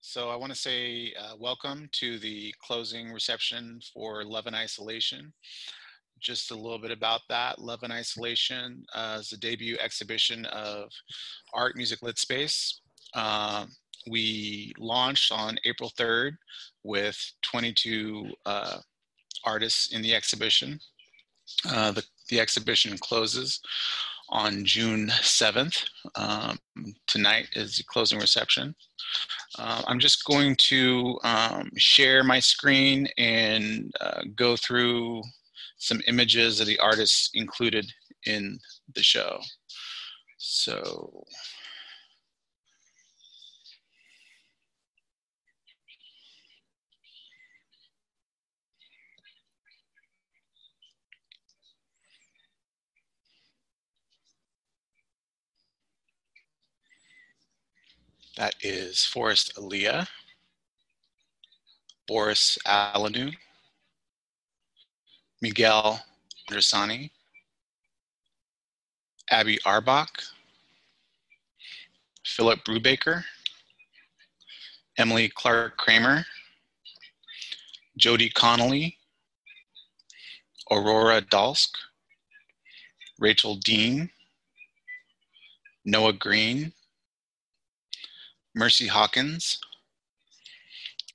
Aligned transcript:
So 0.00 0.30
I 0.30 0.36
want 0.36 0.52
to 0.52 0.58
say 0.58 1.12
uh, 1.20 1.34
welcome 1.38 1.88
to 1.92 2.18
the 2.20 2.54
closing 2.64 3.12
reception 3.12 3.80
for 3.92 4.24
Love 4.24 4.46
and 4.46 4.54
Isolation. 4.54 5.32
Just 6.20 6.52
a 6.52 6.54
little 6.54 6.78
bit 6.78 6.92
about 6.92 7.22
that. 7.28 7.58
Love 7.58 7.80
and 7.82 7.92
Isolation 7.92 8.84
uh, 8.94 9.18
is 9.20 9.30
the 9.30 9.36
debut 9.36 9.76
exhibition 9.80 10.44
of 10.46 10.90
art, 11.52 11.74
music, 11.76 12.00
lit 12.00 12.16
space. 12.16 12.80
Uh, 13.12 13.66
we 14.08 14.72
launched 14.78 15.32
on 15.32 15.58
April 15.64 15.90
3rd 15.98 16.36
with 16.84 17.18
22 17.42 18.30
uh, 18.46 18.78
artists 19.44 19.92
in 19.92 20.00
the 20.00 20.14
exhibition. 20.14 20.78
Uh, 21.68 21.90
the, 21.90 22.04
the 22.28 22.38
exhibition 22.38 22.96
closes 22.98 23.60
on 24.30 24.64
June 24.64 25.08
7th. 25.08 25.84
Um, 26.16 26.58
tonight 27.06 27.48
is 27.54 27.76
the 27.76 27.84
closing 27.84 28.18
reception. 28.18 28.74
Uh, 29.58 29.82
I'm 29.86 29.98
just 29.98 30.24
going 30.24 30.56
to 30.68 31.18
um, 31.24 31.70
share 31.76 32.22
my 32.22 32.40
screen 32.40 33.08
and 33.16 33.92
uh, 34.00 34.22
go 34.36 34.56
through 34.56 35.22
some 35.78 36.00
images 36.06 36.60
of 36.60 36.66
the 36.66 36.78
artists 36.78 37.30
included 37.34 37.90
in 38.26 38.58
the 38.94 39.02
show. 39.02 39.38
So 40.38 41.24
That 58.38 58.54
is 58.60 59.04
Forrest 59.04 59.56
Aaliyah, 59.56 60.06
Boris 62.06 62.56
Alanu, 62.64 63.34
Miguel 65.42 66.00
Andresani, 66.48 67.10
Abby 69.28 69.58
Arbach, 69.66 70.22
Philip 72.24 72.60
Brubaker, 72.64 73.24
Emily 74.98 75.28
Clark 75.30 75.76
Kramer, 75.76 76.24
Jody 77.96 78.30
Connolly, 78.30 78.98
Aurora 80.70 81.22
Dalsk, 81.22 81.70
Rachel 83.18 83.56
Dean, 83.56 84.08
Noah 85.84 86.12
Green, 86.12 86.72
Mercy 88.58 88.88
Hawkins, 88.88 89.60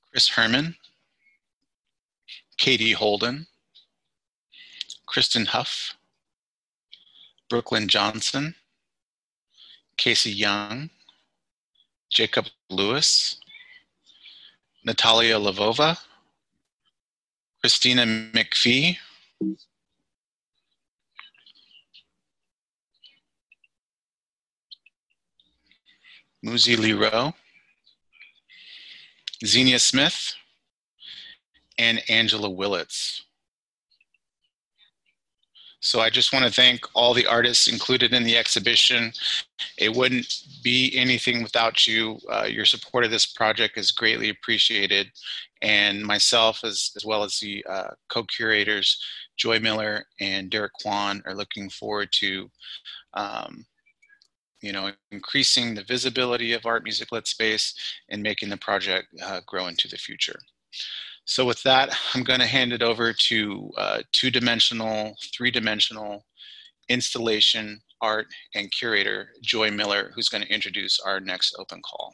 Chris 0.09 0.29
Herman, 0.29 0.77
Katie 2.57 2.93
Holden, 2.93 3.47
Kristen 5.07 5.47
Huff, 5.47 5.93
Brooklyn 7.49 7.89
Johnson, 7.89 8.55
Casey 9.97 10.31
Young, 10.31 10.89
Jacob 12.09 12.45
Lewis, 12.69 13.35
Natalia 14.85 15.37
Lavova, 15.37 15.97
Christina 17.59 18.05
McPhee, 18.05 18.95
Muzi 26.43 26.77
Leroux, 26.77 27.33
Xenia 29.45 29.79
Smith, 29.79 30.33
and 31.77 32.01
Angela 32.09 32.49
Willits. 32.49 33.23
So 35.79 35.99
I 35.99 36.09
just 36.09 36.31
want 36.31 36.45
to 36.45 36.51
thank 36.51 36.85
all 36.93 37.13
the 37.13 37.27
artists 37.27 37.67
included 37.67 38.13
in 38.13 38.23
the 38.23 38.37
exhibition. 38.37 39.11
It 39.77 39.93
wouldn't 39.93 40.27
be 40.63 40.93
anything 40.95 41.43
without 41.43 41.85
you. 41.85 42.19
Uh, 42.31 42.45
your 42.45 42.63
support 42.63 43.03
of 43.03 43.11
this 43.11 43.25
project 43.25 43.77
is 43.77 43.91
greatly 43.91 44.29
appreciated. 44.29 45.07
And 45.61 46.01
myself, 46.01 46.63
as, 46.63 46.91
as 46.95 47.03
well 47.03 47.23
as 47.23 47.37
the 47.37 47.65
uh, 47.69 47.89
co-curators, 48.07 48.97
Joy 49.35 49.59
Miller 49.59 50.05
and 50.21 50.49
Derek 50.49 50.71
Kwan, 50.81 51.21
are 51.25 51.35
looking 51.35 51.69
forward 51.69 52.13
to 52.13 52.49
um, 53.13 53.65
you 54.63 54.71
know, 54.71 54.91
increasing 55.11 55.75
the 55.75 55.83
visibility 55.83 56.53
of 56.53 56.65
art 56.65 56.83
music 56.83 57.11
lit 57.11 57.27
space 57.27 57.75
and 58.09 58.23
making 58.23 58.49
the 58.49 58.57
project 58.57 59.07
uh, 59.21 59.41
grow 59.45 59.67
into 59.67 59.89
the 59.89 59.97
future. 59.97 60.39
So 61.25 61.45
with 61.45 61.61
that, 61.63 61.89
I'm 62.13 62.23
going 62.23 62.39
to 62.39 62.45
hand 62.47 62.71
it 62.71 62.81
over 62.81 63.13
to 63.13 63.71
uh, 63.77 63.99
two-dimensional, 64.13 65.15
three-dimensional 65.35 66.25
installation 66.89 67.81
art 68.01 68.27
and 68.55 68.71
curator 68.71 69.29
Joy 69.41 69.69
Miller, 69.69 70.11
who's 70.15 70.29
going 70.29 70.43
to 70.43 70.53
introduce 70.53 70.99
our 70.99 71.19
next 71.19 71.55
open 71.59 71.81
call. 71.81 72.11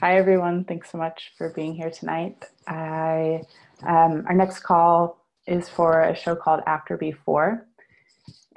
Hi, 0.00 0.16
everyone. 0.16 0.64
Thanks 0.64 0.90
so 0.92 0.98
much 0.98 1.32
for 1.36 1.50
being 1.50 1.74
here 1.74 1.90
tonight. 1.90 2.44
I 2.66 3.42
um, 3.86 4.24
our 4.28 4.34
next 4.34 4.60
call 4.60 5.24
is 5.46 5.68
for 5.68 6.02
a 6.02 6.14
show 6.14 6.34
called 6.34 6.60
After 6.66 6.96
Before. 6.96 7.66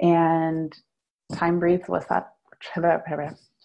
And 0.00 0.76
Time 1.32 1.58
Breathes 1.58 1.88
with 1.88 2.10
us. 2.10 2.24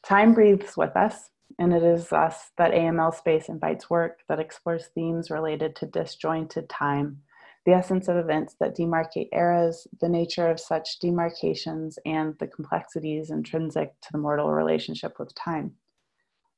Time 0.03 0.33
breathes 0.33 0.77
with 0.77 0.95
us, 0.95 1.29
and 1.59 1.73
it 1.73 1.83
is 1.83 2.11
us 2.13 2.51
that 2.57 2.71
AML 2.71 3.13
Space 3.13 3.49
invites 3.49 3.89
work 3.89 4.19
that 4.29 4.39
explores 4.39 4.87
themes 4.87 5.29
related 5.29 5.75
to 5.75 5.85
disjointed 5.85 6.69
time, 6.69 7.21
the 7.65 7.73
essence 7.73 8.07
of 8.07 8.15
events 8.15 8.55
that 8.59 8.75
demarcate 8.75 9.27
eras, 9.33 9.85
the 9.99 10.07
nature 10.07 10.49
of 10.49 10.59
such 10.59 10.99
demarcations, 10.99 11.99
and 12.05 12.35
the 12.39 12.47
complexities 12.47 13.29
intrinsic 13.29 13.99
to 14.01 14.09
the 14.13 14.17
mortal 14.17 14.51
relationship 14.51 15.19
with 15.19 15.35
time. 15.35 15.73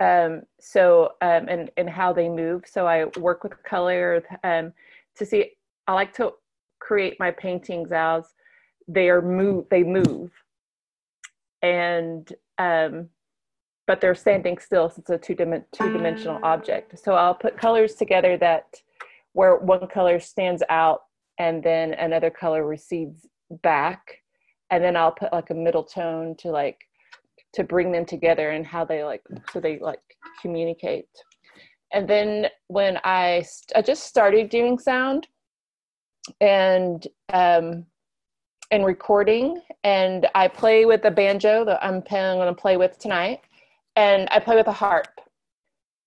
Um, 0.00 0.42
so 0.58 1.12
um, 1.20 1.46
and 1.48 1.70
and 1.76 1.90
how 1.90 2.12
they 2.14 2.28
move. 2.28 2.62
So 2.66 2.86
I 2.86 3.06
work 3.18 3.44
with 3.44 3.62
color 3.64 4.22
um, 4.44 4.72
to 5.18 5.26
see. 5.26 5.52
I 5.86 5.92
like 5.92 6.14
to 6.14 6.32
create 6.80 7.16
my 7.18 7.30
paintings 7.30 7.92
as 7.92 8.24
they 8.86 9.08
are 9.08 9.22
move. 9.22 9.66
They 9.70 9.82
move, 9.82 10.30
and 11.62 12.30
um, 12.58 13.08
but 13.86 14.00
they're 14.00 14.14
standing 14.14 14.58
still 14.58 14.90
since 14.90 15.08
it's 15.10 15.28
a 15.28 15.34
two 15.34 15.34
two 15.34 15.92
dimensional 15.92 16.40
object. 16.42 16.98
So 16.98 17.14
I'll 17.14 17.34
put 17.34 17.56
colors 17.56 17.94
together 17.94 18.36
that 18.38 18.74
where 19.32 19.56
one 19.56 19.86
color 19.88 20.20
stands 20.20 20.62
out 20.68 21.02
and 21.38 21.62
then 21.62 21.94
another 21.94 22.30
color 22.30 22.66
recedes 22.66 23.26
back 23.62 24.00
and 24.70 24.82
then 24.82 24.96
I'll 24.96 25.12
put 25.12 25.32
like 25.32 25.50
a 25.50 25.54
middle 25.54 25.84
tone 25.84 26.34
to 26.40 26.50
like 26.50 26.78
to 27.54 27.64
bring 27.64 27.90
them 27.90 28.04
together 28.04 28.50
and 28.50 28.66
how 28.66 28.84
they 28.84 29.04
like 29.04 29.22
so 29.52 29.60
they 29.60 29.78
like 29.78 30.02
communicate. 30.42 31.08
And 31.92 32.08
then 32.08 32.48
when 32.68 32.98
I 33.04 33.44
I 33.74 33.82
just 33.82 34.04
started 34.04 34.50
doing 34.50 34.78
sound 34.78 35.28
and 36.40 37.06
um 37.32 37.86
and 38.70 38.84
recording 38.84 39.62
and 39.84 40.26
I 40.34 40.48
play 40.48 40.84
with 40.84 41.02
the 41.02 41.10
banjo 41.10 41.64
that 41.64 41.82
I'm 41.82 42.02
on 42.12 42.46
to 42.46 42.54
play 42.54 42.76
with 42.76 42.98
tonight 42.98 43.40
and 43.96 44.28
I 44.30 44.38
play 44.40 44.56
with 44.56 44.66
a 44.66 44.72
harp 44.72 45.08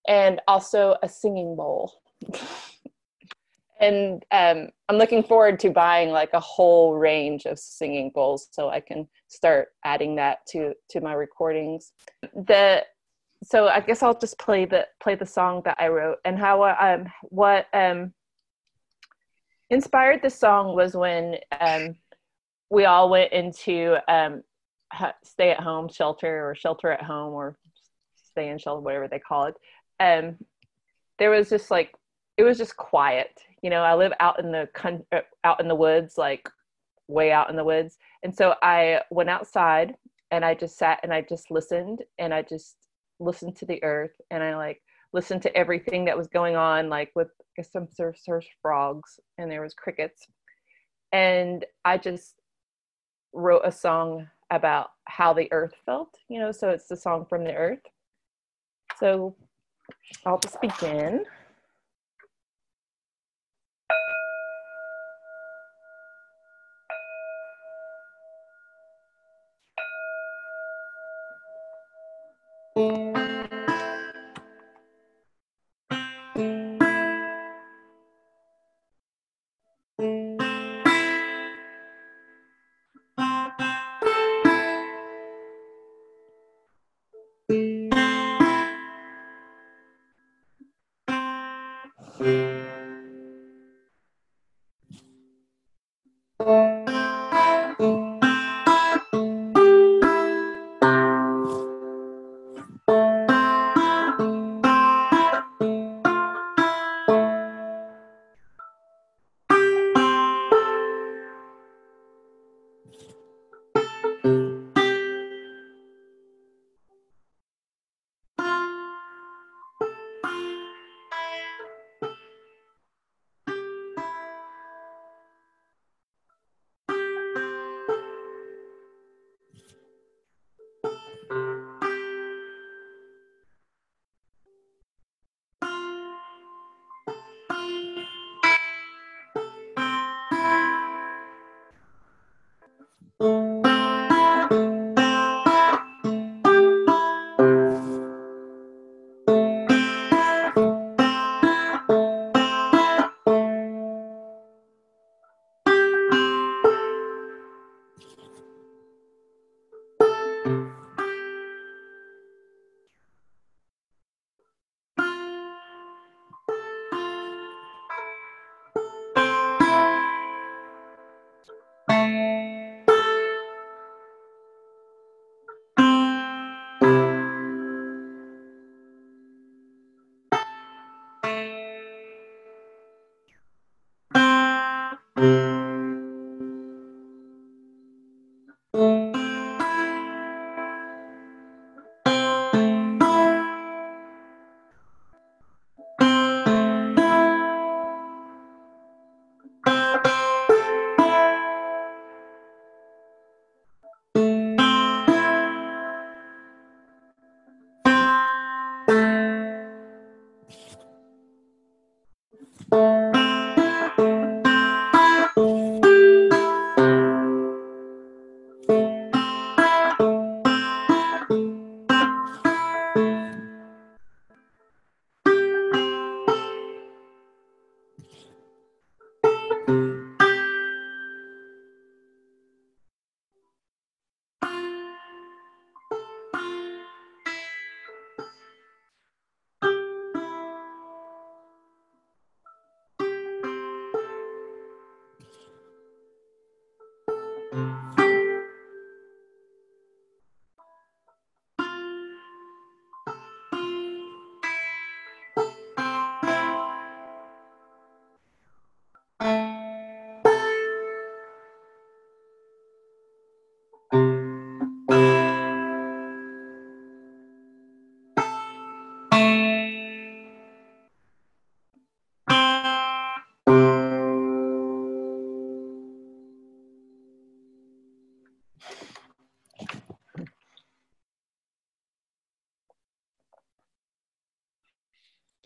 and 0.07 0.41
also 0.47 0.95
a 1.03 1.09
singing 1.09 1.55
bowl. 1.55 2.01
and 3.81 4.23
um, 4.31 4.69
I'm 4.87 4.97
looking 4.97 5.23
forward 5.23 5.59
to 5.61 5.71
buying 5.71 6.09
like 6.09 6.29
a 6.33 6.39
whole 6.39 6.93
range 6.93 7.45
of 7.45 7.57
singing 7.57 8.11
bowls 8.13 8.47
so 8.51 8.69
I 8.69 8.79
can 8.79 9.07
start 9.27 9.69
adding 9.83 10.15
that 10.17 10.45
to 10.49 10.73
to 10.89 11.01
my 11.01 11.13
recordings. 11.13 11.93
The 12.33 12.85
so 13.43 13.67
I 13.67 13.79
guess 13.79 14.03
I'll 14.03 14.17
just 14.17 14.37
play 14.37 14.65
the 14.65 14.87
play 15.01 15.15
the 15.15 15.25
song 15.25 15.61
that 15.65 15.77
I 15.79 15.87
wrote 15.87 16.17
and 16.25 16.37
how 16.37 16.63
um 16.63 17.11
what 17.23 17.67
um 17.73 18.13
inspired 19.69 20.21
the 20.21 20.29
song 20.29 20.75
was 20.75 20.95
when 20.95 21.37
um 21.59 21.95
we 22.69 22.85
all 22.85 23.09
went 23.09 23.33
into 23.33 23.97
um 24.07 24.43
stay 25.23 25.51
at 25.51 25.59
home 25.59 25.89
shelter 25.89 26.49
or 26.49 26.55
shelter 26.55 26.91
at 26.91 27.01
home 27.01 27.33
or 27.33 27.57
stay 28.31 28.49
in 28.49 28.57
shelter, 28.57 28.81
whatever 28.81 29.07
they 29.07 29.19
call 29.19 29.45
it. 29.45 29.55
Um, 29.99 30.37
there 31.19 31.29
was 31.29 31.49
just 31.49 31.69
like 31.69 31.93
it 32.37 32.43
was 32.43 32.57
just 32.57 32.77
quiet. 32.77 33.39
You 33.61 33.69
know, 33.69 33.81
I 33.81 33.95
live 33.95 34.13
out 34.19 34.39
in 34.39 34.51
the 34.51 34.67
con- 34.73 35.05
uh, 35.11 35.21
out 35.43 35.59
in 35.59 35.67
the 35.67 35.75
woods, 35.75 36.17
like 36.17 36.49
way 37.07 37.31
out 37.31 37.49
in 37.49 37.55
the 37.55 37.63
woods, 37.63 37.97
and 38.23 38.35
so 38.35 38.55
I 38.61 39.01
went 39.11 39.29
outside 39.29 39.95
and 40.31 40.45
I 40.45 40.55
just 40.55 40.77
sat 40.77 40.99
and 41.03 41.13
I 41.13 41.21
just 41.21 41.51
listened 41.51 42.03
and 42.17 42.33
I 42.33 42.41
just 42.41 42.77
listened 43.21 43.55
to 43.57 43.65
the 43.65 43.83
earth 43.83 44.19
and 44.29 44.43
I 44.43 44.55
like 44.57 44.81
listened 45.13 45.41
to 45.43 45.55
everything 45.55 46.05
that 46.05 46.17
was 46.17 46.27
going 46.27 46.55
on, 46.55 46.89
like 46.89 47.11
with 47.15 47.29
some 47.71 47.87
surf, 47.93 48.17
surf 48.21 48.45
frogs 48.61 49.19
and 49.37 49.51
there 49.51 49.61
was 49.61 49.73
crickets, 49.73 50.27
and 51.11 51.65
I 51.85 51.97
just 51.97 52.35
wrote 53.33 53.61
a 53.63 53.71
song 53.71 54.27
about 54.49 54.89
how 55.05 55.33
the 55.33 55.51
earth 55.51 55.73
felt. 55.85 56.17
You 56.29 56.39
know, 56.39 56.51
so 56.51 56.69
it's 56.69 56.87
the 56.87 56.97
song 56.97 57.25
from 57.29 57.43
the 57.43 57.53
earth 57.53 57.81
so 59.01 59.35
I'll 60.25 60.39
just 60.39 60.61
begin. 60.61 61.25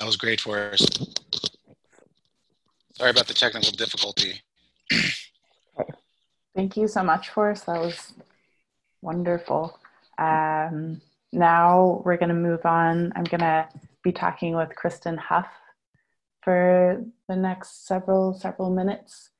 That 0.05 0.09
was 0.09 0.17
great 0.17 0.39
Forrest. 0.39 1.01
Sorry 2.93 3.09
about 3.09 3.25
the 3.25 3.33
technical 3.33 3.71
difficulty. 3.71 4.39
Thank 6.55 6.77
you 6.77 6.87
so 6.87 7.01
much, 7.01 7.29
Forrest. 7.29 7.65
That 7.65 7.81
was 7.81 8.13
wonderful. 9.01 9.79
Um, 10.19 11.01
now 11.33 12.03
we're 12.05 12.17
going 12.17 12.29
to 12.29 12.35
move 12.35 12.67
on. 12.67 13.13
I'm 13.15 13.23
going 13.23 13.41
to 13.41 13.67
be 14.03 14.11
talking 14.11 14.55
with 14.55 14.75
Kristen 14.75 15.17
Huff 15.17 15.47
for 16.43 17.03
the 17.27 17.35
next 17.35 17.87
several 17.87 18.35
several 18.35 18.69
minutes, 18.69 19.31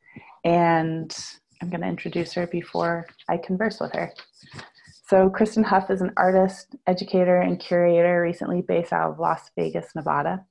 and 0.43 1.15
I'm 1.61 1.69
going 1.69 1.81
to 1.81 1.87
introduce 1.87 2.33
her 2.33 2.47
before 2.47 3.05
I 3.29 3.37
converse 3.37 3.79
with 3.79 3.93
her. 3.93 4.11
So, 5.07 5.29
Kristen 5.29 5.63
Huff 5.63 5.91
is 5.91 6.01
an 6.01 6.13
artist, 6.17 6.75
educator, 6.87 7.39
and 7.39 7.59
curator 7.59 8.19
recently 8.19 8.63
based 8.63 8.91
out 8.91 9.11
of 9.11 9.19
Las 9.19 9.51
Vegas, 9.55 9.93
Nevada. 9.93 10.43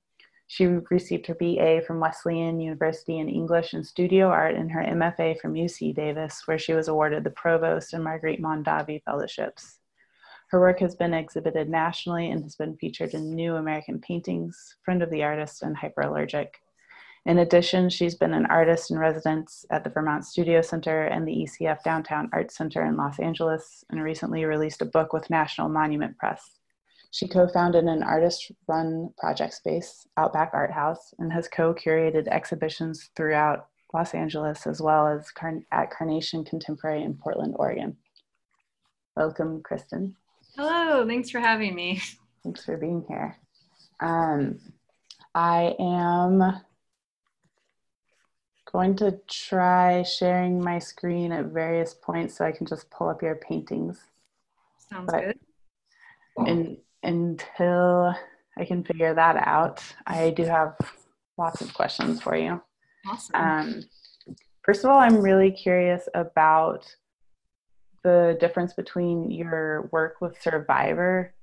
She 0.46 0.66
received 0.66 1.26
her 1.26 1.34
BA 1.34 1.82
from 1.86 2.00
Wesleyan 2.00 2.60
University 2.60 3.18
in 3.18 3.28
English 3.28 3.72
and 3.72 3.86
Studio 3.86 4.28
Art 4.28 4.54
and 4.54 4.70
her 4.70 4.82
MFA 4.82 5.40
from 5.40 5.54
UC 5.54 5.94
Davis, 5.94 6.42
where 6.46 6.58
she 6.58 6.74
was 6.74 6.88
awarded 6.88 7.24
the 7.24 7.30
Provost 7.30 7.94
and 7.94 8.04
Marguerite 8.04 8.42
Mondavi 8.42 9.02
Fellowships. 9.04 9.78
Her 10.50 10.60
work 10.60 10.80
has 10.80 10.94
been 10.94 11.14
exhibited 11.14 11.68
nationally 11.68 12.30
and 12.30 12.42
has 12.42 12.56
been 12.56 12.76
featured 12.76 13.14
in 13.14 13.34
New 13.34 13.56
American 13.56 14.00
Paintings, 14.00 14.76
Friend 14.84 15.02
of 15.02 15.10
the 15.10 15.24
Artist, 15.24 15.62
and 15.62 15.76
Hyperallergic. 15.76 16.48
In 17.26 17.38
addition, 17.38 17.88
she's 17.88 18.14
been 18.14 18.34
an 18.34 18.46
artist 18.46 18.90
in 18.90 18.98
residence 18.98 19.64
at 19.70 19.82
the 19.82 19.90
Vermont 19.90 20.26
Studio 20.26 20.60
Center 20.60 21.04
and 21.04 21.26
the 21.26 21.46
ECF 21.46 21.82
Downtown 21.82 22.28
Arts 22.34 22.54
Center 22.54 22.84
in 22.84 22.98
Los 22.98 23.18
Angeles, 23.18 23.82
and 23.88 24.02
recently 24.02 24.44
released 24.44 24.82
a 24.82 24.86
book 24.86 25.14
with 25.14 25.30
National 25.30 25.70
Monument 25.70 26.18
Press. 26.18 26.58
She 27.14 27.28
co 27.28 27.46
founded 27.46 27.84
an 27.84 28.02
artist 28.02 28.50
run 28.66 29.14
project 29.16 29.54
space, 29.54 30.04
Outback 30.16 30.50
Art 30.52 30.72
House, 30.72 31.14
and 31.20 31.32
has 31.32 31.46
co 31.46 31.72
curated 31.72 32.26
exhibitions 32.26 33.10
throughout 33.14 33.68
Los 33.92 34.14
Angeles 34.14 34.66
as 34.66 34.82
well 34.82 35.06
as 35.06 35.30
at 35.70 35.92
Carnation 35.92 36.44
Contemporary 36.44 37.04
in 37.04 37.14
Portland, 37.14 37.54
Oregon. 37.56 37.96
Welcome, 39.14 39.62
Kristen. 39.62 40.16
Hello, 40.56 41.06
thanks 41.06 41.30
for 41.30 41.38
having 41.38 41.76
me. 41.76 42.02
Thanks 42.42 42.64
for 42.64 42.76
being 42.76 43.04
here. 43.06 43.36
Um, 44.00 44.58
I 45.36 45.76
am 45.78 46.62
going 48.72 48.96
to 48.96 49.20
try 49.30 50.02
sharing 50.02 50.60
my 50.60 50.80
screen 50.80 51.30
at 51.30 51.44
various 51.44 51.94
points 51.94 52.36
so 52.36 52.44
I 52.44 52.50
can 52.50 52.66
just 52.66 52.90
pull 52.90 53.08
up 53.08 53.22
your 53.22 53.36
paintings. 53.36 54.02
Sounds 54.90 55.08
but 55.12 55.20
good. 55.24 55.38
In 56.48 56.78
until 57.04 58.14
I 58.56 58.64
can 58.64 58.82
figure 58.84 59.14
that 59.14 59.36
out, 59.36 59.82
I 60.06 60.30
do 60.30 60.44
have 60.44 60.76
lots 61.36 61.60
of 61.60 61.74
questions 61.74 62.20
for 62.22 62.36
you. 62.36 62.60
Awesome. 63.08 63.34
Um, 63.34 63.82
first 64.64 64.84
of 64.84 64.90
all, 64.90 64.98
I'm 64.98 65.20
really 65.20 65.50
curious 65.50 66.08
about 66.14 66.86
the 68.02 68.36
difference 68.38 68.74
between 68.74 69.30
your 69.30 69.88
work 69.92 70.20
with 70.20 70.40
Survivor 70.40 71.34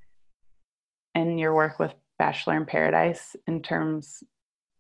and 1.16 1.40
your 1.40 1.54
work 1.54 1.80
with 1.80 1.94
Bachelor 2.18 2.56
in 2.56 2.66
Paradise 2.66 3.36
in 3.48 3.62
terms 3.62 4.24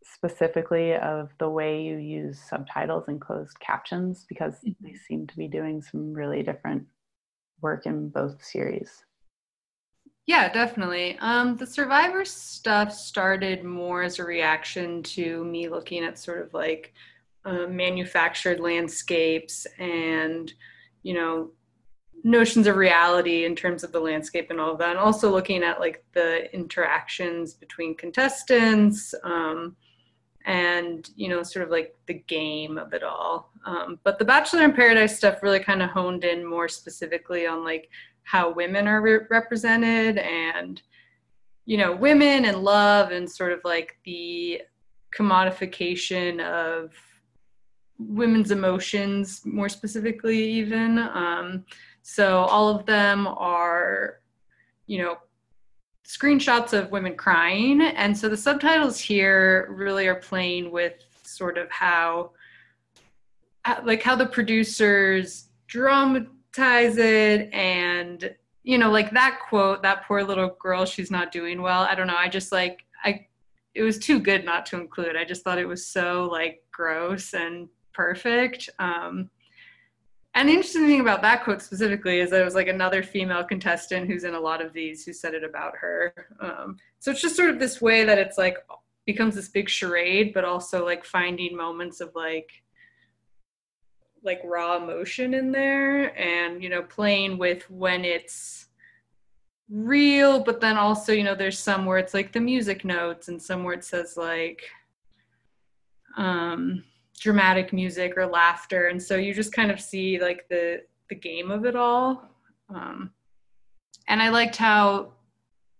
specifically 0.03 0.95
of 0.95 1.29
the 1.39 1.49
way 1.49 1.83
you 1.83 1.97
use 1.97 2.39
subtitles 2.39 3.05
and 3.07 3.19
closed 3.19 3.59
captions 3.59 4.25
because 4.29 4.55
mm-hmm. 4.55 4.85
they 4.85 4.93
seem 5.07 5.25
to 5.27 5.35
be 5.37 5.47
doing 5.47 5.81
some 5.81 6.13
really 6.13 6.43
different 6.43 6.85
work 7.61 7.85
in 7.85 8.09
both 8.09 8.43
series. 8.43 9.03
Yeah, 10.27 10.51
definitely. 10.51 11.17
Um, 11.19 11.57
the 11.57 11.65
survivor 11.65 12.23
stuff 12.25 12.93
started 12.93 13.63
more 13.63 14.03
as 14.03 14.19
a 14.19 14.23
reaction 14.23 15.03
to 15.03 15.43
me 15.43 15.67
looking 15.67 16.03
at 16.03 16.19
sort 16.19 16.41
of 16.45 16.53
like 16.53 16.93
uh, 17.43 17.65
manufactured 17.67 18.59
landscapes 18.59 19.65
and, 19.79 20.53
you 21.03 21.13
know, 21.15 21.51
notions 22.23 22.67
of 22.67 22.75
reality 22.75 23.45
in 23.45 23.55
terms 23.55 23.83
of 23.83 23.91
the 23.91 23.99
landscape 23.99 24.51
and 24.51 24.61
all 24.61 24.73
of 24.73 24.77
that. 24.77 24.91
And 24.91 24.99
also 24.99 25.31
looking 25.31 25.63
at 25.63 25.79
like 25.79 26.03
the 26.13 26.53
interactions 26.53 27.55
between 27.55 27.95
contestants 27.97 29.15
um, 29.23 29.75
and, 30.45 31.09
you 31.15 31.29
know, 31.29 31.41
sort 31.41 31.65
of 31.65 31.71
like 31.71 31.95
the 32.05 32.13
game 32.13 32.77
of 32.77 32.93
it 32.93 33.01
all. 33.03 33.51
Um, 33.65 33.99
but 34.03 34.19
the 34.19 34.25
Bachelor 34.25 34.63
in 34.63 34.73
Paradise 34.73 35.17
stuff 35.17 35.41
really 35.41 35.59
kind 35.59 35.81
of 35.81 35.89
honed 35.89 36.23
in 36.23 36.45
more 36.45 36.67
specifically 36.67 37.47
on 37.47 37.63
like 37.63 37.89
how 38.23 38.51
women 38.51 38.87
are 38.87 39.01
re- 39.01 39.25
represented 39.29 40.17
and 40.17 40.81
you 41.65 41.77
know 41.77 41.95
women 41.95 42.45
and 42.45 42.57
love 42.57 43.11
and 43.11 43.29
sort 43.29 43.51
of 43.51 43.59
like 43.63 43.97
the 44.05 44.61
commodification 45.15 46.43
of 46.43 46.93
women's 47.97 48.51
emotions 48.51 49.41
more 49.45 49.69
specifically 49.69 50.43
even 50.43 50.97
um, 50.97 51.65
so 52.01 52.39
all 52.39 52.69
of 52.69 52.85
them 52.85 53.27
are 53.27 54.19
you 54.87 54.97
know 54.97 55.17
screenshots 56.11 56.73
of 56.73 56.91
women 56.91 57.15
crying. 57.15 57.81
And 57.81 58.17
so 58.17 58.27
the 58.27 58.37
subtitles 58.37 58.99
here 58.99 59.67
really 59.71 60.07
are 60.07 60.15
playing 60.15 60.71
with 60.71 60.93
sort 61.23 61.57
of 61.57 61.69
how 61.71 62.31
like 63.83 64.01
how 64.01 64.15
the 64.15 64.25
producers 64.25 65.49
drum 65.67 66.37
ties 66.55 66.97
it 66.97 67.49
and 67.53 68.35
you 68.63 68.77
know 68.77 68.91
like 68.91 69.11
that 69.11 69.39
quote 69.47 69.81
that 69.81 70.05
poor 70.05 70.23
little 70.23 70.55
girl 70.59 70.85
she's 70.85 71.11
not 71.11 71.31
doing 71.31 71.61
well. 71.61 71.81
I 71.81 71.95
don't 71.95 72.07
know. 72.07 72.17
I 72.17 72.29
just 72.29 72.51
like 72.51 72.85
i 73.03 73.25
it 73.73 73.83
was 73.83 73.97
too 73.97 74.19
good 74.19 74.43
not 74.43 74.65
to 74.67 74.79
include. 74.79 75.15
I 75.15 75.23
just 75.23 75.43
thought 75.43 75.57
it 75.57 75.67
was 75.67 75.87
so 75.87 76.27
like 76.31 76.61
gross 76.71 77.33
and 77.33 77.69
perfect. 77.93 78.69
Um 78.79 79.29
and 80.33 80.47
the 80.47 80.53
interesting 80.53 80.87
thing 80.87 81.01
about 81.01 81.21
that 81.23 81.43
quote 81.43 81.61
specifically 81.61 82.19
is 82.19 82.29
that 82.29 82.41
it 82.41 82.45
was 82.45 82.55
like 82.55 82.69
another 82.69 83.03
female 83.03 83.43
contestant 83.43 84.07
who's 84.07 84.23
in 84.23 84.33
a 84.33 84.39
lot 84.39 84.61
of 84.61 84.71
these 84.71 85.05
who 85.05 85.11
said 85.11 85.33
it 85.33 85.43
about 85.43 85.75
her. 85.77 86.13
Um 86.41 86.77
so 86.99 87.11
it's 87.11 87.21
just 87.21 87.35
sort 87.35 87.49
of 87.49 87.59
this 87.59 87.81
way 87.81 88.03
that 88.03 88.17
it's 88.17 88.37
like 88.37 88.57
becomes 89.05 89.35
this 89.35 89.49
big 89.49 89.69
charade 89.69 90.33
but 90.33 90.45
also 90.45 90.85
like 90.85 91.03
finding 91.05 91.55
moments 91.55 92.01
of 92.01 92.11
like 92.13 92.49
like 94.23 94.41
raw 94.43 94.77
emotion 94.77 95.33
in 95.33 95.51
there 95.51 96.17
and 96.17 96.61
you 96.61 96.69
know 96.69 96.83
playing 96.83 97.37
with 97.37 97.69
when 97.69 98.05
it's 98.05 98.67
real 99.69 100.43
but 100.43 100.59
then 100.61 100.77
also 100.77 101.11
you 101.11 101.23
know 101.23 101.33
there's 101.33 101.57
some 101.57 101.85
where 101.85 101.97
it's 101.97 102.13
like 102.13 102.31
the 102.31 102.39
music 102.39 102.83
notes 102.85 103.29
and 103.29 103.41
some 103.41 103.63
where 103.63 103.73
it 103.73 103.83
says 103.83 104.15
like 104.17 104.63
um 106.17 106.83
dramatic 107.21 107.71
music 107.71 108.17
or 108.17 108.25
laughter. 108.25 108.87
And 108.87 109.01
so 109.01 109.15
you 109.15 109.31
just 109.33 109.53
kind 109.53 109.69
of 109.69 109.79
see 109.79 110.19
like 110.19 110.47
the 110.49 110.81
the 111.09 111.15
game 111.15 111.51
of 111.51 111.65
it 111.65 111.75
all. 111.75 112.23
Um 112.73 113.11
and 114.07 114.21
i 114.21 114.29
liked 114.29 114.55
how 114.55 115.13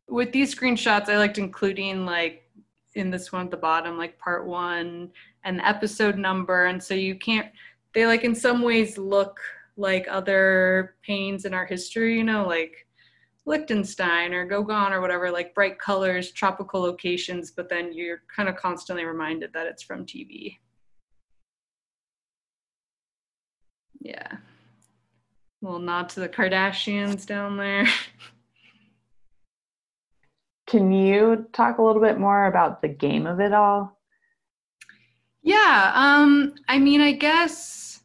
with 0.08 0.32
these 0.32 0.54
screenshots 0.54 1.10
i 1.10 1.18
liked 1.18 1.40
including 1.40 2.06
like 2.06 2.44
in 2.94 3.10
this 3.10 3.32
one 3.32 3.46
at 3.46 3.52
the 3.52 3.58
bottom 3.58 3.98
like 3.98 4.20
part 4.20 4.46
one 4.46 5.10
and 5.44 5.62
episode 5.62 6.18
number. 6.18 6.66
And 6.66 6.82
so 6.82 6.94
you 6.94 7.16
can't 7.16 7.48
they 7.94 8.06
like 8.06 8.24
in 8.24 8.36
some 8.36 8.62
ways 8.62 8.98
look 8.98 9.40
like 9.78 10.08
other 10.10 10.96
paintings 11.04 11.46
in 11.46 11.54
our 11.54 11.66
history, 11.66 12.18
you 12.18 12.24
know, 12.24 12.46
like 12.48 12.88
Lichtenstein 13.46 14.34
or 14.34 14.46
Gauguin 14.46 14.94
or 14.94 15.02
whatever, 15.02 15.32
like 15.32 15.56
bright 15.56 15.80
colors, 15.80 16.32
tropical 16.32 16.82
locations, 16.82 17.52
but 17.52 17.70
then 17.70 17.92
you're 17.94 18.22
kind 18.34 18.48
of 18.48 18.56
constantly 18.56 19.06
reminded 19.06 19.52
that 19.54 19.68
it's 19.68 19.84
from 19.84 20.06
TV. 20.06 20.58
Yeah. 24.00 24.38
Little 25.62 25.80
nod 25.80 26.10
to 26.10 26.20
the 26.20 26.30
Kardashians 26.30 27.26
down 27.26 27.58
there. 27.58 27.88
Can 30.68 30.92
you 30.92 31.48
talk 31.52 31.78
a 31.78 31.84
little 31.84 32.02
bit 32.02 32.20
more 32.20 32.46
about 32.46 32.82
the 32.82 32.88
game 32.88 33.28
of 33.28 33.40
it 33.40 33.54
all? 33.54 34.01
Yeah, 35.44 35.92
um, 35.96 36.54
I 36.68 36.78
mean, 36.78 37.02
I 37.02 37.14
guess, 37.14 38.02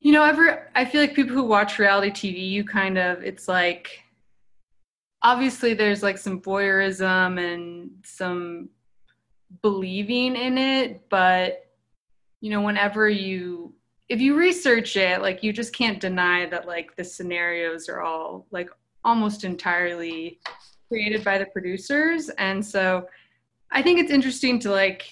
you 0.00 0.12
know, 0.12 0.22
ever 0.22 0.68
I 0.74 0.84
feel 0.84 1.00
like 1.00 1.14
people 1.14 1.34
who 1.34 1.44
watch 1.44 1.78
reality 1.78 2.10
TV, 2.10 2.50
you 2.50 2.64
kind 2.64 2.98
of 2.98 3.22
it's 3.22 3.48
like 3.48 4.02
obviously 5.22 5.74
there's 5.74 6.02
like 6.02 6.18
some 6.18 6.40
voyeurism 6.40 7.38
and 7.40 7.90
some 8.04 8.68
believing 9.62 10.36
in 10.36 10.58
it, 10.58 11.08
but 11.08 11.66
you 12.40 12.50
know, 12.50 12.62
whenever 12.62 13.08
you 13.08 13.72
if 14.08 14.20
you 14.20 14.36
research 14.36 14.96
it, 14.96 15.22
like 15.22 15.42
you 15.42 15.52
just 15.52 15.74
can't 15.74 16.00
deny 16.00 16.46
that 16.46 16.66
like 16.66 16.96
the 16.96 17.04
scenarios 17.04 17.88
are 17.88 18.02
all 18.02 18.46
like 18.50 18.68
almost 19.04 19.44
entirely 19.44 20.40
created 20.88 21.24
by 21.24 21.38
the 21.38 21.46
producers. 21.46 22.28
And 22.30 22.64
so 22.64 23.06
I 23.70 23.82
think 23.82 24.00
it's 24.00 24.10
interesting 24.10 24.58
to 24.60 24.70
like 24.70 25.04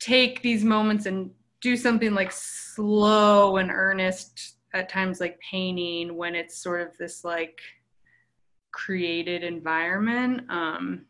take 0.00 0.42
these 0.42 0.64
moments 0.64 1.06
and 1.06 1.30
do 1.60 1.76
something 1.76 2.14
like 2.14 2.32
slow 2.32 3.58
and 3.58 3.70
earnest 3.70 4.56
at 4.72 4.88
times 4.88 5.20
like 5.20 5.38
painting 5.40 6.16
when 6.16 6.34
it's 6.34 6.62
sort 6.62 6.80
of 6.80 6.96
this 6.98 7.24
like 7.24 7.60
created 8.72 9.44
environment. 9.44 10.42
Um 10.50 11.06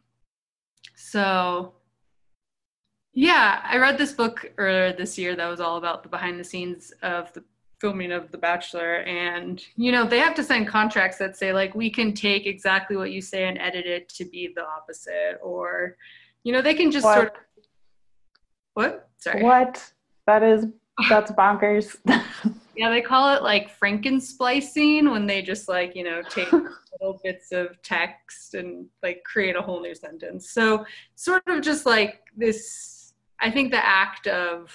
so 0.97 1.75
yeah 3.13 3.61
i 3.65 3.77
read 3.77 3.99
this 3.99 4.13
book 4.13 4.53
earlier 4.57 4.93
this 4.93 5.19
year 5.19 5.35
that 5.35 5.49
was 5.49 5.61
all 5.61 5.79
about 5.79 6.05
the 6.05 6.09
behind 6.09 6.39
the 6.39 6.45
scenes 6.45 6.93
of 7.03 7.33
the 7.33 7.43
filming 7.81 8.13
of 8.13 8.31
the 8.31 8.39
bachelor. 8.39 8.97
And 8.97 9.65
you 9.77 9.91
know 9.91 10.05
they 10.05 10.19
have 10.19 10.35
to 10.35 10.45
sign 10.45 10.67
contracts 10.67 11.19
that 11.19 11.37
say 11.37 11.53
like 11.53 11.75
we 11.75 11.91
can 11.91 12.13
take 12.13 12.47
exactly 12.47 12.97
what 12.97 13.11
you 13.11 13.21
say 13.21 13.49
and 13.49 13.59
edit 13.59 13.87
it 13.87 14.09
to 14.11 14.25
be 14.25 14.53
the 14.55 14.65
opposite. 14.65 15.39
Or 15.43 15.97
you 16.45 16.53
know 16.53 16.63
they 16.63 16.75
can 16.75 16.91
just 16.91 17.05
sort 17.05 17.29
of 17.29 17.33
what 18.75 19.09
sorry 19.19 19.43
What? 19.43 19.93
That 20.27 20.43
is 20.43 20.67
that's 21.09 21.33
bonkers. 21.33 21.97
Yeah, 22.81 22.89
they 22.89 23.03
call 23.03 23.35
it 23.35 23.43
like 23.43 23.79
Frankensplicing 23.79 25.11
when 25.11 25.27
they 25.27 25.43
just 25.43 25.69
like, 25.69 25.95
you 25.95 26.03
know, 26.03 26.23
take 26.23 26.51
little 26.53 27.21
bits 27.23 27.53
of 27.53 27.81
text 27.83 28.55
and 28.55 28.87
like 29.03 29.23
create 29.23 29.55
a 29.55 29.61
whole 29.61 29.83
new 29.83 29.95
sentence. 29.95 30.49
So, 30.49 30.87
sort 31.15 31.43
of 31.47 31.61
just 31.61 31.85
like 31.85 32.23
this, 32.35 33.13
I 33.39 33.51
think 33.51 33.71
the 33.71 33.87
act 33.87 34.29
of 34.29 34.73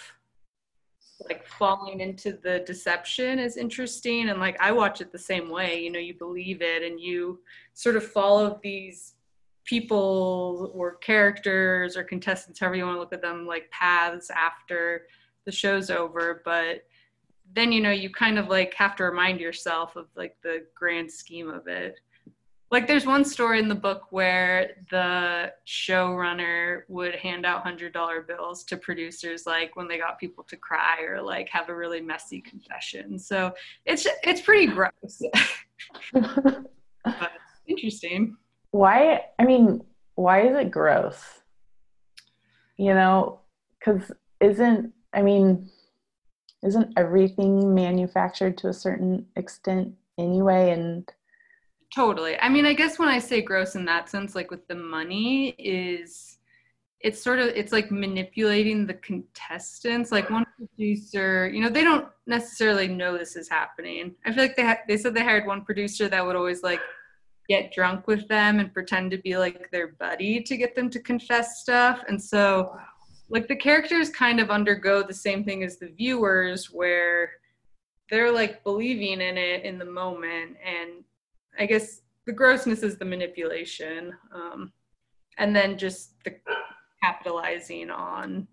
like 1.28 1.48
falling 1.48 2.00
into 2.02 2.34
the 2.34 2.60
deception 2.68 3.40
is 3.40 3.58
interesting. 3.58 4.30
And 4.30 4.40
like, 4.40 4.62
I 4.62 4.72
watch 4.72 5.02
it 5.02 5.12
the 5.12 5.18
same 5.18 5.50
way. 5.50 5.82
You 5.82 5.92
know, 5.92 5.98
you 5.98 6.14
believe 6.14 6.62
it 6.62 6.84
and 6.84 7.00
you 7.00 7.40
sort 7.74 7.96
of 7.96 8.06
follow 8.06 8.60
these 8.62 9.15
people 9.66 10.72
or 10.74 10.96
characters 10.96 11.98
or 11.98 12.04
contestants, 12.04 12.60
however 12.60 12.76
you 12.76 12.86
want 12.86 12.96
to 12.96 13.00
look 13.00 13.14
at 13.14 13.22
them, 13.22 13.46
like 13.46 13.70
paths 13.72 14.30
after 14.30 15.08
the 15.46 15.52
show's 15.52 15.90
over. 15.90 16.42
But 16.46 16.86
then 17.54 17.72
you 17.72 17.82
know 17.82 17.92
you 17.92 18.10
kind 18.10 18.40
of 18.40 18.48
like 18.48 18.74
have 18.76 18.96
to 18.98 19.04
remind 19.04 19.40
yourself 19.40 19.96
of 19.96 20.08
like 20.16 20.38
the 20.44 20.66
grand 20.76 21.12
scheme 21.12 21.50
of 21.50 21.68
it. 21.68 22.00
Like 22.72 22.88
there's 22.88 23.06
one 23.06 23.24
story 23.24 23.60
in 23.60 23.70
the 23.70 23.76
book 23.76 24.08
where 24.10 24.72
the 24.90 25.54
showrunner 25.68 26.82
would 26.88 27.16
hand 27.16 27.46
out 27.46 27.62
hundred 27.62 27.94
dollar 27.94 28.22
bills 28.22 28.64
to 28.66 28.78
producers 28.78 29.46
like 29.46 29.76
when 29.76 29.88
they 29.88 29.98
got 29.98 30.20
people 30.20 30.44
to 30.46 30.58
cry 30.58 31.02
or 31.04 31.22
like 31.22 31.48
have 31.50 31.70
a 31.70 31.76
really 31.76 32.02
messy 32.02 32.42
confession. 32.42 33.20
So 33.20 33.54
it's 33.86 34.08
it's 34.24 34.42
pretty 34.42 34.68
gross. 34.68 35.22
But 37.04 37.34
interesting 37.68 38.36
why? 38.76 39.22
I 39.40 39.46
mean, 39.46 39.86
why 40.16 40.42
is 40.42 40.58
it 40.58 40.70
gross? 40.70 41.24
You 42.78 42.94
know, 42.94 43.40
because 43.80 44.12
isn't 44.42 44.94
I 45.14 45.22
mean, 45.22 45.70
isn't 46.62 46.94
everything 46.98 47.74
manufactured 47.74 48.58
to 48.60 48.68
a 48.68 48.74
certain 48.74 49.28
extent 49.38 49.94
anyway? 50.18 50.72
And 50.72 51.10
Totally. 51.94 52.38
I 52.40 52.50
mean, 52.50 52.66
I 52.66 52.74
guess 52.74 53.00
when 53.00 53.08
I 53.08 53.20
say 53.20 53.42
gross 53.42 53.76
in 53.76 53.86
that 53.86 54.10
sense, 54.10 54.36
like 54.36 54.52
with 54.52 54.68
the 54.68 54.76
money, 54.76 55.50
is 55.58 56.38
it's 57.00 57.24
sort 57.24 57.40
of 57.40 57.48
it's 57.50 57.72
like 57.72 57.92
manipulating 57.92 58.86
the 58.86 58.96
contestants. 58.96 60.12
Like 60.12 60.30
one 60.30 60.46
producer, 60.58 61.48
you 61.48 61.62
know, 61.62 61.70
they 61.70 61.86
don't 61.86 62.08
necessarily 62.28 62.90
know 62.90 63.18
this 63.18 63.38
is 63.38 63.48
happening. 63.48 64.16
I 64.26 64.34
feel 64.34 64.44
like 64.44 64.58
they 64.58 64.66
ha- 64.66 64.84
they 64.86 64.98
said 64.98 65.14
they 65.14 65.24
hired 65.24 65.46
one 65.46 65.64
producer 65.64 66.10
that 66.10 66.26
would 66.26 66.36
always 66.36 66.62
like 66.62 66.82
get 67.48 67.74
drunk 67.74 68.08
with 68.08 68.28
them 68.28 68.60
and 68.60 68.74
pretend 68.74 69.12
to 69.12 69.18
be 69.18 69.38
like 69.38 69.70
their 69.72 69.90
buddy 70.00 70.42
to 70.42 70.58
get 70.58 70.76
them 70.76 70.90
to 70.90 71.00
confess 71.00 71.62
stuff. 71.62 72.04
And 72.08 72.22
so, 72.22 72.76
like 73.30 73.48
the 73.48 73.56
characters 73.56 74.10
kind 74.10 74.40
of 74.40 74.52
undergo 74.52 75.02
the 75.02 75.14
same 75.14 75.44
thing 75.44 75.64
as 75.64 75.78
the 75.78 75.88
viewers, 75.88 76.72
where 76.72 77.32
they're 78.10 78.32
like 78.32 78.64
believing 78.64 79.22
in 79.22 79.38
it 79.38 79.64
in 79.64 79.80
the 79.80 79.86
moment 79.86 80.58
and 80.64 81.04
I 81.58 81.66
guess 81.66 82.02
the 82.26 82.34
grossness 82.34 82.84
is 82.84 82.98
the 82.98 83.06
manipulation, 83.06 84.14
um, 84.34 84.72
and 85.38 85.56
then 85.56 85.78
just 85.78 86.14
the 86.24 86.36
capitalizing 87.04 87.90
on 87.90 88.48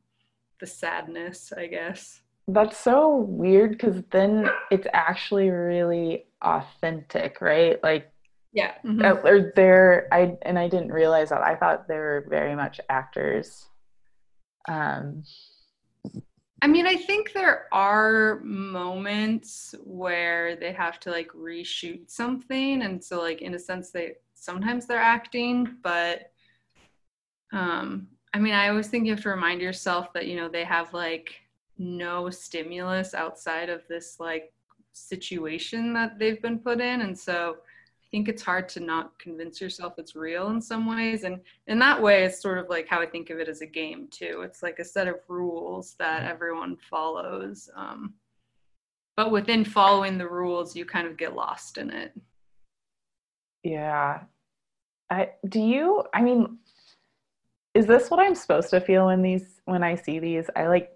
the 0.61 0.67
sadness, 0.67 1.53
I 1.57 1.67
guess. 1.67 2.21
that's 2.49 2.77
so 2.77 3.17
weird 3.17 3.73
because 3.73 4.03
then 4.11 4.49
it's 4.71 4.87
actually 4.93 5.49
really 5.49 6.27
authentic, 6.43 7.41
right? 7.41 7.83
Like 7.83 8.12
Yeah. 8.53 8.75
uh, 8.85 9.15
or 9.25 9.53
they're 9.57 10.09
I 10.13 10.37
and 10.43 10.59
I 10.59 10.69
didn't 10.69 10.93
realize 10.93 11.31
that. 11.31 11.43
I 11.43 11.57
thought 11.57 11.89
they 11.89 11.97
were 11.97 12.27
very 12.29 12.55
much 12.55 12.81
actors. 12.89 13.67
Um, 14.69 15.25
I 16.63 16.69
mean, 16.69 16.87
I 16.87 16.95
think 16.95 17.33
there 17.33 17.67
are 17.73 18.41
moments 18.45 19.75
where 19.83 20.55
they 20.55 20.73
have 20.73 21.01
to 21.01 21.11
like 21.11 21.29
reshoot 21.29 22.09
something, 22.09 22.83
and 22.83 23.03
so 23.03 23.21
like 23.21 23.43
in 23.43 23.55
a 23.55 23.59
sense, 23.59 23.91
they 23.91 24.13
sometimes 24.35 24.87
they're 24.87 25.01
acting, 25.01 25.77
but 25.83 26.31
um, 27.53 28.07
I 28.35 28.39
mean, 28.39 28.55
I 28.55 28.69
always 28.69 28.89
think 28.89 29.07
you 29.07 29.13
have 29.13 29.23
to 29.23 29.31
remind 29.31 29.61
yourself 29.61 30.13
that 30.13 30.27
you 30.27 30.37
know 30.37 30.49
they 30.49 30.65
have 30.65 30.95
like 30.95 31.35
no 31.79 32.31
stimulus 32.31 33.15
outside 33.15 33.69
of 33.69 33.87
this 33.89 34.21
like 34.21 34.53
situation 34.93 35.93
that 35.95 36.19
they've 36.19 36.41
been 36.43 36.59
put 36.59 36.81
in, 36.81 37.01
and 37.01 37.19
so 37.19 37.57
I 37.57 37.72
think 38.13 38.29
it's 38.29 38.43
hard 38.43 38.69
to 38.71 38.81
not 38.81 39.19
convince 39.19 39.61
yourself 39.61 39.95
it's 39.99 40.15
real 40.15 40.51
in 40.51 40.61
some 40.61 40.87
ways, 40.87 41.25
and 41.25 41.41
in 41.67 41.81
that 41.81 42.01
way, 42.01 42.25
it's 42.25 42.41
sort 42.41 42.59
of 42.59 42.69
like 42.69 42.87
how 42.87 43.01
I 43.01 43.07
think 43.07 43.31
of 43.31 43.41
it 43.41 43.49
as 43.49 43.63
a 43.63 43.67
game 43.67 44.07
too. 44.11 44.43
It's 44.45 44.63
like 44.63 44.79
a 44.79 44.85
set 44.85 45.09
of 45.09 45.17
rules 45.29 45.97
that 45.99 46.25
everyone 46.25 46.77
follows. 46.77 47.69
Um, 47.75 48.15
but 49.17 49.33
within 49.33 49.65
following 49.65 50.19
the 50.19 50.29
rules, 50.29 50.77
you 50.77 50.85
kind 50.85 51.07
of 51.09 51.17
get 51.17 51.35
lost 51.35 51.79
in 51.79 51.91
it. 51.91 52.13
yeah. 53.65 54.21
I 55.11 55.31
do 55.49 55.61
you 55.61 56.05
I 56.15 56.23
mean 56.23 56.59
is 57.75 57.87
this 57.87 58.11
what 58.11 58.21
I'm 58.21 58.35
supposed 58.35 58.71
to 58.71 58.81
feel 58.81 59.07
when 59.07 59.23
these 59.23 59.61
when 59.65 59.83
I 59.83 59.95
see 59.95 60.19
these? 60.19 60.47
I 60.57 60.67
like 60.67 60.91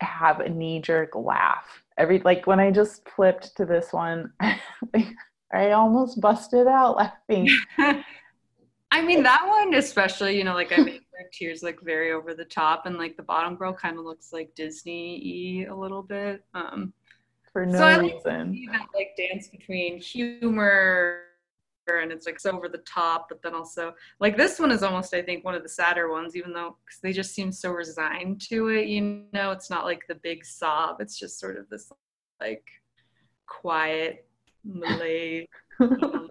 have 0.00 0.40
a 0.40 0.48
knee 0.48 0.80
jerk 0.80 1.14
laugh. 1.14 1.66
Every 1.98 2.20
like 2.20 2.46
when 2.46 2.60
I 2.60 2.70
just 2.70 3.08
flipped 3.08 3.56
to 3.56 3.64
this 3.64 3.92
one, 3.92 4.32
I 5.56 5.72
almost 5.72 6.20
busted 6.20 6.66
out 6.66 6.96
laughing. 6.96 7.48
I 8.90 9.02
mean, 9.02 9.22
that 9.24 9.44
one 9.46 9.74
especially, 9.74 10.36
you 10.38 10.44
know, 10.44 10.54
like 10.54 10.72
I 10.72 10.76
made 10.82 11.00
her 11.18 11.28
tears 11.32 11.62
like 11.62 11.80
very 11.80 12.12
over 12.12 12.34
the 12.34 12.44
top, 12.44 12.86
and 12.86 12.96
like 12.96 13.16
the 13.16 13.22
bottom 13.22 13.56
girl 13.56 13.72
kind 13.72 13.98
of 13.98 14.04
looks 14.04 14.32
like 14.32 14.54
Disney 14.54 15.66
y 15.66 15.72
a 15.72 15.74
little 15.74 16.02
bit. 16.02 16.44
Um, 16.54 16.92
for 17.52 17.66
no 17.66 17.78
So 17.78 17.84
I 17.84 17.96
like 17.96 18.14
reason. 18.14 18.52
see 18.52 18.68
that 18.70 18.86
like 18.94 19.10
dance 19.16 19.48
between 19.48 19.98
humor 19.98 21.22
and 21.88 22.10
it's 22.10 22.26
like 22.26 22.40
so 22.40 22.50
over 22.50 22.68
the 22.68 22.78
top, 22.78 23.28
but 23.28 23.42
then 23.42 23.54
also 23.54 23.94
like 24.20 24.36
this 24.36 24.58
one 24.58 24.70
is 24.72 24.82
almost 24.82 25.14
I 25.14 25.22
think 25.22 25.44
one 25.44 25.54
of 25.54 25.62
the 25.62 25.68
sadder 25.68 26.10
ones, 26.10 26.36
even 26.36 26.52
though 26.52 26.76
they 27.02 27.12
just 27.12 27.34
seem 27.34 27.52
so 27.52 27.70
resigned 27.70 28.40
to 28.48 28.68
it. 28.68 28.86
You 28.88 29.24
know, 29.32 29.52
it's 29.52 29.70
not 29.70 29.84
like 29.84 30.02
the 30.08 30.16
big 30.16 30.44
sob; 30.44 31.00
it's 31.00 31.18
just 31.18 31.38
sort 31.38 31.56
of 31.56 31.68
this 31.68 31.90
like 32.40 32.64
quiet 33.46 34.26
um, 35.80 36.30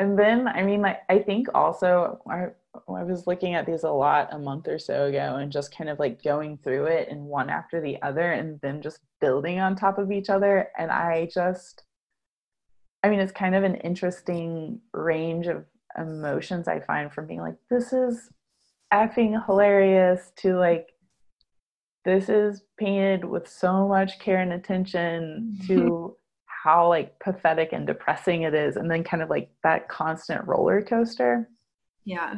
And 0.00 0.18
then, 0.18 0.48
I 0.48 0.62
mean, 0.62 0.80
like, 0.80 1.00
I 1.08 1.18
think 1.18 1.48
also 1.54 2.22
I, 2.26 2.46
I 2.88 3.02
was 3.02 3.26
looking 3.26 3.54
at 3.54 3.66
these 3.66 3.82
a 3.82 3.90
lot 3.90 4.32
a 4.32 4.38
month 4.38 4.68
or 4.68 4.78
so 4.78 5.04
ago 5.04 5.36
and 5.36 5.52
just 5.52 5.76
kind 5.76 5.90
of 5.90 5.98
like 5.98 6.22
going 6.22 6.58
through 6.58 6.86
it 6.86 7.08
and 7.10 7.26
one 7.26 7.50
after 7.50 7.80
the 7.80 8.00
other 8.00 8.32
and 8.32 8.58
then 8.62 8.80
just 8.80 9.00
building 9.20 9.60
on 9.60 9.76
top 9.76 9.98
of 9.98 10.10
each 10.10 10.30
other. 10.30 10.68
And 10.78 10.90
I 10.90 11.28
just, 11.32 11.82
I 13.02 13.10
mean, 13.10 13.20
it's 13.20 13.32
kind 13.32 13.54
of 13.54 13.64
an 13.64 13.74
interesting 13.76 14.80
range 14.94 15.48
of 15.48 15.66
emotions 15.98 16.68
I 16.68 16.80
find 16.80 17.12
from 17.12 17.26
being 17.26 17.40
like, 17.40 17.56
this 17.68 17.92
is 17.92 18.30
effing 18.92 19.44
hilarious 19.44 20.32
to 20.36 20.56
like, 20.56 20.94
this 22.04 22.28
is 22.30 22.62
painted 22.78 23.24
with 23.24 23.48
so 23.48 23.86
much 23.86 24.18
care 24.18 24.38
and 24.38 24.54
attention 24.54 25.58
to 25.66 26.16
how 26.62 26.88
like 26.88 27.18
pathetic 27.20 27.72
and 27.72 27.86
depressing 27.86 28.42
it 28.42 28.54
is 28.54 28.76
and 28.76 28.90
then 28.90 29.02
kind 29.02 29.22
of 29.22 29.30
like 29.30 29.50
that 29.62 29.88
constant 29.88 30.46
roller 30.46 30.82
coaster 30.82 31.48
yeah. 32.04 32.36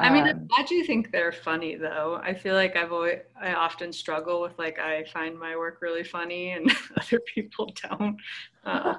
I 0.00 0.10
mean, 0.10 0.24
Um, 0.24 0.28
I'm 0.28 0.46
glad 0.46 0.70
you 0.70 0.84
think 0.84 1.10
they're 1.10 1.32
funny, 1.32 1.74
though. 1.74 2.20
I 2.22 2.32
feel 2.32 2.54
like 2.54 2.76
I've 2.76 2.92
always, 2.92 3.18
I 3.40 3.54
often 3.54 3.92
struggle 3.92 4.40
with 4.40 4.56
like 4.58 4.78
I 4.78 5.04
find 5.04 5.36
my 5.38 5.56
work 5.56 5.78
really 5.80 6.04
funny 6.04 6.50
and 6.50 6.70
other 6.96 7.20
people 7.34 7.72
don't. 7.82 8.16
Uh, 8.64 8.94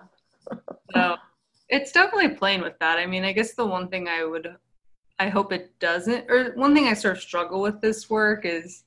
so 0.94 1.16
it's 1.70 1.94
definitely 1.94 2.36
playing 2.36 2.62
with 2.62 2.78
that. 2.80 2.98
I 3.00 3.06
mean, 3.06 3.24
I 3.24 3.32
guess 3.32 3.54
the 3.54 3.66
one 3.66 3.88
thing 3.88 4.10
I 4.10 4.26
would, 4.26 4.56
I 5.20 5.30
hope 5.30 5.54
it 5.54 5.80
doesn't, 5.80 6.30
or 6.30 6.52
one 6.56 6.74
thing 6.74 6.88
I 6.88 6.94
sort 6.94 7.16
of 7.16 7.24
struggle 7.24 7.62
with 7.62 7.80
this 7.80 8.10
work 8.10 8.46
is, 8.46 8.84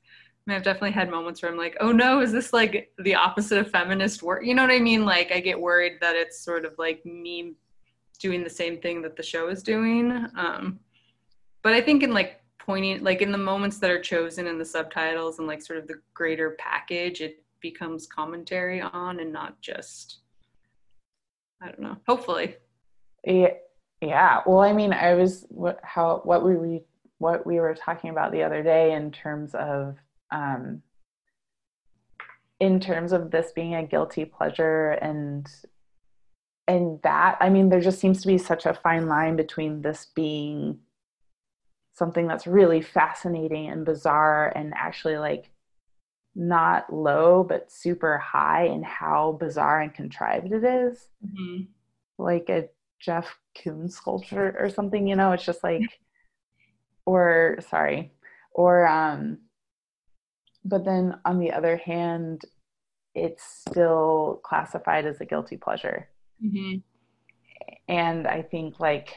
I 0.48 0.56
I've 0.56 0.62
definitely 0.62 0.92
had 0.92 1.10
moments 1.10 1.42
where 1.42 1.50
I'm 1.50 1.58
like, 1.58 1.76
oh 1.80 1.92
no, 1.92 2.20
is 2.20 2.32
this 2.32 2.52
like 2.52 2.92
the 2.98 3.14
opposite 3.14 3.58
of 3.58 3.70
feminist 3.70 4.22
work? 4.22 4.44
You 4.44 4.54
know 4.54 4.62
what 4.62 4.72
I 4.72 4.80
mean? 4.80 5.04
Like, 5.04 5.30
I 5.32 5.40
get 5.40 5.60
worried 5.60 5.98
that 6.00 6.16
it's 6.16 6.44
sort 6.44 6.64
of 6.64 6.74
like 6.78 7.04
me 7.06 7.54
doing 8.18 8.42
the 8.42 8.50
same 8.50 8.78
thing 8.78 9.02
that 9.02 9.16
the 9.16 9.22
show 9.22 9.48
is 9.48 9.62
doing. 9.62 10.10
Um, 10.36 10.80
but 11.62 11.74
I 11.74 11.80
think 11.80 12.02
in 12.02 12.12
like 12.12 12.40
pointing, 12.58 13.02
like 13.02 13.22
in 13.22 13.32
the 13.32 13.38
moments 13.38 13.78
that 13.78 13.90
are 13.90 14.00
chosen 14.00 14.46
in 14.46 14.58
the 14.58 14.64
subtitles 14.64 15.38
and 15.38 15.46
like 15.46 15.62
sort 15.62 15.78
of 15.78 15.86
the 15.86 16.00
greater 16.14 16.56
package, 16.58 17.20
it 17.20 17.42
becomes 17.60 18.06
commentary 18.06 18.80
on 18.80 19.20
and 19.20 19.32
not 19.32 19.60
just, 19.60 20.18
I 21.60 21.66
don't 21.66 21.80
know, 21.80 21.96
hopefully. 22.08 22.56
Yeah, 23.24 23.54
yeah. 24.00 24.40
Well, 24.46 24.60
I 24.60 24.72
mean, 24.72 24.92
I 24.92 25.14
was 25.14 25.46
what 25.48 25.78
how 25.84 26.20
what 26.24 26.44
we 26.44 26.82
what 27.18 27.46
we 27.46 27.60
were 27.60 27.74
talking 27.74 28.10
about 28.10 28.32
the 28.32 28.42
other 28.42 28.64
day 28.64 28.94
in 28.94 29.12
terms 29.12 29.54
of 29.54 29.96
um, 30.32 30.82
in 32.58 32.80
terms 32.80 33.12
of 33.12 33.30
this 33.30 33.52
being 33.52 33.74
a 33.74 33.84
guilty 33.86 34.24
pleasure 34.24 34.90
and 34.92 35.46
and 36.68 37.00
that 37.02 37.36
I 37.40 37.48
mean, 37.50 37.68
there 37.68 37.80
just 37.80 37.98
seems 37.98 38.22
to 38.22 38.28
be 38.28 38.38
such 38.38 38.66
a 38.66 38.74
fine 38.74 39.08
line 39.08 39.36
between 39.36 39.82
this 39.82 40.06
being 40.14 40.78
something 41.92 42.26
that's 42.26 42.46
really 42.46 42.80
fascinating 42.80 43.68
and 43.68 43.84
bizarre 43.84 44.52
and 44.56 44.72
actually 44.74 45.18
like 45.18 45.50
not 46.34 46.90
low 46.90 47.44
but 47.44 47.70
super 47.70 48.16
high 48.16 48.64
in 48.64 48.82
how 48.82 49.36
bizarre 49.38 49.80
and 49.82 49.92
contrived 49.92 50.52
it 50.52 50.64
is 50.64 51.08
Mm-hmm. 51.22 51.64
like 52.18 52.48
a 52.48 52.68
Jeff 53.00 53.36
Koons 53.58 53.92
sculpture 53.92 54.56
or 54.58 54.70
something, 54.70 55.06
you 55.08 55.16
know, 55.16 55.32
it's 55.32 55.44
just 55.44 55.64
like 55.64 55.82
or 57.04 57.58
sorry. 57.68 58.12
Or 58.52 58.86
um 58.86 59.38
but 60.64 60.84
then 60.84 61.16
on 61.24 61.38
the 61.38 61.52
other 61.52 61.76
hand, 61.76 62.42
it's 63.14 63.42
still 63.68 64.40
classified 64.44 65.04
as 65.06 65.20
a 65.20 65.24
guilty 65.24 65.56
pleasure. 65.56 66.08
Mm-hmm. 66.44 66.78
And 67.88 68.26
I 68.26 68.42
think 68.42 68.80
like 68.80 69.16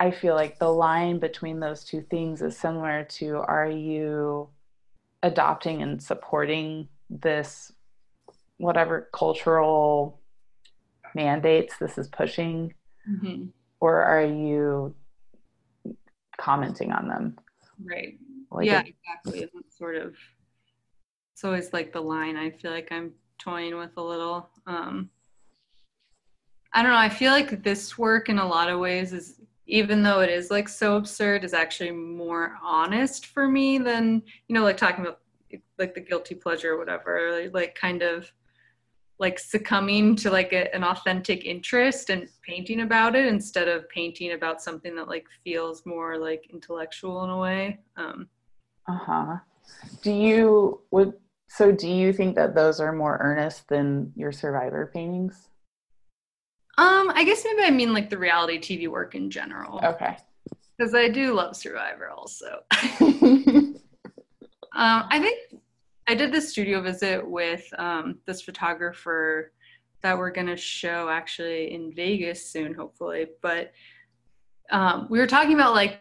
I 0.00 0.10
feel 0.10 0.34
like 0.34 0.58
the 0.58 0.72
line 0.72 1.18
between 1.18 1.60
those 1.60 1.84
two 1.84 2.02
things 2.10 2.42
is 2.42 2.56
similar 2.56 3.04
to 3.04 3.36
are 3.38 3.68
you 3.68 4.48
adopting 5.22 5.82
and 5.82 6.02
supporting 6.02 6.88
this 7.10 7.72
whatever 8.58 9.08
cultural 9.12 10.20
mandates 11.14 11.76
this 11.78 11.98
is 11.98 12.08
pushing 12.08 12.72
Mm-hmm. 13.08 13.44
or 13.80 14.02
are 14.02 14.24
you 14.24 14.92
commenting 16.38 16.90
on 16.92 17.06
them 17.08 17.38
Right. 17.82 18.18
like 18.50 18.66
yeah, 18.66 18.80
it- 18.80 18.94
exactly. 19.24 19.48
Sort 19.70 19.96
of, 19.96 20.14
it's 21.36 21.44
always 21.44 21.70
like 21.74 21.92
the 21.92 22.00
line 22.00 22.34
I 22.34 22.48
feel 22.48 22.70
like 22.70 22.90
I'm 22.90 23.12
toying 23.38 23.76
with 23.76 23.90
a 23.98 24.02
little. 24.02 24.48
Um, 24.66 25.10
I 26.72 26.82
don't 26.82 26.92
know. 26.92 26.96
I 26.96 27.10
feel 27.10 27.30
like 27.30 27.62
this 27.62 27.98
work 27.98 28.30
in 28.30 28.38
a 28.38 28.48
lot 28.48 28.70
of 28.70 28.80
ways 28.80 29.12
is, 29.12 29.42
even 29.66 30.02
though 30.02 30.20
it 30.20 30.30
is 30.30 30.50
like 30.50 30.66
so 30.66 30.96
absurd, 30.96 31.44
is 31.44 31.52
actually 31.52 31.90
more 31.90 32.56
honest 32.62 33.26
for 33.26 33.48
me 33.48 33.76
than, 33.76 34.22
you 34.48 34.54
know, 34.54 34.62
like 34.62 34.78
talking 34.78 35.04
about 35.04 35.20
like 35.78 35.94
the 35.94 36.00
guilty 36.00 36.34
pleasure 36.34 36.72
or 36.72 36.78
whatever, 36.78 37.50
like 37.52 37.74
kind 37.74 38.00
of 38.00 38.32
like 39.18 39.38
succumbing 39.38 40.16
to 40.16 40.30
like 40.30 40.54
a, 40.54 40.74
an 40.74 40.84
authentic 40.84 41.44
interest 41.44 42.08
and 42.08 42.30
painting 42.40 42.80
about 42.80 43.14
it 43.14 43.26
instead 43.26 43.68
of 43.68 43.86
painting 43.90 44.32
about 44.32 44.62
something 44.62 44.96
that 44.96 45.06
like 45.06 45.26
feels 45.44 45.84
more 45.84 46.16
like 46.16 46.48
intellectual 46.50 47.24
in 47.24 47.28
a 47.28 47.38
way. 47.38 47.78
Um, 47.98 48.26
uh-huh 48.88 49.36
do 50.02 50.12
you 50.12 50.80
would 50.90 51.14
so 51.48 51.72
do 51.72 51.88
you 51.88 52.12
think 52.12 52.34
that 52.34 52.54
those 52.54 52.80
are 52.80 52.92
more 52.92 53.18
earnest 53.20 53.68
than 53.68 54.12
your 54.16 54.32
survivor 54.32 54.90
paintings 54.92 55.48
Um, 56.78 57.10
I 57.14 57.24
guess 57.24 57.44
maybe 57.44 57.62
I 57.62 57.70
mean 57.70 57.92
like 57.92 58.10
the 58.10 58.18
reality 58.18 58.58
TV 58.58 58.88
work 58.88 59.14
in 59.14 59.30
general, 59.30 59.80
okay 59.82 60.16
because 60.76 60.94
I 60.94 61.08
do 61.08 61.34
love 61.34 61.56
Survivor 61.56 62.10
also. 62.10 62.60
um, 63.00 63.74
I 64.74 65.20
think 65.20 65.62
I 66.06 66.14
did 66.14 66.32
this 66.32 66.50
studio 66.50 66.80
visit 66.80 67.26
with 67.26 67.66
um, 67.78 68.18
this 68.26 68.42
photographer 68.42 69.52
that 70.02 70.16
we're 70.16 70.30
gonna 70.30 70.56
show 70.56 71.08
actually 71.08 71.72
in 71.72 71.92
Vegas 71.92 72.50
soon, 72.50 72.74
hopefully. 72.74 73.26
But 73.42 73.72
um, 74.70 75.06
we 75.10 75.18
were 75.18 75.26
talking 75.26 75.54
about 75.54 75.74
like 75.74 76.00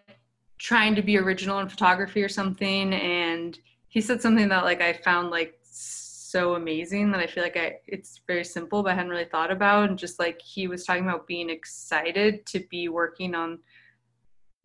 trying 0.58 0.95
to 0.95 1.01
be 1.01 1.17
original 1.17 1.60
in 1.60 1.69
photography 1.69 2.21
or 2.21 2.29
something, 2.29 2.93
and 2.93 3.58
he 3.95 4.01
said 4.01 4.21
something 4.21 4.49
that 4.49 4.65
like 4.65 4.81
I 4.81 4.91
found 4.91 5.31
like 5.31 5.58
so 5.63 6.55
amazing 6.55 7.12
that 7.12 7.21
I 7.21 7.27
feel 7.27 7.43
like 7.43 7.55
I 7.55 7.77
it's 7.88 8.19
very 8.27 8.43
simple, 8.43 8.84
but 8.84 8.91
I 8.91 8.95
hadn't 8.95 9.10
really 9.10 9.23
thought 9.23 9.51
about. 9.51 9.88
And 9.88 9.97
just 9.97 10.19
like 10.19 10.41
he 10.41 10.67
was 10.67 10.84
talking 10.84 11.05
about 11.05 11.27
being 11.27 11.49
excited 11.49 12.45
to 12.47 12.60
be 12.69 12.89
working 12.89 13.34
on 13.34 13.60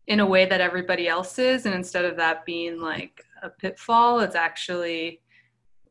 in 0.07 0.19
a 0.19 0.25
way 0.25 0.45
that 0.47 0.59
everybody 0.59 1.07
else 1.07 1.39
is, 1.39 1.65
and 1.65 1.73
instead 1.73 2.03
of 2.03 2.17
that 2.17 2.45
being 2.45 2.81
like 2.81 3.23
a 3.41 3.49
pitfall, 3.49 4.19
it's 4.19 4.35
actually 4.35 5.21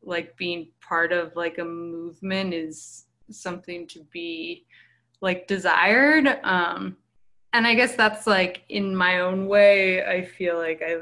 like 0.03 0.37
being 0.37 0.69
part 0.79 1.11
of 1.11 1.35
like 1.35 1.57
a 1.57 1.65
movement 1.65 2.53
is 2.53 3.05
something 3.31 3.87
to 3.87 4.05
be 4.13 4.67
like 5.19 5.47
desired. 5.47 6.27
Um, 6.43 6.95
and 7.53 7.65
I 7.65 7.73
guess 7.73 7.95
that's 7.95 8.27
like 8.27 8.61
in 8.69 8.95
my 8.95 9.21
own 9.21 9.47
way, 9.47 10.05
I 10.05 10.25
feel 10.25 10.59
like 10.59 10.83
I 10.85 10.97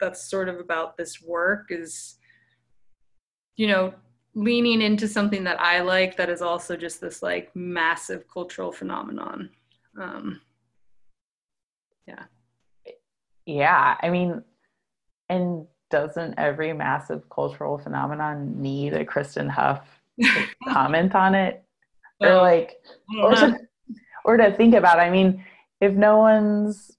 that's 0.00 0.28
sort 0.28 0.48
of 0.48 0.58
about 0.58 0.96
this 0.96 1.22
work 1.22 1.66
is 1.70 2.16
you 3.56 3.66
know 3.66 3.94
leaning 4.34 4.82
into 4.82 5.06
something 5.06 5.44
that 5.44 5.60
I 5.60 5.80
like 5.80 6.16
that 6.16 6.28
is 6.28 6.42
also 6.42 6.76
just 6.76 7.00
this 7.00 7.22
like 7.22 7.54
massive 7.54 8.24
cultural 8.32 8.72
phenomenon. 8.72 9.50
Um, 10.00 10.40
yeah. 12.08 12.24
Yeah, 13.46 13.96
i 14.00 14.10
mean 14.10 14.42
and 15.28 15.66
doesn't 15.90 16.34
every 16.38 16.72
massive 16.72 17.28
cultural 17.30 17.78
phenomenon 17.78 18.60
need 18.60 18.94
a 18.94 19.04
kristen 19.04 19.48
huff 19.48 19.86
to 20.20 20.46
comment 20.68 21.14
on 21.14 21.34
it? 21.34 21.62
Or 22.20 22.34
like 22.36 22.76
or 23.22 23.34
to, 23.34 23.58
or 24.24 24.36
to 24.36 24.52
think 24.56 24.74
about 24.74 24.98
i 24.98 25.10
mean 25.10 25.44
if 25.80 25.92
no 25.92 26.18
one's 26.18 26.93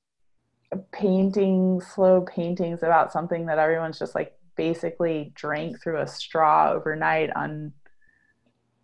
painting 0.92 1.82
slow 1.82 2.22
paintings 2.22 2.84
about 2.84 3.12
something 3.12 3.46
that 3.46 3.60
everyone's 3.60 4.00
just 4.00 4.16
like 4.16 4.38
basically 4.56 5.32
drank 5.36 5.82
through 5.82 6.00
a 6.00 6.08
straw 6.08 6.72
overnight 6.72 7.30
on 7.36 7.74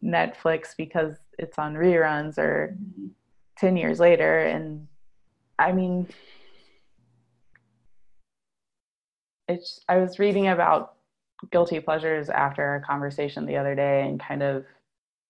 netflix 0.03 0.75
because 0.77 1.15
it's 1.37 1.57
on 1.57 1.75
reruns 1.75 2.37
or 2.37 2.75
10 3.57 3.77
years 3.77 3.99
later. 3.99 4.39
And 4.39 4.87
i 5.59 5.71
mean 5.71 6.07
it's 9.47 9.81
i 9.89 9.97
was 9.97 10.17
reading 10.17 10.47
about 10.47 10.93
guilty 11.51 11.79
pleasures 11.79 12.29
after 12.29 12.75
a 12.75 12.81
conversation 12.81 13.45
the 13.45 13.57
other 13.57 13.75
day 13.75 14.07
and 14.07 14.19
kind 14.19 14.43
of 14.43 14.65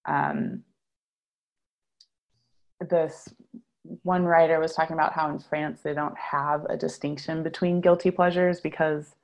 um, 0.06 0.64
this 2.90 3.34
one 4.04 4.24
writer 4.24 4.60
was 4.60 4.74
talking 4.74 4.94
about 4.94 5.14
how 5.14 5.30
in 5.30 5.40
france 5.40 5.82
they 5.84 5.94
don't 5.94 6.18
have 6.18 6.66
a 6.66 6.78
distinction 6.78 7.44
between 7.44 7.82
guilty 7.82 8.12
pleasures 8.12 8.60
because 8.60 9.16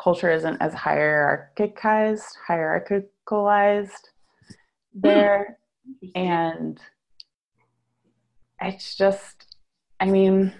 culture 0.00 0.30
isn't 0.30 0.60
as 0.60 0.74
hierarchicized 0.74 2.32
hierarchicalized 2.48 3.88
hmm. 3.88 5.00
there 5.00 5.58
and 6.14 6.80
it's 8.60 8.94
just 8.94 9.56
i 10.00 10.04
mean 10.04 10.52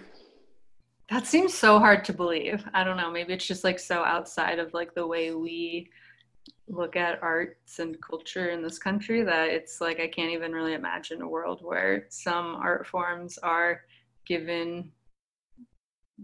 That 1.13 1.27
seems 1.27 1.53
so 1.53 1.79
hard 1.79 2.07
to 2.07 2.15
believe. 2.15 2.65
I 2.73 2.85
don't 2.85 2.97
know. 2.97 3.11
Maybe 3.11 3.35
it's 3.35 3.47
just 3.47 3.65
like 3.65 3.79
so 3.79 4.03
outside 4.03 4.59
of 4.59 4.73
like 4.73 4.95
the 4.95 5.07
way 5.07 5.35
we 5.35 5.91
look 6.69 6.97
at 6.97 7.23
arts 7.23 7.79
and 7.79 8.01
culture 8.01 8.51
in 8.51 8.63
this 8.63 8.79
country 8.79 9.23
that 9.23 9.49
it's 9.51 9.81
like 9.81 10.01
I 10.01 10.09
can't 10.09 10.33
even 10.33 10.53
really 10.53 10.75
imagine 10.75 11.23
a 11.23 11.29
world 11.29 11.61
where 11.63 12.07
some 12.09 12.57
art 12.57 12.87
forms 12.87 13.39
are 13.39 13.83
given 14.27 14.91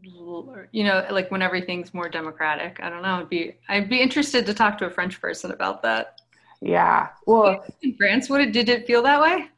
you 0.00 0.85
know 0.85 1.04
like 1.11 1.31
when 1.31 1.42
everything's 1.42 1.92
more 1.92 2.09
democratic. 2.09 2.78
I 2.81 2.88
don't 2.88 3.02
know 3.02 3.16
i'd 3.16 3.28
be 3.28 3.57
i'd 3.68 3.88
be 3.88 4.00
interested 4.00 4.46
to 4.46 4.54
talk 4.54 4.78
to 4.78 4.87
a 4.87 4.90
french 4.90 5.20
person 5.20 5.50
about 5.50 5.83
that. 5.83 6.20
Yeah 6.61 7.09
well 7.26 7.64
in 7.83 7.96
france 7.96 8.31
what 8.31 8.52
did 8.52 8.68
it 8.68 8.87
feel 8.87 9.02
that 9.02 9.20
way? 9.20 9.48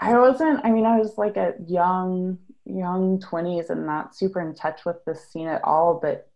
I 0.00 0.18
wasn't, 0.18 0.60
I 0.64 0.70
mean, 0.70 0.84
I 0.86 0.98
was 0.98 1.16
like 1.18 1.36
a 1.36 1.54
young 1.66 2.38
young 2.66 3.20
20s 3.20 3.70
and 3.70 3.86
not 3.86 4.16
super 4.16 4.40
in 4.40 4.54
touch 4.54 4.84
with 4.84 5.04
the 5.04 5.14
scene 5.14 5.48
at 5.48 5.62
all, 5.64 5.98
but 6.00 6.30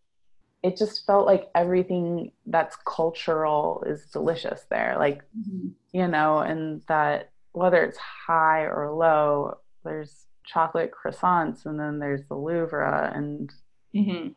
it 0.63 0.77
just 0.77 1.07
felt 1.07 1.27
like 1.27 1.49
everything 1.55 2.33
that's 2.47 2.77
cultural 2.87 3.85
is 3.87 4.07
delicious 4.07 4.65
there. 4.71 4.97
Like, 4.99 5.23
mm-hmm. 5.39 5.69
you 5.93 6.09
know, 6.09 6.39
and 6.39 6.83
that 6.89 7.31
whether 7.53 7.85
it's 7.85 7.99
high 7.99 8.63
or 8.63 8.93
low, 8.93 9.59
there's 9.85 10.27
chocolate 10.45 10.91
croissants 10.93 11.67
and 11.67 11.79
then 11.79 11.99
there's 11.99 12.27
the 12.29 12.35
Louvre 12.35 13.13
and 13.15 13.53
mm-hmm. 13.95 14.29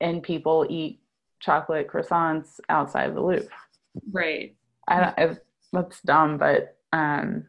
and 0.00 0.22
people 0.22 0.66
eat 0.68 1.00
chocolate 1.40 1.88
croissants 1.88 2.58
outside 2.68 3.08
of 3.08 3.14
the 3.14 3.22
Louvre. 3.22 3.48
Right. 4.10 4.56
I 4.88 5.14
don't, 5.16 5.38
that's 5.72 6.00
dumb, 6.02 6.38
but 6.38 6.76
um, 6.92 7.46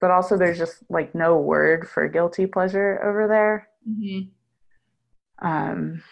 but 0.00 0.10
also 0.10 0.36
there's 0.36 0.58
just 0.58 0.82
like 0.88 1.14
no 1.14 1.38
word 1.38 1.88
for 1.88 2.08
guilty 2.08 2.46
pleasure 2.46 3.00
over 3.02 3.28
there. 3.28 3.68
Mm-hmm. 3.88 5.46
Um, 5.46 6.02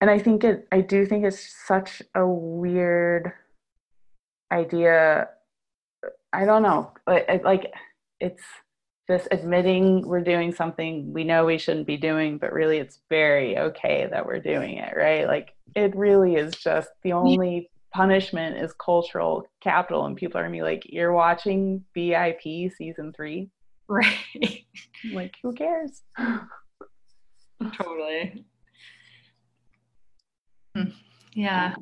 and 0.00 0.10
I 0.10 0.18
think 0.18 0.44
it, 0.44 0.66
I 0.72 0.80
do 0.80 1.06
think 1.06 1.24
it's 1.24 1.54
such 1.66 2.02
a 2.14 2.26
weird 2.26 3.32
idea. 4.52 5.28
I 6.32 6.44
don't 6.44 6.62
know, 6.62 6.92
like, 7.06 7.72
it's 8.20 8.42
just 9.08 9.28
admitting 9.30 10.06
we're 10.06 10.20
doing 10.20 10.54
something 10.54 11.12
we 11.12 11.24
know 11.24 11.46
we 11.46 11.58
shouldn't 11.58 11.86
be 11.86 11.96
doing, 11.96 12.38
but 12.38 12.52
really 12.52 12.78
it's 12.78 13.00
very 13.08 13.58
okay 13.58 14.06
that 14.10 14.26
we're 14.26 14.40
doing 14.40 14.76
it, 14.76 14.94
right? 14.94 15.26
Like 15.26 15.54
it 15.74 15.96
really 15.96 16.34
is 16.34 16.54
just 16.54 16.90
the 17.02 17.12
only 17.12 17.70
punishment 17.92 18.58
is 18.58 18.74
cultural 18.74 19.46
capital 19.62 20.04
and 20.04 20.16
people 20.16 20.38
are 20.38 20.44
gonna 20.44 20.52
be 20.52 20.62
like 20.62 20.82
you're 20.84 21.12
watching 21.12 21.82
vip 21.94 22.42
season 22.42 23.14
three 23.16 23.48
right 23.88 24.66
like 25.14 25.36
who 25.42 25.54
cares 25.54 26.02
totally. 27.72 28.44
Yeah 31.34 31.74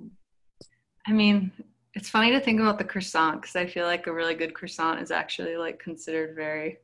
i 1.06 1.12
mean 1.12 1.50
it's 1.94 2.10
funny 2.10 2.30
to 2.30 2.40
think 2.40 2.60
about 2.60 2.78
the 2.78 2.84
croissant 2.84 3.40
because 3.40 3.56
i 3.56 3.66
feel 3.66 3.86
like 3.86 4.06
a 4.06 4.12
really 4.12 4.34
good 4.34 4.54
croissant 4.54 5.00
is 5.00 5.10
actually 5.10 5.56
like 5.56 5.78
considered 5.78 6.34
very 6.34 6.78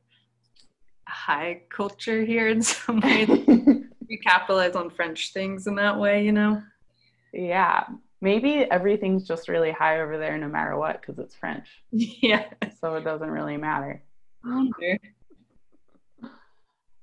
high 1.07 1.61
culture 1.69 2.23
here 2.23 2.47
in 2.47 2.61
some 2.61 2.99
ways 2.99 3.27
we 4.09 4.17
capitalize 4.17 4.75
on 4.75 4.89
french 4.89 5.33
things 5.33 5.67
in 5.67 5.75
that 5.75 5.99
way 5.99 6.23
you 6.23 6.31
know 6.31 6.61
yeah 7.33 7.83
maybe 8.23 8.65
everything's 8.71 9.27
just 9.27 9.49
really 9.49 9.71
high 9.71 9.99
over 9.99 10.17
there 10.17 10.37
no 10.37 10.47
matter 10.47 10.77
what 10.77 11.01
because 11.01 11.19
it's 11.19 11.35
French. 11.35 11.67
Yeah. 11.91 12.45
So 12.79 12.95
it 12.95 13.03
doesn't 13.03 13.29
really 13.29 13.57
matter. 13.57 14.01
I. 14.45 14.97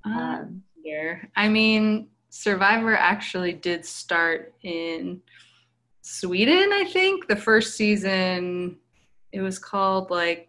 Um, 0.04 0.62
I 1.36 1.48
mean, 1.48 2.08
Survivor 2.30 2.96
actually 2.96 3.52
did 3.52 3.84
start 3.84 4.54
in 4.62 5.20
Sweden, 6.02 6.70
I 6.72 6.84
think. 6.84 7.28
The 7.28 7.36
first 7.36 7.76
season, 7.76 8.76
it 9.32 9.40
was 9.40 9.58
called 9.58 10.10
like, 10.10 10.48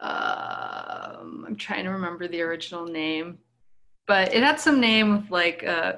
um, 0.00 1.44
I'm 1.46 1.56
trying 1.56 1.84
to 1.84 1.90
remember 1.90 2.28
the 2.28 2.42
original 2.42 2.86
name, 2.86 3.38
but 4.06 4.34
it 4.34 4.42
had 4.42 4.60
some 4.60 4.80
name 4.80 5.12
of 5.12 5.30
like, 5.30 5.64
uh, 5.64 5.94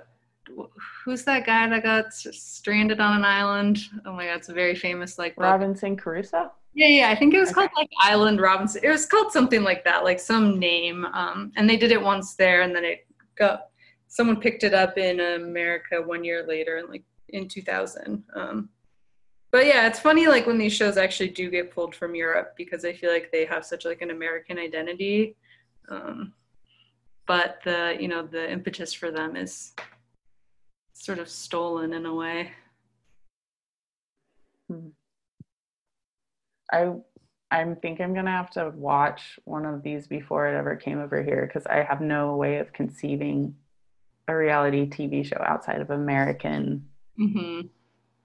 who's 1.05 1.25
that 1.25 1.47
guy 1.47 1.69
that 1.69 1.83
got 1.83 2.13
stranded 2.13 3.01
on 3.01 3.17
an 3.17 3.25
island? 3.25 3.79
Oh 4.07 4.13
my 4.13 4.27
god, 4.27 4.37
it's 4.37 4.49
a 4.49 4.55
very 4.55 4.75
famous 4.75 5.19
like. 5.19 5.35
Robinson 5.37 5.97
Crusoe. 5.97 6.53
Yeah, 6.73 6.87
yeah, 6.87 7.11
I 7.11 7.17
think 7.17 7.35
it 7.35 7.41
was 7.41 7.51
okay. 7.51 7.67
called 7.67 7.71
like 7.77 7.91
Island 8.01 8.41
Robinson. 8.41 8.83
It 8.85 8.91
was 8.91 9.05
called 9.05 9.33
something 9.33 9.63
like 9.63 9.85
that, 9.85 10.05
like 10.05 10.21
some 10.21 10.59
name. 10.59 11.05
Um, 11.07 11.53
and 11.57 11.69
they 11.69 11.77
did 11.77 11.91
it 11.91 12.01
once 12.01 12.37
there, 12.37 12.63
and 12.63 12.75
then 12.75 12.85
it 12.85 13.07
got 13.37 13.70
someone 14.11 14.41
picked 14.41 14.65
it 14.65 14.75
up 14.75 14.99
in 14.99 15.21
America 15.21 16.03
one 16.03 16.23
year 16.25 16.45
later, 16.47 16.77
and 16.77 16.89
like 16.91 17.05
in 17.31 17.49
2000. 17.49 18.23
Um, 18.35 18.69
but 19.53 19.67
yeah, 19.67 19.87
it's 19.87 20.01
funny 20.01 20.27
like 20.27 20.47
when 20.47 20.59
these 20.59 20.73
shows 20.73 20.97
actually 20.97 21.31
do 21.31 21.49
get 21.49 21.73
pulled 21.73 21.95
from 21.95 22.15
Europe 22.15 22.55
because 22.57 22.85
I 22.85 22.93
feel 22.93 23.11
like 23.11 23.33
they 23.33 23.45
have 23.47 23.65
such 23.65 23.85
like 23.85 24.03
an 24.03 24.11
American 24.11 24.59
identity. 24.59 25.37
Um, 25.89 26.35
but 27.27 27.61
the 27.65 27.97
you 27.99 28.09
know 28.09 28.27
the 28.27 28.51
impetus 28.51 28.93
for 28.93 29.11
them 29.11 29.37
is 29.37 29.73
sort 30.93 31.19
of 31.19 31.29
stolen 31.29 31.93
in 31.93 32.05
a 32.05 32.15
way. 32.15 32.51
Hmm. 34.69 34.89
I 36.73 36.95
I 37.53 37.75
think 37.75 38.01
I'm 38.01 38.15
gonna 38.15 38.31
have 38.31 38.51
to 38.51 38.73
watch 38.75 39.39
one 39.45 39.67
of 39.67 39.83
these 39.85 40.09
before 40.09 40.49
it 40.49 40.57
ever 40.57 40.75
came 40.75 41.01
over 41.01 41.23
here 41.23 41.47
because 41.47 41.67
I 41.67 41.83
have 41.83 42.01
no 42.01 42.37
way 42.37 42.59
of 42.59 42.73
conceiving 42.73 43.55
a 44.31 44.37
reality 44.37 44.89
TV 44.89 45.25
show 45.25 45.43
outside 45.45 45.81
of 45.81 45.91
American 45.91 46.87
mm-hmm. 47.19 47.67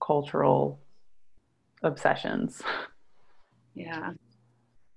cultural 0.02 0.80
obsessions. 1.84 2.62
Yeah. 3.74 4.12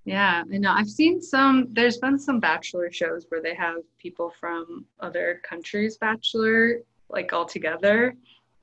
Yeah, 0.05 0.43
I 0.51 0.57
know. 0.57 0.73
I've 0.73 0.89
seen 0.89 1.21
some, 1.21 1.69
there's 1.73 1.99
been 1.99 2.19
some 2.19 2.41
bachelor 2.41 2.91
shows 2.91 3.27
where 3.29 3.43
they 3.43 3.55
have 3.55 3.77
people 3.99 4.33
from 4.41 4.87
other 5.01 5.43
countries 5.47 5.99
bachelor 5.99 6.81
like 7.11 7.33
all 7.33 7.45
together. 7.45 8.15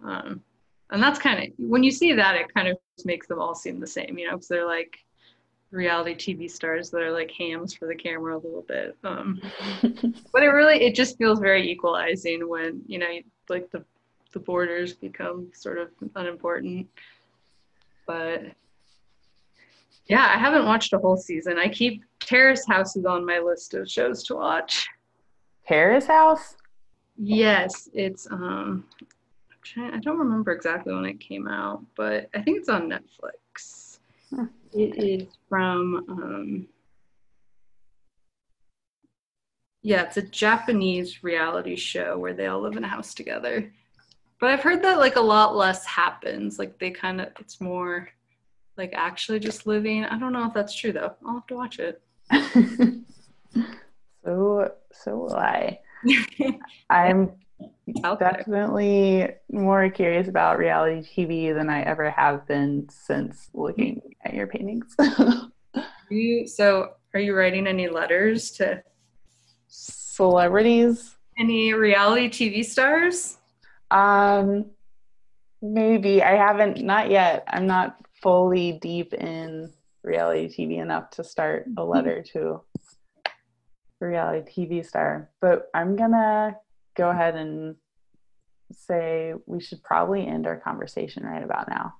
Um, 0.03 0.41
and 0.89 1.03
that's 1.03 1.19
kind 1.19 1.43
of 1.43 1.49
when 1.57 1.83
you 1.83 1.91
see 1.91 2.13
that, 2.13 2.35
it 2.35 2.53
kind 2.53 2.67
of 2.67 2.77
makes 3.03 3.27
them 3.27 3.39
all 3.39 3.53
seem 3.53 3.79
the 3.79 3.87
same, 3.87 4.17
you 4.17 4.25
know, 4.25 4.33
because 4.33 4.47
they're 4.47 4.65
like 4.65 4.97
reality 5.71 6.15
TV 6.15 6.49
stars 6.49 6.89
that 6.91 7.01
are 7.01 7.11
like 7.11 7.31
hams 7.31 7.73
for 7.73 7.87
the 7.87 7.95
camera 7.95 8.35
a 8.35 8.39
little 8.39 8.65
bit. 8.67 8.97
Um, 9.03 9.41
but 9.81 10.43
it 10.43 10.47
really 10.47 10.83
it 10.83 10.95
just 10.95 11.17
feels 11.17 11.39
very 11.39 11.69
equalizing 11.69 12.47
when 12.47 12.81
you 12.87 12.99
know 12.99 13.07
like 13.49 13.69
the 13.71 13.83
the 14.31 14.39
borders 14.39 14.93
become 14.93 15.49
sort 15.53 15.77
of 15.77 15.89
unimportant. 16.15 16.87
But 18.05 18.43
yeah, 20.07 20.31
I 20.33 20.37
haven't 20.37 20.65
watched 20.65 20.93
a 20.93 20.99
whole 20.99 21.17
season. 21.17 21.57
I 21.57 21.67
keep 21.67 22.03
Terrace 22.19 22.65
House 22.67 22.95
is 22.95 23.05
on 23.05 23.25
my 23.25 23.39
list 23.39 23.73
of 23.73 23.89
shows 23.89 24.23
to 24.23 24.35
watch. 24.35 24.87
Terrace 25.67 26.05
House? 26.05 26.55
Yes, 27.17 27.89
it's 27.93 28.27
um 28.29 28.85
trying 29.63 29.93
I 29.93 29.99
don't 29.99 30.19
remember 30.19 30.51
exactly 30.51 30.93
when 30.93 31.05
it 31.05 31.19
came 31.19 31.47
out, 31.47 31.83
but 31.95 32.29
I 32.35 32.41
think 32.41 32.59
it's 32.59 32.69
on 32.69 32.89
Netflix. 32.89 33.99
Huh. 34.35 34.45
It 34.75 35.01
is 35.01 35.27
from 35.47 36.05
um 36.09 36.67
yeah, 39.81 40.01
it's 40.01 40.17
a 40.17 40.21
Japanese 40.21 41.23
reality 41.23 41.75
show 41.75 42.17
where 42.17 42.33
they 42.33 42.47
all 42.47 42.59
live 42.59 42.75
in 42.75 42.83
a 42.83 42.87
house 42.87 43.13
together. 43.13 43.71
But 44.39 44.49
I've 44.49 44.63
heard 44.63 44.81
that 44.81 44.97
like 44.97 45.15
a 45.15 45.21
lot 45.21 45.55
less 45.55 45.85
happens. 45.85 46.59
Like 46.59 46.77
they 46.79 46.91
kind 46.91 47.21
of 47.21 47.29
it's 47.39 47.61
more 47.61 48.09
like 48.77 48.91
actually 48.93 49.39
just 49.39 49.65
living. 49.65 50.03
I 50.03 50.19
don't 50.19 50.33
know 50.33 50.45
if 50.47 50.53
that's 50.53 50.75
true 50.75 50.91
though. 50.91 51.13
I'll 51.25 51.35
have 51.35 51.47
to 51.47 51.55
watch 51.55 51.79
it. 51.79 52.01
so 54.25 54.71
so 54.91 55.17
will 55.17 55.35
I. 55.35 55.79
I'm 56.89 57.31
definitely 58.15 59.29
more 59.51 59.89
curious 59.89 60.27
about 60.27 60.57
reality 60.57 61.01
TV 61.01 61.53
than 61.53 61.69
I 61.69 61.81
ever 61.83 62.09
have 62.09 62.47
been 62.47 62.87
since 62.89 63.49
looking 63.53 64.01
at 64.23 64.33
your 64.33 64.47
paintings. 64.47 64.95
you 66.09 66.47
so 66.47 66.91
are 67.13 67.19
you 67.19 67.35
writing 67.35 67.67
any 67.67 67.87
letters 67.87 68.51
to 68.51 68.83
celebrities? 69.67 71.15
Any 71.37 71.73
reality 71.73 72.29
TV 72.29 72.65
stars? 72.65 73.37
Um 73.91 74.65
maybe 75.61 76.21
I 76.23 76.35
haven't 76.35 76.83
not 76.83 77.09
yet. 77.09 77.43
I'm 77.47 77.67
not 77.67 77.97
fully 78.21 78.73
deep 78.73 79.13
in 79.13 79.71
reality 80.03 80.47
TV 80.47 80.81
enough 80.81 81.09
to 81.11 81.23
start 81.23 81.65
a 81.77 81.83
letter 81.83 82.23
to 82.33 82.61
a 84.01 84.05
reality 84.05 84.67
TV 84.67 84.85
star. 84.85 85.29
But 85.41 85.69
I'm 85.73 85.95
gonna 85.95 86.55
go 86.95 87.09
ahead 87.09 87.35
and 87.35 87.75
say 88.71 89.33
we 89.45 89.61
should 89.61 89.83
probably 89.83 90.25
end 90.25 90.47
our 90.47 90.57
conversation 90.57 91.23
right 91.23 91.43
about 91.43 91.69
now. 91.69 91.93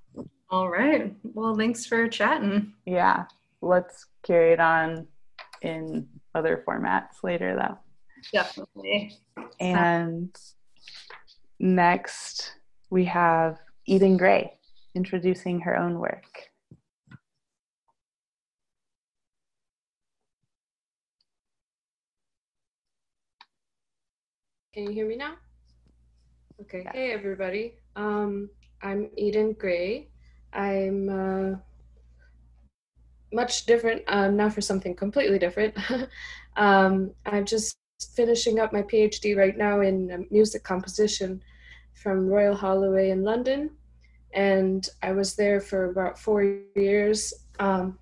All 0.50 0.70
right. 0.70 1.14
Well, 1.24 1.56
thanks 1.56 1.86
for 1.86 2.08
chatting. 2.08 2.74
Yeah. 2.86 3.26
Let's 3.62 4.06
carry 4.24 4.54
it 4.54 4.60
on 4.60 5.08
in 5.62 6.08
other 6.34 6.64
formats 6.68 7.24
later, 7.24 7.56
though. 7.56 7.78
Definitely. 8.32 9.18
And 9.60 10.36
next, 11.60 12.54
we 12.90 13.06
have 13.06 13.58
Eden 13.86 14.18
Gray 14.18 14.58
introducing 14.96 15.60
her 15.62 15.78
own 15.78 16.00
work. 16.00 16.26
Can 24.76 24.88
you 24.88 24.92
hear 24.92 25.08
me 25.08 25.16
now? 25.16 25.36
Okay. 26.60 26.82
Yeah. 26.84 26.92
Hey, 26.92 27.12
everybody. 27.14 27.76
Um, 27.96 28.50
I'm 28.82 29.10
Eden 29.16 29.54
Gray. 29.54 30.10
I'm 30.52 31.08
uh, 31.08 31.58
much 33.32 33.68
different, 33.68 34.04
um, 34.08 34.36
now 34.36 34.50
for 34.50 34.60
something 34.60 34.94
completely 34.94 35.40
different. 35.40 35.78
um, 36.58 37.12
I'm 37.26 37.46
just 37.46 37.78
finishing 38.18 38.60
up 38.60 38.74
my 38.74 38.82
PhD 38.82 39.38
right 39.38 39.56
now 39.58 39.80
in 39.80 40.12
um, 40.12 40.28
music 40.30 40.66
composition 40.66 41.42
from 41.94 42.28
Royal 42.28 42.54
Holloway 42.54 43.12
in 43.12 43.24
London. 43.24 43.70
And 44.34 44.86
I 45.02 45.14
was 45.14 45.38
there 45.38 45.62
for 45.62 45.90
about 45.90 46.20
four 46.20 46.44
years. 46.76 47.34
Um, 47.60 47.98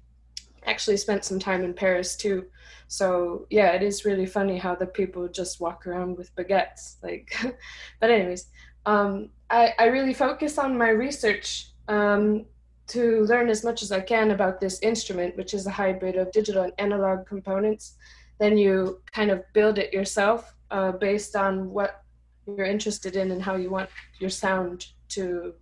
actually, 0.66 0.98
spent 0.98 1.26
some 1.26 1.40
time 1.40 1.64
in 1.64 1.74
Paris 1.74 2.16
too. 2.16 2.46
So, 2.88 3.48
yeah, 3.50 3.72
it 3.72 3.82
is 3.82 4.06
really 4.06 4.26
funny 4.26 4.58
how 4.58 4.76
the 4.76 4.86
people 4.86 5.28
just 5.28 5.60
walk 5.60 5.88
around 5.88 6.18
with 6.18 6.36
baguettes. 6.36 6.98
Like, 7.02 7.36
but, 8.00 8.10
anyways, 8.10 8.48
um, 8.86 9.30
I, 9.50 9.74
I 9.80 9.86
really 9.86 10.14
focus 10.14 10.58
on 10.58 10.78
my 10.78 10.90
research 10.90 11.70
um, 11.88 12.46
to 12.88 13.24
learn 13.24 13.50
as 13.50 13.64
much 13.64 13.82
as 13.82 13.92
I 13.92 14.02
can 14.02 14.32
about 14.32 14.60
this 14.60 14.80
instrument, 14.82 15.38
which 15.38 15.54
is 15.54 15.66
a 15.66 15.72
hybrid 15.72 16.16
of 16.16 16.32
digital 16.32 16.64
and 16.64 16.74
analog 16.78 17.26
components. 17.26 17.96
Then 18.40 18.58
you 18.58 19.02
kind 19.12 19.32
of 19.32 19.44
build 19.54 19.78
it 19.78 19.94
yourself 19.94 20.54
uh, 20.72 20.92
based 20.92 21.36
on 21.36 21.70
what 21.70 22.04
you're 22.46 22.66
interested 22.66 23.16
in 23.16 23.32
and 23.32 23.42
how 23.42 23.56
you 23.56 23.70
want 23.70 23.90
your 24.20 24.30
sound 24.30 24.88
to 25.10 25.54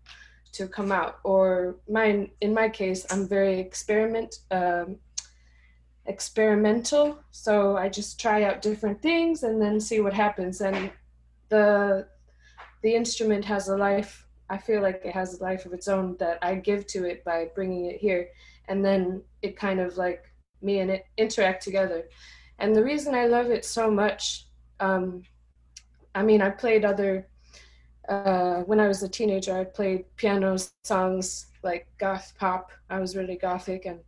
to 0.54 0.68
come 0.68 0.92
out. 0.92 1.20
Or 1.24 1.78
mine, 1.90 2.32
in 2.42 2.54
my 2.54 2.70
case, 2.70 3.06
I'm 3.12 3.28
very 3.28 3.60
experiment 3.60 4.40
um, 4.52 4.98
experimental, 6.06 7.20
so 7.30 7.78
I 7.78 7.88
just 7.88 8.20
try 8.20 8.44
out 8.44 8.62
different 8.62 9.02
things 9.02 9.44
and 9.44 9.62
then 9.62 9.80
see 9.80 10.02
what 10.02 10.14
happens. 10.14 10.62
And 10.62 10.92
the 11.50 12.08
the 12.82 12.96
instrument 12.96 13.46
has 13.46 13.68
a 13.68 13.78
life 13.78 14.26
I 14.52 14.58
feel 14.58 14.82
like 14.82 15.02
it 15.06 15.14
has 15.14 15.40
a 15.40 15.44
life 15.44 15.66
of 15.66 15.72
its 15.72 15.88
own 15.88 16.18
that 16.18 16.38
I 16.42 16.56
give 16.56 16.86
to 16.88 17.06
it 17.06 17.24
by 17.24 17.48
bringing 17.56 17.86
it 17.86 18.02
here. 18.02 18.28
And 18.68 18.84
then 18.84 19.24
it 19.42 19.56
kind 19.56 19.80
of 19.80 19.96
like 19.96 20.26
me 20.62 20.80
and 20.80 20.92
it 20.92 21.06
interact 21.16 21.64
together. 21.64 22.10
And 22.60 22.76
the 22.76 22.84
reason 22.84 23.16
I 23.16 23.28
love 23.28 23.50
it 23.50 23.64
so 23.64 23.90
much, 23.90 24.48
um, 24.82 25.24
I 26.14 26.22
mean, 26.22 26.42
I 26.42 26.50
played 26.50 26.84
other, 26.84 27.30
uh, 28.10 28.62
when 28.62 28.80
I 28.80 28.88
was 28.88 29.04
a 29.04 29.10
teenager, 29.10 29.58
I 29.58 29.64
played 29.66 30.06
piano 30.18 30.58
songs 30.84 31.48
like 31.64 31.88
goth 31.98 32.34
pop. 32.40 32.72
I 32.90 33.00
was 33.00 33.16
really 33.16 33.36
gothic 33.36 33.86
and 33.86 34.00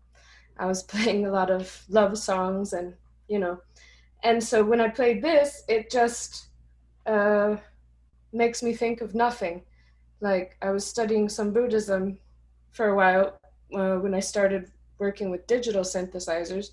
I 0.58 0.66
was 0.66 0.84
playing 0.94 1.26
a 1.26 1.32
lot 1.32 1.50
of 1.52 1.84
love 1.90 2.18
songs 2.18 2.74
and, 2.74 2.94
you 3.28 3.40
know, 3.40 3.60
and 4.24 4.42
so 4.42 4.64
when 4.64 4.80
I 4.80 4.88
played 4.88 5.22
this, 5.22 5.64
it 5.68 5.92
just 5.92 6.48
uh, 7.06 7.58
makes 8.32 8.64
me 8.64 8.74
think 8.74 9.02
of 9.02 9.14
nothing. 9.14 9.64
Like 10.22 10.58
I 10.62 10.72
was 10.72 10.86
studying 10.86 11.28
some 11.28 11.52
Buddhism 11.52 12.18
for 12.72 12.88
a 12.88 12.96
while 12.96 13.38
uh, 13.76 13.96
when 13.98 14.14
I 14.14 14.22
started 14.22 14.72
working 14.98 15.30
with 15.30 15.46
digital 15.48 15.84
synthesizers, 15.84 16.72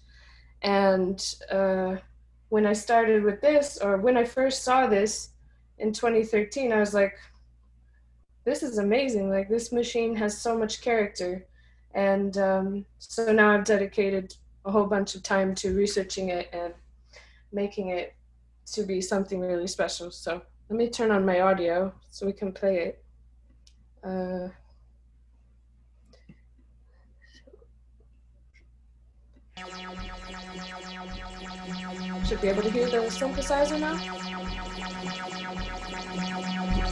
and 0.63 1.35
uh, 1.51 1.97
when 2.51 2.67
I 2.67 2.73
started 2.73 3.25
with 3.25 3.41
this, 3.41 3.79
or 3.79 3.97
when 3.97 4.17
I 4.17 4.25
first 4.25 4.63
saw 4.63 4.87
this 4.87 5.31
in 5.81 5.93
2013, 5.93 6.73
I 6.73 6.79
was 6.79 6.95
like, 6.95 7.19
"This 8.45 8.63
is 8.63 8.79
amazing! 8.79 9.31
Like 9.31 9.49
this 9.49 9.73
machine 9.73 10.15
has 10.17 10.41
so 10.41 10.57
much 10.57 10.83
character," 10.83 11.47
and 11.95 12.37
um, 12.39 12.87
so 12.99 13.33
now 13.33 13.51
I've 13.51 13.65
dedicated 13.65 14.35
a 14.65 14.71
whole 14.71 14.87
bunch 14.87 15.15
of 15.15 15.23
time 15.23 15.55
to 15.57 15.75
researching 15.75 16.29
it 16.29 16.49
and 16.53 16.75
making 17.53 17.89
it 17.89 18.15
to 18.73 18.83
be 18.85 19.01
something 19.01 19.41
really 19.41 19.67
special. 19.67 20.11
So 20.11 20.43
let 20.69 20.79
me 20.79 20.89
turn 20.89 21.11
on 21.11 21.25
my 21.25 21.41
audio 21.41 21.93
so 22.11 22.27
we 22.27 22.33
can 22.33 22.53
play 22.53 22.79
it. 22.79 23.05
Uh, 24.05 24.49
should 32.27 32.41
be 32.41 32.49
able 32.49 32.63
to 32.63 32.71
hear 32.71 32.87
the 32.89 32.99
synthesizer 33.09 33.79
now. 33.81 34.30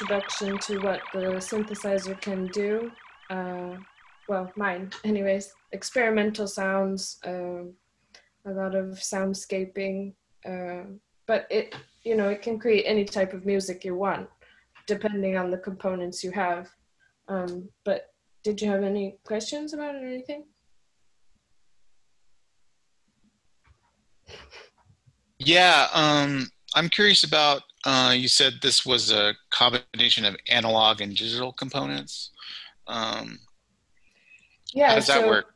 Introduction 0.00 0.58
to 0.58 0.78
what 0.78 1.00
the 1.12 1.18
synthesizer 1.18 2.18
can 2.20 2.46
do. 2.48 2.90
Uh, 3.28 3.76
well, 4.28 4.50
mine, 4.56 4.90
anyways. 5.04 5.52
Experimental 5.72 6.46
sounds, 6.46 7.18
uh, 7.26 7.64
a 8.46 8.50
lot 8.50 8.74
of 8.74 8.98
soundscaping, 8.98 10.14
uh, 10.48 10.84
but 11.26 11.46
it, 11.50 11.74
you 12.02 12.16
know, 12.16 12.28
it 12.28 12.40
can 12.40 12.58
create 12.58 12.84
any 12.86 13.04
type 13.04 13.32
of 13.32 13.44
music 13.44 13.84
you 13.84 13.94
want, 13.94 14.28
depending 14.86 15.36
on 15.36 15.50
the 15.50 15.58
components 15.58 16.24
you 16.24 16.32
have. 16.32 16.68
Um, 17.28 17.68
but 17.84 18.06
did 18.42 18.60
you 18.60 18.70
have 18.70 18.82
any 18.82 19.18
questions 19.24 19.74
about 19.74 19.94
it 19.94 20.02
or 20.02 20.06
anything? 20.06 20.44
Yeah, 25.38 25.88
um, 25.92 26.50
I'm 26.74 26.88
curious 26.88 27.24
about. 27.24 27.62
Uh, 27.84 28.14
you 28.14 28.28
said 28.28 28.54
this 28.60 28.84
was 28.84 29.10
a 29.10 29.34
combination 29.50 30.24
of 30.24 30.36
analog 30.48 31.00
and 31.00 31.16
digital 31.16 31.52
components. 31.52 32.30
Um, 32.86 33.38
yeah. 34.74 34.90
How 34.90 34.94
does 34.96 35.06
that 35.06 35.20
so, 35.22 35.28
work? 35.28 35.54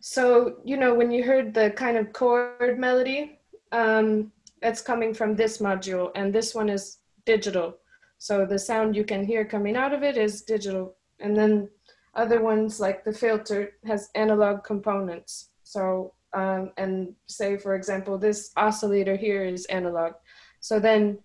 So 0.00 0.56
you 0.64 0.76
know 0.76 0.94
when 0.94 1.10
you 1.10 1.24
heard 1.24 1.52
the 1.52 1.70
kind 1.70 1.96
of 1.96 2.12
chord 2.12 2.78
melody, 2.78 3.40
um, 3.72 4.32
that's 4.62 4.80
coming 4.80 5.12
from 5.12 5.34
this 5.34 5.58
module, 5.58 6.10
and 6.14 6.32
this 6.32 6.54
one 6.54 6.68
is 6.68 6.98
digital. 7.26 7.76
So 8.18 8.46
the 8.46 8.58
sound 8.58 8.96
you 8.96 9.04
can 9.04 9.24
hear 9.24 9.44
coming 9.44 9.76
out 9.76 9.92
of 9.92 10.02
it 10.02 10.16
is 10.16 10.42
digital, 10.42 10.96
and 11.20 11.36
then 11.36 11.68
other 12.14 12.42
ones 12.42 12.80
like 12.80 13.04
the 13.04 13.12
filter 13.12 13.72
has 13.84 14.10
analog 14.14 14.64
components. 14.64 15.50
So 15.64 16.14
um, 16.32 16.72
and 16.76 17.14
say 17.26 17.56
for 17.56 17.74
example 17.74 18.18
this 18.18 18.50
oscillator 18.56 19.16
here 19.16 19.44
is 19.44 19.64
analog 19.66 20.12
so 20.60 20.78
then 20.78 21.18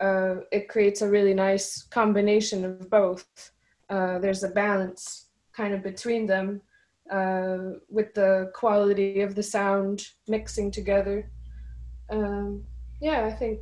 uh, 0.00 0.36
it 0.52 0.68
creates 0.68 1.02
a 1.02 1.08
really 1.08 1.34
nice 1.34 1.82
combination 1.84 2.64
of 2.64 2.88
both 2.90 3.26
uh, 3.90 4.18
there's 4.18 4.44
a 4.44 4.48
balance 4.48 5.28
kind 5.52 5.74
of 5.74 5.82
between 5.82 6.26
them 6.26 6.60
uh, 7.10 7.58
with 7.88 8.12
the 8.14 8.50
quality 8.54 9.20
of 9.22 9.34
the 9.34 9.42
sound 9.42 10.06
mixing 10.28 10.70
together 10.70 11.30
um, 12.10 12.62
yeah 13.00 13.24
i 13.24 13.30
think 13.32 13.60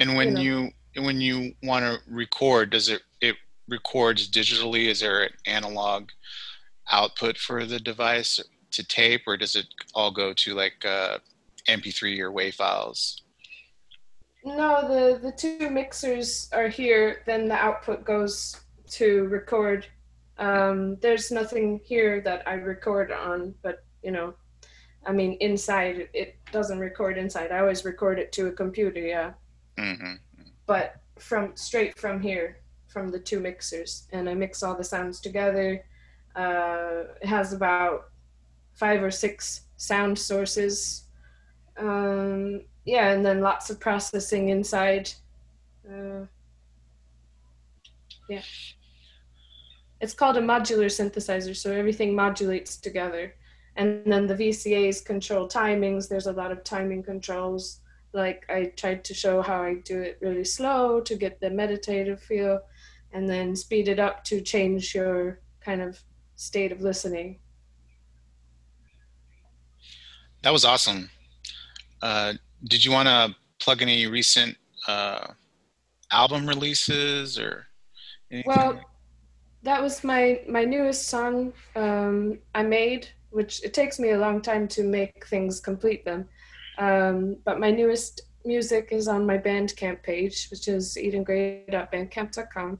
And 0.00 0.16
when 0.16 0.36
you 0.36 0.54
know. 0.62 0.70
you 0.94 1.02
when 1.04 1.20
you 1.20 1.54
want 1.62 1.84
to 1.84 2.00
record, 2.06 2.70
does 2.70 2.88
it 2.88 3.02
it 3.20 3.36
records 3.68 4.30
digitally? 4.30 4.88
Is 4.88 5.00
there 5.00 5.22
an 5.24 5.32
analog 5.46 6.10
output 6.90 7.38
for 7.38 7.64
the 7.64 7.78
device 7.78 8.40
to 8.72 8.84
tape, 8.84 9.22
or 9.26 9.36
does 9.36 9.54
it 9.56 9.66
all 9.94 10.10
go 10.10 10.32
to 10.34 10.54
like 10.54 10.84
uh, 10.84 11.18
MP3 11.68 12.18
or 12.20 12.30
WAV 12.32 12.54
files? 12.54 13.22
No, 14.44 14.86
the, 14.88 15.18
the 15.18 15.32
two 15.32 15.70
mixers 15.70 16.50
are 16.52 16.68
here, 16.68 17.22
then 17.26 17.48
the 17.48 17.54
output 17.54 18.04
goes 18.04 18.60
to 18.90 19.24
record. 19.24 19.86
Um, 20.38 20.96
there's 20.96 21.30
nothing 21.30 21.80
here 21.84 22.20
that 22.22 22.46
I 22.46 22.54
record 22.54 23.12
on, 23.12 23.54
but 23.62 23.84
you 24.02 24.10
know, 24.10 24.34
I 25.06 25.12
mean, 25.12 25.36
inside 25.40 26.08
it 26.12 26.36
doesn't 26.50 26.78
record 26.78 27.18
inside. 27.18 27.52
I 27.52 27.60
always 27.60 27.84
record 27.84 28.18
it 28.18 28.32
to 28.32 28.48
a 28.48 28.52
computer, 28.52 29.00
yeah. 29.00 29.32
hmm 29.78 30.14
But 30.66 30.96
from 31.18 31.56
straight 31.56 31.98
from 31.98 32.20
here, 32.20 32.58
from 32.88 33.10
the 33.10 33.20
two 33.20 33.40
mixers, 33.40 34.08
and 34.12 34.28
I 34.28 34.34
mix 34.34 34.62
all 34.62 34.76
the 34.76 34.84
sounds 34.84 35.20
together. 35.20 35.84
Uh, 36.34 37.04
it 37.20 37.26
has 37.26 37.52
about 37.52 38.10
five 38.74 39.02
or 39.02 39.10
six 39.10 39.62
sound 39.76 40.18
sources. 40.18 41.04
Um, 41.76 42.62
yeah, 42.84 43.10
and 43.10 43.24
then 43.24 43.40
lots 43.40 43.70
of 43.70 43.78
processing 43.78 44.48
inside. 44.48 45.10
Uh, 45.88 46.26
yeah. 48.28 48.42
It's 50.00 50.14
called 50.14 50.36
a 50.36 50.40
modular 50.40 50.86
synthesizer, 50.86 51.54
so 51.54 51.70
everything 51.70 52.14
modulates 52.14 52.76
together. 52.76 53.34
And 53.76 54.02
then 54.04 54.26
the 54.26 54.34
VCAs 54.34 55.04
control 55.04 55.48
timings. 55.48 56.08
There's 56.08 56.26
a 56.26 56.32
lot 56.32 56.50
of 56.50 56.64
timing 56.64 57.02
controls. 57.04 57.80
Like 58.12 58.44
I 58.50 58.72
tried 58.76 59.04
to 59.04 59.14
show 59.14 59.40
how 59.40 59.62
I 59.62 59.74
do 59.84 60.00
it 60.00 60.18
really 60.20 60.44
slow 60.44 61.00
to 61.00 61.14
get 61.14 61.40
the 61.40 61.50
meditative 61.50 62.20
feel, 62.20 62.60
and 63.12 63.28
then 63.28 63.54
speed 63.54 63.88
it 63.88 63.98
up 63.98 64.24
to 64.24 64.40
change 64.40 64.94
your 64.94 65.40
kind 65.60 65.80
of 65.80 66.02
state 66.34 66.72
of 66.72 66.80
listening. 66.80 67.38
That 70.42 70.52
was 70.52 70.64
awesome. 70.64 71.08
Uh, 72.02 72.34
did 72.64 72.84
you 72.84 72.92
want 72.92 73.08
to 73.08 73.34
plug 73.60 73.82
any 73.82 74.06
recent 74.06 74.56
uh, 74.86 75.26
album 76.10 76.46
releases 76.46 77.38
or 77.38 77.66
anything? 78.30 78.52
Well, 78.54 78.80
that 79.62 79.80
was 79.80 80.02
my 80.02 80.40
my 80.48 80.64
newest 80.64 81.08
song 81.08 81.52
um, 81.76 82.38
I 82.54 82.62
made, 82.62 83.08
which 83.30 83.62
it 83.64 83.74
takes 83.74 83.98
me 83.98 84.10
a 84.10 84.18
long 84.18 84.42
time 84.42 84.66
to 84.68 84.82
make 84.82 85.26
things 85.26 85.60
complete 85.60 86.04
them. 86.04 86.28
Um, 86.78 87.36
but 87.44 87.60
my 87.60 87.70
newest 87.70 88.22
music 88.44 88.88
is 88.90 89.08
on 89.08 89.26
my 89.26 89.38
Bandcamp 89.38 90.02
page, 90.02 90.48
which 90.50 90.68
is 90.68 90.96
edengray.bandcamp.com. 90.96 92.78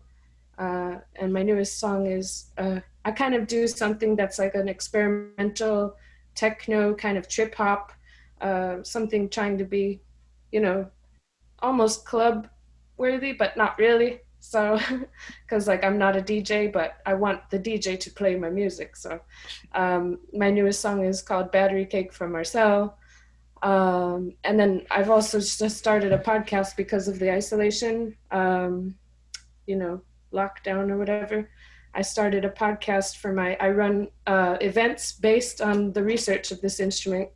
Uh, 0.59 0.97
and 1.17 1.33
my 1.33 1.43
newest 1.43 1.79
song 1.79 2.07
is 2.07 2.51
uh, 2.59 2.81
I 3.05 3.11
kind 3.13 3.35
of 3.35 3.47
do 3.47 3.67
something 3.67 4.17
that's 4.17 4.39
like 4.39 4.55
an 4.55 4.69
experimental 4.69 5.97
techno 6.35 6.95
kind 6.95 7.19
of 7.19 7.29
trip 7.29 7.55
hop, 7.55 7.93
uh, 8.43 8.83
something 8.83 9.29
trying 9.29 9.57
to 9.59 9.65
be, 9.65 10.01
you 10.51 10.61
know, 10.61 10.87
almost 11.61 12.05
club 12.05 12.49
worthy, 12.97 13.33
but 13.33 13.57
not 13.57 13.79
really. 13.79 14.21
So, 14.41 14.79
because 15.47 15.69
like 15.69 15.85
I'm 15.85 15.99
not 15.99 16.17
a 16.17 16.21
DJ, 16.21 16.73
but 16.73 16.97
I 17.07 17.15
want 17.15 17.49
the 17.51 17.59
DJ 17.59 17.99
to 18.01 18.11
play 18.11 18.35
my 18.35 18.51
music. 18.51 18.97
So, 18.97 19.21
um, 19.73 20.19
my 20.33 20.51
newest 20.51 20.81
song 20.81 21.05
is 21.05 21.23
called 21.23 21.53
Battery 21.53 21.87
Cake 21.87 22.13
from 22.13 22.33
Marcel. 22.33 22.99
Um, 23.63 24.35
and 24.43 24.59
then 24.59 24.85
I've 24.91 25.11
also 25.11 25.39
just 25.39 25.79
started 25.79 26.13
a 26.13 26.19
podcast 26.19 26.77
because 26.77 27.07
of 27.07 27.21
the 27.21 27.33
isolation, 27.33 28.17
um, 28.33 28.97
you 29.67 29.77
know, 29.77 30.03
lockdown 30.33 30.91
or 30.91 30.99
whatever. 30.99 31.49
I 31.95 32.03
started 32.03 32.45
a 32.45 32.51
podcast 32.51 33.19
for 33.19 33.33
my, 33.33 33.57
I 33.61 33.71
run 33.71 34.09
uh, 34.27 34.57
events 34.61 35.13
based 35.13 35.61
on 35.61 35.93
the 35.93 36.03
research 36.03 36.51
of 36.51 36.61
this 36.61 36.81
instrument 36.81 37.31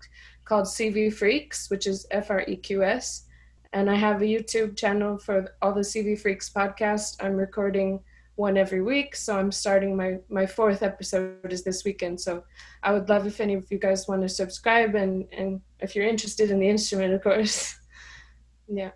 called 0.47 0.65
CV 0.65 1.09
Freqs, 1.09 1.71
which 1.71 1.87
is 1.87 2.07
F 2.11 2.31
R 2.31 2.43
E 2.49 2.57
Q 2.57 2.83
S. 2.83 3.25
And 3.73 3.91
I 3.91 3.95
have 3.97 4.23
a 4.23 4.25
YouTube 4.25 4.77
channel 4.77 5.19
for 5.19 5.55
all 5.61 5.75
the 5.75 5.83
CV 5.83 6.21
Freqs 6.21 6.51
podcast. 6.51 7.23
I'm 7.23 7.37
recording 7.37 8.01
one 8.37 8.57
every 8.57 8.81
week. 8.81 9.17
So 9.17 9.37
I'm 9.39 9.51
starting 9.51 9.97
my, 9.97 10.19
my 10.31 10.47
fourth 10.47 10.83
episode 10.83 11.53
is 11.53 11.65
this 11.65 11.85
weekend. 11.85 12.21
So 12.21 12.45
I 12.83 12.93
would 12.93 13.09
love 13.09 13.27
if 13.27 13.41
any 13.41 13.55
of 13.55 13.71
you 13.71 13.79
guys 13.79 14.07
want 14.09 14.23
to 14.23 14.29
subscribe 14.29 14.95
and, 14.95 15.27
and 15.33 15.61
if 15.81 15.95
you're 15.95 16.07
interested 16.07 16.51
in 16.51 16.61
the 16.61 16.69
instrument, 16.69 17.13
of 17.13 17.23
course. 17.23 17.79
yeah. 18.69 18.93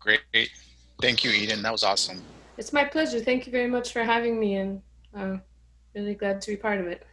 Great. 0.00 0.50
Thank 1.02 1.24
you, 1.24 1.30
Eden. 1.30 1.62
That 1.62 1.72
was 1.72 1.84
awesome. 1.84 2.22
It's 2.56 2.72
my 2.72 2.84
pleasure. 2.84 3.20
Thank 3.20 3.46
you 3.46 3.52
very 3.52 3.68
much 3.68 3.92
for 3.92 4.02
having 4.02 4.40
me, 4.40 4.54
and 4.54 4.80
I'm 5.14 5.42
really 5.94 6.14
glad 6.14 6.40
to 6.42 6.52
be 6.52 6.56
part 6.56 6.80
of 6.80 6.86
it. 6.86 7.04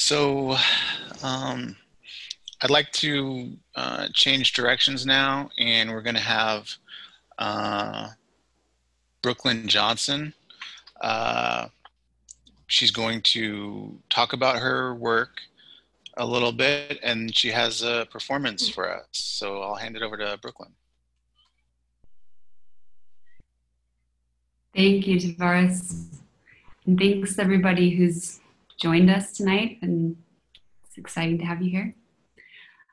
So, 0.00 0.56
um, 1.24 1.76
I'd 2.62 2.70
like 2.70 2.92
to 2.92 3.50
uh, 3.74 4.06
change 4.14 4.52
directions 4.52 5.04
now, 5.04 5.50
and 5.58 5.90
we're 5.90 6.02
going 6.02 6.14
to 6.14 6.22
have 6.22 6.72
uh, 7.36 8.10
Brooklyn 9.22 9.66
Johnson. 9.66 10.34
Uh, 11.00 11.66
she's 12.68 12.92
going 12.92 13.22
to 13.22 13.98
talk 14.08 14.34
about 14.34 14.60
her 14.60 14.94
work 14.94 15.40
a 16.16 16.24
little 16.24 16.52
bit, 16.52 17.00
and 17.02 17.36
she 17.36 17.48
has 17.48 17.82
a 17.82 18.06
performance 18.08 18.68
for 18.68 18.88
us. 18.88 19.08
So 19.10 19.62
I'll 19.62 19.74
hand 19.74 19.96
it 19.96 20.02
over 20.02 20.16
to 20.16 20.38
Brooklyn. 20.40 20.70
Thank 24.76 25.08
you, 25.08 25.16
Tavares. 25.16 26.06
And 26.86 26.96
thanks 26.96 27.36
everybody 27.36 27.90
who's 27.90 28.37
joined 28.78 29.10
us 29.10 29.32
tonight. 29.32 29.78
And 29.82 30.16
it's 30.86 30.96
exciting 30.96 31.38
to 31.38 31.44
have 31.44 31.62
you 31.62 31.70
here. 31.70 31.94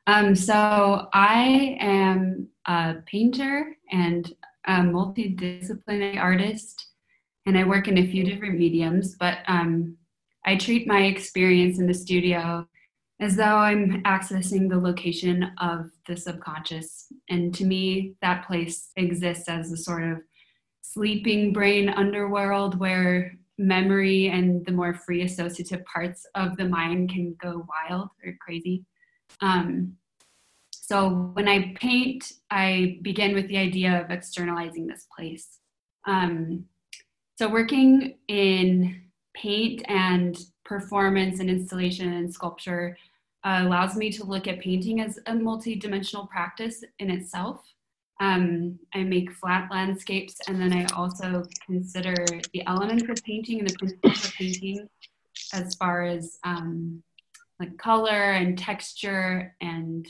Um, 0.07 0.35
so 0.35 1.07
I 1.13 1.77
am 1.79 2.49
a 2.65 2.95
painter 3.05 3.75
and 3.91 4.31
a 4.65 4.73
multidisciplinary 4.81 6.19
artist, 6.19 6.89
and 7.45 7.57
I 7.57 7.63
work 7.63 7.87
in 7.87 7.97
a 7.97 8.07
few 8.07 8.23
different 8.23 8.57
mediums, 8.57 9.15
but 9.15 9.39
um, 9.47 9.97
I 10.45 10.57
treat 10.57 10.87
my 10.87 11.03
experience 11.03 11.79
in 11.79 11.87
the 11.87 11.93
studio 11.93 12.67
as 13.19 13.35
though 13.35 13.43
I'm 13.43 14.03
accessing 14.03 14.69
the 14.69 14.79
location 14.79 15.51
of 15.59 15.89
the 16.07 16.17
subconscious. 16.17 17.07
And 17.29 17.53
to 17.55 17.65
me, 17.65 18.15
that 18.21 18.45
place 18.45 18.91
exists 18.97 19.47
as 19.47 19.71
a 19.71 19.77
sort 19.77 20.03
of 20.03 20.19
sleeping 20.81 21.53
brain 21.53 21.89
underworld 21.89 22.77
where 22.79 23.37
memory 23.57 24.27
and 24.27 24.65
the 24.65 24.71
more 24.71 24.93
free 24.93 25.23
associative 25.23 25.83
parts 25.85 26.25
of 26.35 26.57
the 26.57 26.65
mind 26.65 27.09
can 27.09 27.35
go 27.41 27.65
wild 27.67 28.09
or 28.25 28.37
crazy. 28.41 28.83
Um, 29.41 29.95
so 30.71 31.31
when 31.33 31.47
I 31.47 31.73
paint, 31.79 32.31
I 32.51 32.99
begin 33.01 33.33
with 33.33 33.47
the 33.47 33.57
idea 33.57 34.01
of 34.01 34.11
externalizing 34.11 34.85
this 34.85 35.07
place. 35.15 35.59
Um, 36.05 36.65
so 37.37 37.49
working 37.49 38.17
in 38.27 39.01
paint 39.33 39.81
and 39.87 40.37
performance 40.63 41.39
and 41.39 41.49
installation 41.49 42.13
and 42.13 42.33
sculpture 42.33 42.97
uh, 43.43 43.61
allows 43.63 43.95
me 43.95 44.11
to 44.11 44.23
look 44.23 44.47
at 44.47 44.59
painting 44.59 45.01
as 45.01 45.19
a 45.25 45.33
multi-dimensional 45.33 46.27
practice 46.27 46.83
in 46.99 47.09
itself. 47.09 47.61
Um, 48.21 48.79
I 48.93 49.03
make 49.03 49.31
flat 49.33 49.69
landscapes 49.71 50.35
and 50.47 50.59
then 50.61 50.71
I 50.71 50.85
also 50.95 51.43
consider 51.65 52.15
the 52.53 52.65
elements 52.65 53.09
of 53.09 53.23
painting 53.23 53.59
and 53.59 53.69
the 53.69 53.75
principles 53.75 54.25
of 54.25 54.33
painting 54.33 54.87
as 55.53 55.75
far 55.75 56.03
as 56.03 56.37
um, 56.43 57.03
like 57.59 57.77
color 57.77 58.31
and 58.31 58.57
texture 58.57 59.55
and 59.61 60.07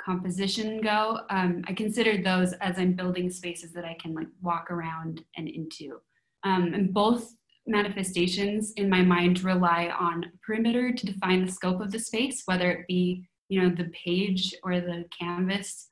composition 0.00 0.80
go. 0.80 1.20
Um, 1.28 1.62
I 1.66 1.72
consider 1.72 2.22
those 2.22 2.52
as 2.54 2.78
I'm 2.78 2.92
building 2.92 3.30
spaces 3.30 3.72
that 3.72 3.84
I 3.84 3.96
can 4.00 4.14
like 4.14 4.28
walk 4.42 4.70
around 4.70 5.24
and 5.36 5.48
into. 5.48 6.00
Um, 6.44 6.72
and 6.72 6.94
both 6.94 7.34
manifestations 7.66 8.72
in 8.72 8.88
my 8.88 9.02
mind 9.02 9.42
rely 9.42 9.92
on 9.98 10.24
a 10.24 10.38
perimeter 10.44 10.92
to 10.92 11.06
define 11.06 11.44
the 11.44 11.52
scope 11.52 11.80
of 11.80 11.90
the 11.90 11.98
space, 11.98 12.42
whether 12.46 12.70
it 12.70 12.86
be 12.86 13.24
you 13.48 13.60
know 13.60 13.68
the 13.68 13.90
page 13.90 14.54
or 14.62 14.80
the 14.80 15.04
canvas 15.18 15.88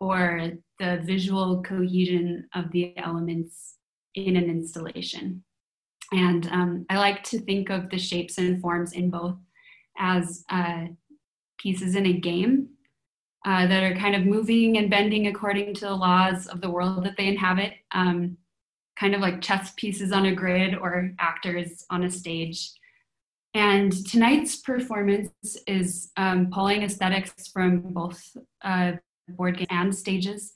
or 0.00 0.50
the 0.78 1.00
visual 1.04 1.62
cohesion 1.62 2.48
of 2.54 2.70
the 2.72 2.96
elements 2.98 3.76
in 4.14 4.36
an 4.36 4.44
installation. 4.44 5.42
And 6.12 6.46
um, 6.48 6.86
I 6.90 6.98
like 6.98 7.22
to 7.24 7.40
think 7.40 7.70
of 7.70 7.90
the 7.90 7.98
shapes 7.98 8.38
and 8.38 8.60
forms 8.60 8.92
in 8.92 9.10
both 9.10 9.36
as 9.98 10.44
uh, 10.50 10.84
pieces 11.58 11.96
in 11.96 12.06
a 12.06 12.12
game 12.12 12.68
uh, 13.46 13.66
that 13.66 13.82
are 13.82 13.96
kind 13.96 14.14
of 14.14 14.24
moving 14.24 14.78
and 14.78 14.90
bending 14.90 15.26
according 15.26 15.74
to 15.74 15.86
the 15.86 15.94
laws 15.94 16.46
of 16.46 16.60
the 16.60 16.70
world 16.70 17.04
that 17.04 17.16
they 17.16 17.26
inhabit. 17.26 17.74
Um, 17.92 18.36
kind 18.96 19.14
of 19.14 19.20
like 19.20 19.40
chess 19.40 19.72
pieces 19.76 20.12
on 20.12 20.26
a 20.26 20.34
grid 20.34 20.74
or 20.74 21.12
actors 21.18 21.84
on 21.90 22.04
a 22.04 22.10
stage. 22.10 22.72
And 23.54 23.92
tonight's 24.06 24.56
performance 24.56 25.30
is 25.66 26.10
um, 26.16 26.50
pulling 26.52 26.82
aesthetics 26.82 27.48
from 27.52 27.80
both 27.80 28.22
uh, 28.62 28.92
board 29.28 29.58
game 29.58 29.66
and 29.70 29.94
stages. 29.94 30.52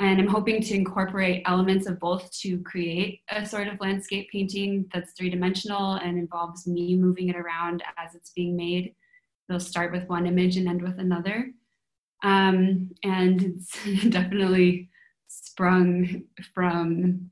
And 0.00 0.20
I'm 0.20 0.28
hoping 0.28 0.62
to 0.62 0.74
incorporate 0.74 1.42
elements 1.46 1.86
of 1.86 2.00
both 2.00 2.30
to 2.40 2.58
create 2.62 3.20
a 3.30 3.44
sort 3.44 3.68
of 3.68 3.80
landscape 3.80 4.28
painting 4.32 4.86
that's 4.92 5.12
three 5.12 5.30
dimensional 5.30 5.94
and 5.94 6.18
involves 6.18 6.66
me 6.66 6.96
moving 6.96 7.28
it 7.28 7.36
around 7.36 7.82
as 7.98 8.14
it's 8.14 8.30
being 8.30 8.56
made. 8.56 8.94
They'll 9.48 9.60
start 9.60 9.92
with 9.92 10.08
one 10.08 10.26
image 10.26 10.56
and 10.56 10.68
end 10.68 10.82
with 10.82 10.98
another. 10.98 11.52
Um, 12.22 12.90
and 13.02 13.42
it's 13.42 13.76
definitely 14.08 14.90
sprung 15.28 16.24
from 16.54 17.30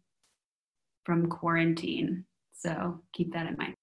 from 1.05 1.29
quarantine. 1.29 2.25
So 2.53 3.01
keep 3.13 3.33
that 3.33 3.47
in 3.47 3.57
mind. 3.57 3.75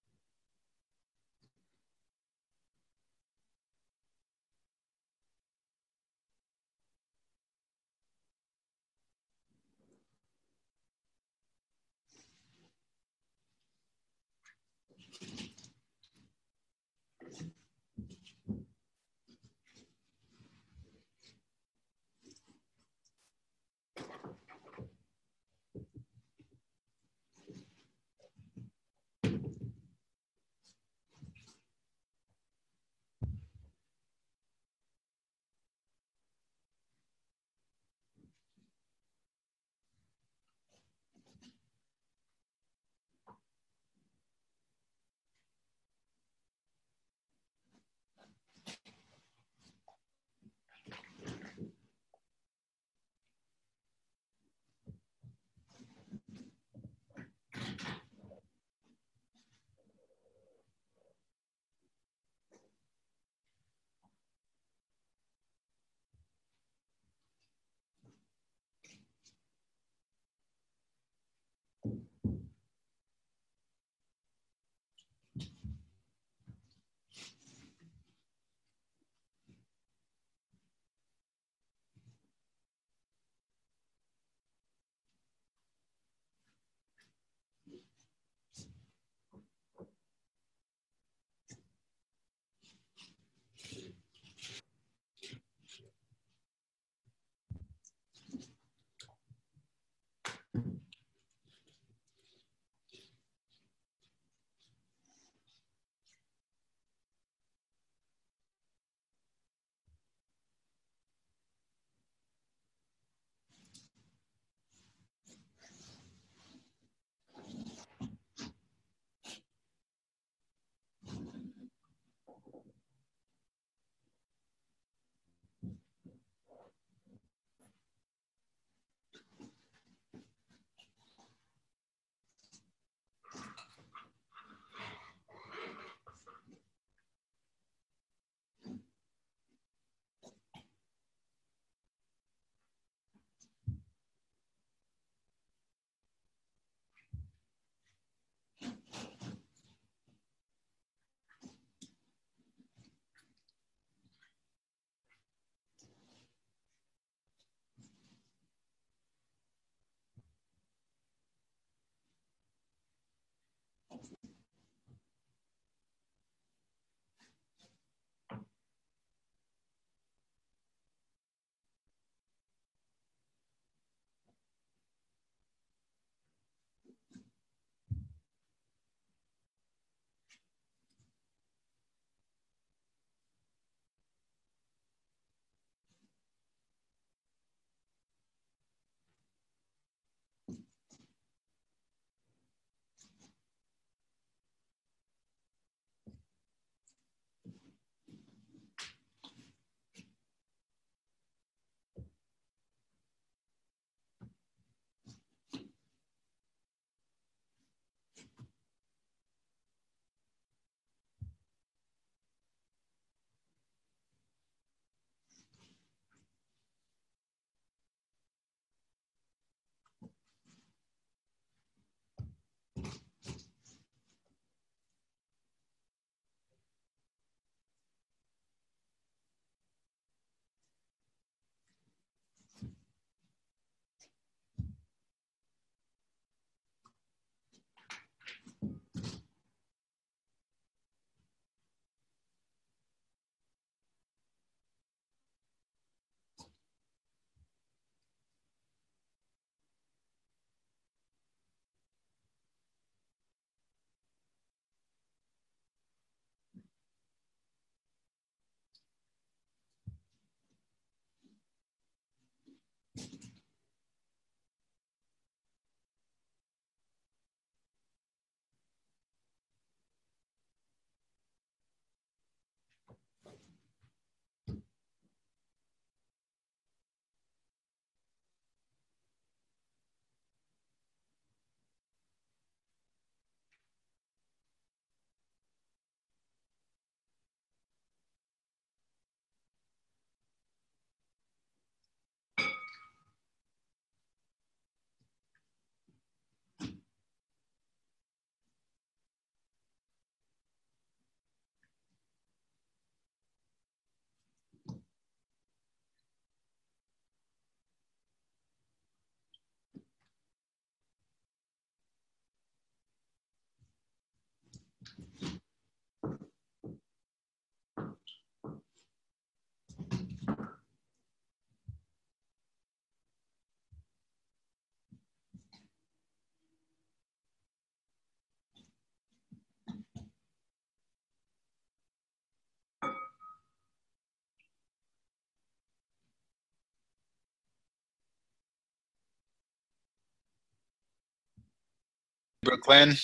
Brooklyn. 342.47 342.95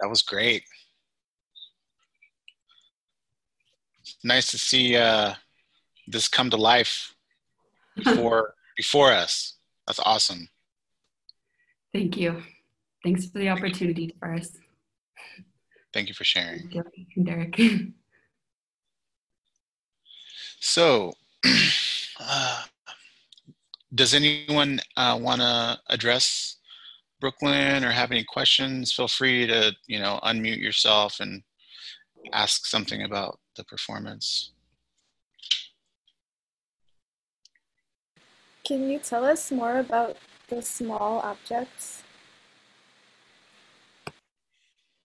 That 0.00 0.08
was 0.08 0.22
great. 0.22 0.62
Nice 4.24 4.50
to 4.52 4.58
see 4.58 4.96
uh, 4.96 5.34
this 6.06 6.26
come 6.26 6.48
to 6.48 6.56
life 6.56 7.14
before 7.96 8.54
before 8.76 9.12
us. 9.12 9.58
That's 9.86 10.00
awesome. 10.00 10.48
Thank 11.92 12.16
you. 12.16 12.42
Thanks 13.04 13.26
for 13.26 13.38
the 13.38 13.50
opportunity, 13.50 14.14
Forrest. 14.18 14.56
Thank 15.92 16.08
you 16.08 16.14
for 16.14 16.24
sharing. 16.24 16.70
Thank 16.70 16.86
you, 17.14 17.24
Derek. 17.24 17.60
So, 20.62 21.14
uh, 22.20 22.64
does 23.94 24.12
anyone 24.12 24.78
uh, 24.94 25.18
want 25.18 25.40
to 25.40 25.78
address 25.88 26.59
Brooklyn 27.20 27.84
or 27.84 27.90
have 27.90 28.10
any 28.10 28.24
questions? 28.24 28.92
Feel 28.92 29.08
free 29.08 29.46
to, 29.46 29.72
you 29.86 29.98
know, 29.98 30.18
unmute 30.24 30.60
yourself 30.60 31.20
and 31.20 31.42
ask 32.32 32.66
something 32.66 33.02
about 33.02 33.38
the 33.56 33.64
performance. 33.64 34.52
Can 38.64 38.88
you 38.88 38.98
tell 38.98 39.24
us 39.24 39.50
more 39.50 39.78
about 39.78 40.16
the 40.48 40.62
small 40.62 41.20
objects? 41.20 42.02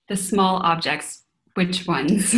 The 0.07 0.15
small 0.15 0.57
objects, 0.57 1.23
which 1.55 1.87
ones? 1.87 2.35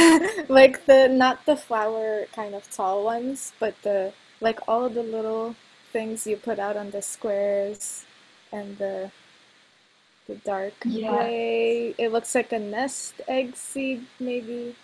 like 0.48 0.84
the 0.86 1.08
not 1.08 1.46
the 1.46 1.56
flower 1.56 2.26
kind 2.34 2.54
of 2.54 2.68
tall 2.70 3.04
ones, 3.04 3.52
but 3.60 3.74
the 3.82 4.12
like 4.40 4.58
all 4.66 4.88
the 4.88 5.02
little 5.02 5.54
things 5.92 6.26
you 6.26 6.36
put 6.36 6.58
out 6.58 6.76
on 6.76 6.90
the 6.90 7.02
squares 7.02 8.04
and 8.52 8.76
the 8.78 9.10
the 10.26 10.34
dark 10.36 10.74
Yeah. 10.84 11.08
gray. 11.08 11.94
It 11.98 12.12
looks 12.12 12.34
like 12.34 12.52
a 12.52 12.58
nest 12.58 13.14
egg 13.26 13.56
seed, 13.56 14.06
maybe. 14.20 14.76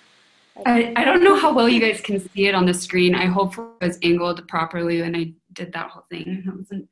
I, 0.65 0.93
I 0.97 1.05
don't 1.05 1.23
know 1.23 1.37
how 1.37 1.53
well 1.53 1.69
you 1.69 1.81
guys 1.81 2.01
can 2.01 2.19
see 2.19 2.47
it 2.47 2.55
on 2.55 2.65
the 2.67 2.75
screen. 2.75 3.15
I 3.15 3.27
hope 3.27 3.57
it 3.59 3.85
was 3.85 3.99
angled 4.03 4.49
properly 4.49 5.03
when 5.03 5.15
I 5.15 5.35
did 5.53 5.73
that 5.75 5.91
whole 5.91 6.07
thing. 6.11 6.43
It 6.47 6.57
wasn't. 6.57 6.89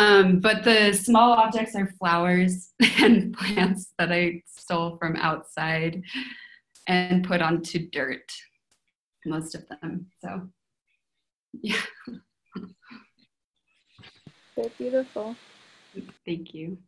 Um, 0.00 0.40
but 0.40 0.64
the 0.64 0.92
small 0.92 1.32
objects 1.32 1.76
are 1.76 1.86
flowers 1.98 2.72
and 2.98 3.32
plants 3.32 3.92
that 3.98 4.12
I 4.12 4.42
stole 4.46 4.96
from 4.98 5.16
outside 5.16 6.02
and 6.88 7.24
put 7.24 7.40
onto 7.40 7.88
dirt, 7.88 8.30
most 9.24 9.54
of 9.54 9.66
them. 9.68 10.06
So, 10.20 10.50
yeah, 11.62 11.80
They're 14.56 14.68
beautiful. 14.76 15.36
Thank 16.26 16.54
you. 16.54 16.78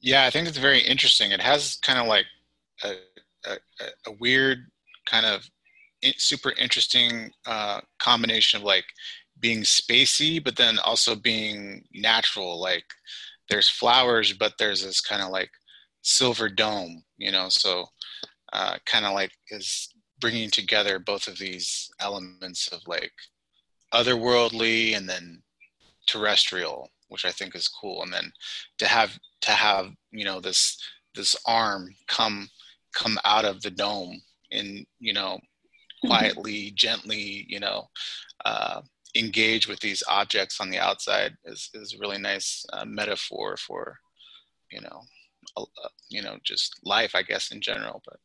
Yeah, 0.00 0.24
I 0.24 0.30
think 0.30 0.48
it's 0.48 0.58
very 0.58 0.80
interesting. 0.80 1.30
It 1.30 1.40
has 1.40 1.76
kind 1.76 1.98
of 1.98 2.06
like 2.06 2.26
a, 2.82 2.94
a, 3.46 3.56
a- 4.06 4.12
weird 4.18 4.58
kind 5.06 5.24
of 5.24 5.48
super 6.16 6.52
interesting 6.58 7.30
uh, 7.46 7.80
combination 8.00 8.58
of 8.58 8.64
like 8.64 8.84
being 9.38 9.60
spacey, 9.62 10.42
but 10.42 10.56
then 10.56 10.78
also 10.80 11.14
being 11.14 11.84
natural. 11.94 12.60
Like 12.60 12.84
there's 13.48 13.68
flowers, 13.68 14.32
but 14.32 14.54
there's 14.58 14.82
this 14.82 15.00
kind 15.00 15.22
of 15.22 15.30
like 15.30 15.50
silver 16.02 16.48
dome, 16.48 17.04
you 17.16 17.30
know, 17.30 17.48
so 17.48 17.86
uh, 18.52 18.76
kind 18.86 19.04
of 19.06 19.12
like 19.14 19.30
is 19.50 19.88
bringing 20.20 20.50
together 20.50 20.98
both 20.98 21.28
of 21.28 21.38
these 21.38 21.90
elements 22.00 22.68
of 22.68 22.80
like 22.86 23.12
otherworldly 23.92 24.96
and 24.96 25.08
then 25.08 25.42
terrestrial, 26.06 26.90
which 27.08 27.24
I 27.24 27.30
think 27.30 27.54
is 27.54 27.68
cool. 27.68 28.02
And 28.02 28.12
then 28.12 28.32
to 28.78 28.86
have 28.86 29.18
to 29.42 29.50
have 29.50 29.90
you 30.10 30.24
know 30.24 30.40
this 30.40 30.78
this 31.14 31.36
arm 31.46 31.94
come 32.08 32.48
come 32.94 33.18
out 33.24 33.44
of 33.44 33.60
the 33.62 33.70
dome 33.70 34.20
and 34.50 34.86
you 35.00 35.12
know 35.12 35.38
quietly 36.04 36.72
gently 36.72 37.46
you 37.48 37.60
know 37.60 37.88
uh, 38.44 38.80
engage 39.14 39.68
with 39.68 39.80
these 39.80 40.02
objects 40.08 40.60
on 40.60 40.68
the 40.68 40.78
outside 40.78 41.36
is, 41.44 41.70
is 41.74 41.94
a 41.94 41.98
really 41.98 42.18
nice 42.18 42.64
uh, 42.72 42.84
metaphor 42.84 43.56
for 43.56 43.96
you 44.70 44.80
know 44.80 45.00
you 46.08 46.22
know 46.22 46.36
just 46.44 46.78
life 46.84 47.14
i 47.14 47.22
guess 47.22 47.52
in 47.52 47.60
general 47.60 48.02
but 48.04 48.16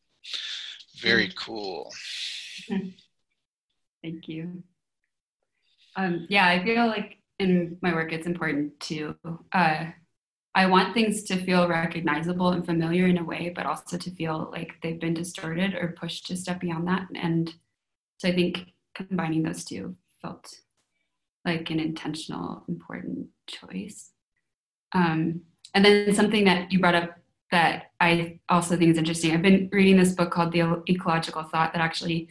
very 1.01 1.32
cool 1.38 1.91
Thank 4.03 4.28
you. 4.28 4.63
Um, 5.98 6.28
yeah, 6.30 6.48
I 6.48 6.64
feel 6.64 6.88
like 6.88 7.18
in 7.39 7.78
my 7.82 7.93
work 7.93 8.14
it's 8.14 8.28
important 8.28 8.80
to, 8.82 9.16
uh, 9.52 9.86
I 10.54 10.66
want 10.68 10.93
things 10.93 11.24
to 11.24 11.38
feel 11.38 11.68
recognizable 11.68 12.50
and 12.50 12.66
familiar 12.66 13.08
in 13.08 13.18
a 13.18 13.24
way, 13.24 13.52
but 13.56 13.66
also 13.66 13.98
to 13.98 14.12
feel 14.12 14.50
like 14.52 14.76
they've 14.82 15.00
been 15.00 15.14
distorted 15.14 15.74
or 15.74 15.95
pushed 16.00 16.30
a 16.30 16.38
step 16.38 16.60
beyond 16.62 16.88
that. 16.88 17.08
And 17.16 17.54
so 18.18 18.28
I 18.30 18.34
think 18.34 18.74
combining 18.95 19.43
those 19.43 19.66
two 19.66 19.95
felt 20.22 20.54
like 21.45 21.70
an 21.72 21.80
intentional, 21.80 22.64
important 22.68 23.28
choice. 23.48 24.12
Um, 24.93 25.41
and 25.74 25.84
then 25.84 26.14
something 26.14 26.45
that 26.45 26.72
you 26.72 26.80
brought 26.80 26.95
up 26.95 27.18
that 27.52 27.91
I 28.00 28.39
also 28.50 28.78
think 28.78 28.91
is 28.91 28.98
interesting. 28.98 29.34
I've 29.34 29.41
been 29.41 29.70
reading 29.72 29.98
this 29.98 30.12
book 30.12 30.32
called 30.32 30.52
The 30.52 30.84
Ecological 30.89 31.43
Thought 31.43 31.74
that 31.74 31.82
actually 31.82 32.30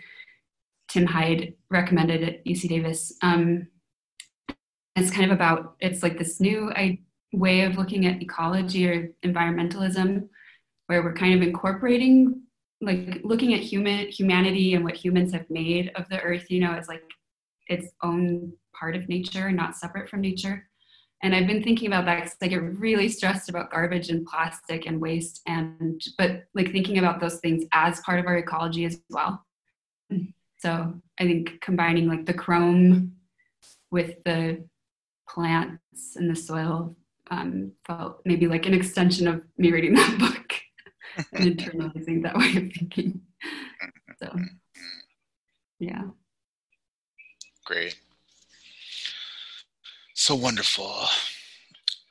Tim 0.96 1.04
Hyde 1.04 1.52
recommended 1.68 2.22
at 2.22 2.44
UC 2.46 2.70
Davis. 2.70 3.12
Um, 3.20 3.68
it's 4.94 5.10
kind 5.10 5.30
of 5.30 5.36
about 5.36 5.76
it's 5.78 6.02
like 6.02 6.16
this 6.16 6.40
new 6.40 6.72
I, 6.74 7.00
way 7.34 7.62
of 7.62 7.76
looking 7.76 8.06
at 8.06 8.22
ecology 8.22 8.88
or 8.88 9.12
environmentalism, 9.22 10.26
where 10.86 11.02
we're 11.02 11.12
kind 11.12 11.34
of 11.34 11.46
incorporating, 11.46 12.40
like 12.80 13.20
looking 13.24 13.52
at 13.52 13.60
human 13.60 14.08
humanity 14.08 14.72
and 14.72 14.84
what 14.84 14.96
humans 14.96 15.34
have 15.34 15.44
made 15.50 15.92
of 15.96 16.08
the 16.08 16.18
earth, 16.22 16.50
you 16.50 16.60
know, 16.60 16.72
as 16.72 16.88
like 16.88 17.02
its 17.68 17.88
own 18.02 18.54
part 18.74 18.96
of 18.96 19.06
nature, 19.06 19.52
not 19.52 19.76
separate 19.76 20.08
from 20.08 20.22
nature. 20.22 20.66
And 21.22 21.34
I've 21.34 21.46
been 21.46 21.62
thinking 21.62 21.88
about 21.88 22.06
that 22.06 22.24
because 22.24 22.36
I 22.40 22.48
get 22.48 22.62
really 22.62 23.10
stressed 23.10 23.50
about 23.50 23.70
garbage 23.70 24.08
and 24.08 24.24
plastic 24.24 24.86
and 24.86 24.98
waste, 24.98 25.42
and 25.46 26.00
but 26.16 26.44
like 26.54 26.72
thinking 26.72 26.96
about 26.96 27.20
those 27.20 27.38
things 27.40 27.64
as 27.72 28.00
part 28.00 28.18
of 28.18 28.24
our 28.24 28.38
ecology 28.38 28.86
as 28.86 28.98
well. 29.10 29.42
So 30.58 30.94
I 31.20 31.24
think 31.24 31.60
combining 31.60 32.08
like 32.08 32.26
the 32.26 32.34
chrome 32.34 33.12
with 33.90 34.22
the 34.24 34.64
plants 35.28 36.16
and 36.16 36.30
the 36.30 36.36
soil 36.36 36.96
um, 37.30 37.72
felt 37.86 38.20
maybe 38.24 38.46
like 38.46 38.66
an 38.66 38.74
extension 38.74 39.26
of 39.28 39.42
me 39.58 39.72
reading 39.72 39.94
that 39.94 40.18
book 40.18 41.26
and 41.32 41.58
internalizing 41.58 42.22
that 42.22 42.36
way 42.36 42.48
of 42.50 42.72
thinking. 42.72 43.20
So 44.22 44.34
yeah. 45.78 46.04
great 47.64 47.96
so 50.14 50.34
wonderful 50.34 50.90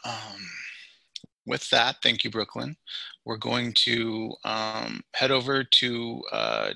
um, 0.04 0.40
with 1.48 1.68
that 1.72 1.96
thank 2.04 2.24
you 2.24 2.30
brooklyn 2.30 2.76
we're 3.26 3.38
going 3.38 3.74
to 3.74 4.32
um, 4.44 5.02
head 5.16 5.32
over 5.32 5.64
to 5.64 6.22
uh, 6.32 6.70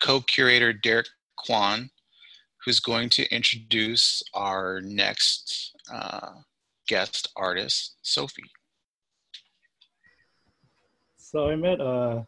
co-curator 0.00 0.72
derek 0.72 1.08
kwan 1.36 1.90
who's 2.64 2.80
going 2.80 3.08
to 3.08 3.22
introduce 3.34 4.22
our 4.34 4.80
next 4.82 5.74
uh, 5.92 6.32
guest 6.88 7.28
artist 7.36 7.96
sophie 8.02 8.50
So 11.16 11.50
I 11.50 11.56
met 11.56 11.78
uh, 11.78 12.22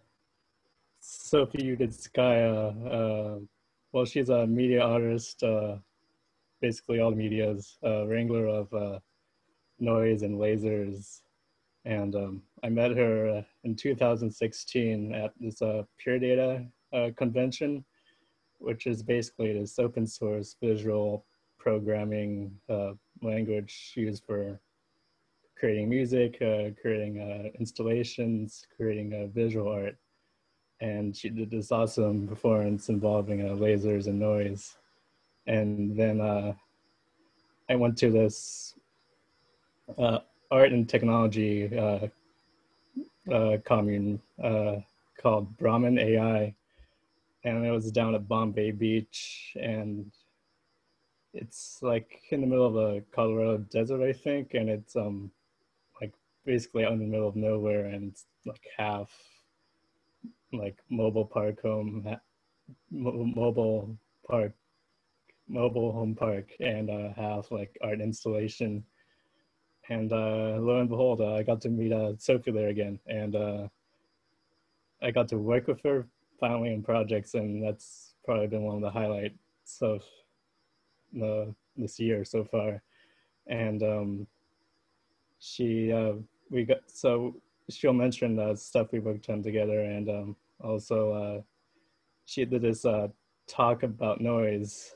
Sophie 1.01 1.63
Yuditskaya. 1.63 2.59
Uh, 2.85 3.41
well, 3.93 4.05
she's 4.05 4.29
a 4.29 4.47
media 4.47 4.83
artist, 4.83 5.43
uh, 5.43 5.77
basically 6.61 7.01
all 7.01 7.11
media's 7.11 7.79
uh, 7.83 8.07
wrangler 8.07 8.47
of 8.47 8.73
uh, 8.75 8.99
noise 9.79 10.23
and 10.23 10.39
lasers. 10.39 11.23
And 11.87 12.15
um, 12.15 12.43
I 12.63 12.69
met 12.69 12.95
her 12.97 13.39
uh, 13.39 13.43
in 13.65 13.75
2016 13.75 15.15
at 15.15 15.33
this 15.41 15.63
uh, 15.63 15.85
Pure 15.97 16.19
Data 16.19 16.67
uh, 16.93 17.11
convention, 17.17 17.85
which 18.59 18.87
is 18.87 19.03
basically 19.03 19.53
this 19.53 19.79
open 19.79 20.07
source 20.07 20.57
visual 20.63 21.25
programming 21.59 22.55
uh, 22.69 22.93
language 23.23 23.93
used 23.97 24.25
for 24.25 24.59
creating 25.59 25.89
music, 25.89 26.37
uh, 26.41 26.71
creating 26.81 27.21
uh, 27.21 27.51
installations, 27.59 28.67
creating 28.77 29.13
uh, 29.13 29.27
visual 29.35 29.71
art. 29.71 29.97
And 30.81 31.15
she 31.15 31.29
did 31.29 31.51
this 31.51 31.71
awesome 31.71 32.27
performance 32.27 32.89
involving 32.89 33.43
uh, 33.43 33.53
lasers 33.55 34.07
and 34.07 34.19
noise. 34.19 34.77
And 35.47 35.95
then 35.95 36.21
I 37.69 37.77
went 37.77 37.99
to 37.99 38.11
this 38.11 38.75
art 39.99 40.73
and 40.73 40.89
technology 40.89 41.71
uh, 43.31 43.59
commune 43.65 44.21
uh, 44.43 44.77
called 45.21 45.57
Brahmin 45.57 45.99
AI. 45.99 46.55
And 47.45 47.65
it 47.65 47.71
was 47.71 47.91
down 47.91 48.15
at 48.15 48.29
Bombay 48.29 48.73
Beach. 48.73 49.57
And 49.61 50.13
it's 51.33 51.79
like 51.83 52.21
in 52.31 52.41
the 52.41 52.47
middle 52.47 52.67
of 52.67 52.77
a 52.77 53.03
Colorado 53.13 53.59
desert, 53.59 54.03
I 54.03 54.13
think, 54.13 54.55
and 54.55 54.69
it's 54.69 54.97
um 54.97 55.31
like 56.01 56.13
basically 56.45 56.85
out 56.85 56.93
in 56.93 56.99
the 56.99 57.07
middle 57.07 57.29
of 57.29 57.37
nowhere, 57.37 57.87
and 57.87 58.11
it's 58.11 58.27
like 58.45 58.67
half 58.77 59.11
like 60.53 60.79
mobile 60.89 61.25
park 61.25 61.63
home, 61.63 62.17
mobile 62.91 63.97
park, 64.29 64.53
mobile 65.49 65.93
home 65.93 66.15
park, 66.15 66.51
and 66.61 66.91
uh, 66.91 67.13
half 67.15 67.53
like 67.53 67.77
art 67.83 68.01
installation. 68.01 68.85
And 69.89 70.13
uh, 70.13 70.57
lo 70.59 70.81
and 70.81 70.89
behold, 70.89 71.21
uh, 71.21 71.35
I 71.35 71.43
got 71.43 71.61
to 71.63 71.69
meet 71.69 71.93
uh, 71.93 72.13
Sophie 72.19 72.53
there 72.53 72.69
again, 72.69 72.99
and 73.07 73.35
uh, 73.37 73.69
I 75.03 75.11
got 75.11 75.29
to 75.29 75.39
work 75.39 75.69
with 75.69 75.81
her 75.85 76.07
finally 76.41 76.73
in 76.73 76.83
projects, 76.83 77.35
and 77.35 77.63
that's 77.63 78.15
probably 78.25 78.47
been 78.47 78.63
one 78.63 78.77
of 78.77 78.83
the 78.83 78.91
highlights 78.91 79.35
of 79.83 80.03
the 81.13 81.55
this 81.77 82.01
year 82.01 82.25
so 82.25 82.45
far. 82.45 82.83
And 83.47 83.83
um, 83.83 84.27
she, 85.39 85.93
uh, 85.93 86.15
we 86.51 86.65
got 86.65 86.79
so 86.87 87.37
she'll 87.69 87.93
mention 87.93 88.37
the 88.37 88.57
stuff 88.57 88.89
we 88.93 88.99
worked 88.99 89.29
on 89.29 89.43
together, 89.43 89.81
and 89.81 90.09
um, 90.09 90.37
also 90.61 91.13
uh, 91.13 91.43
she 92.27 92.45
did 92.45 92.63
this 92.63 92.85
uh, 92.85 93.09
talk 93.47 93.83
about 93.83 94.21
noise 94.21 94.95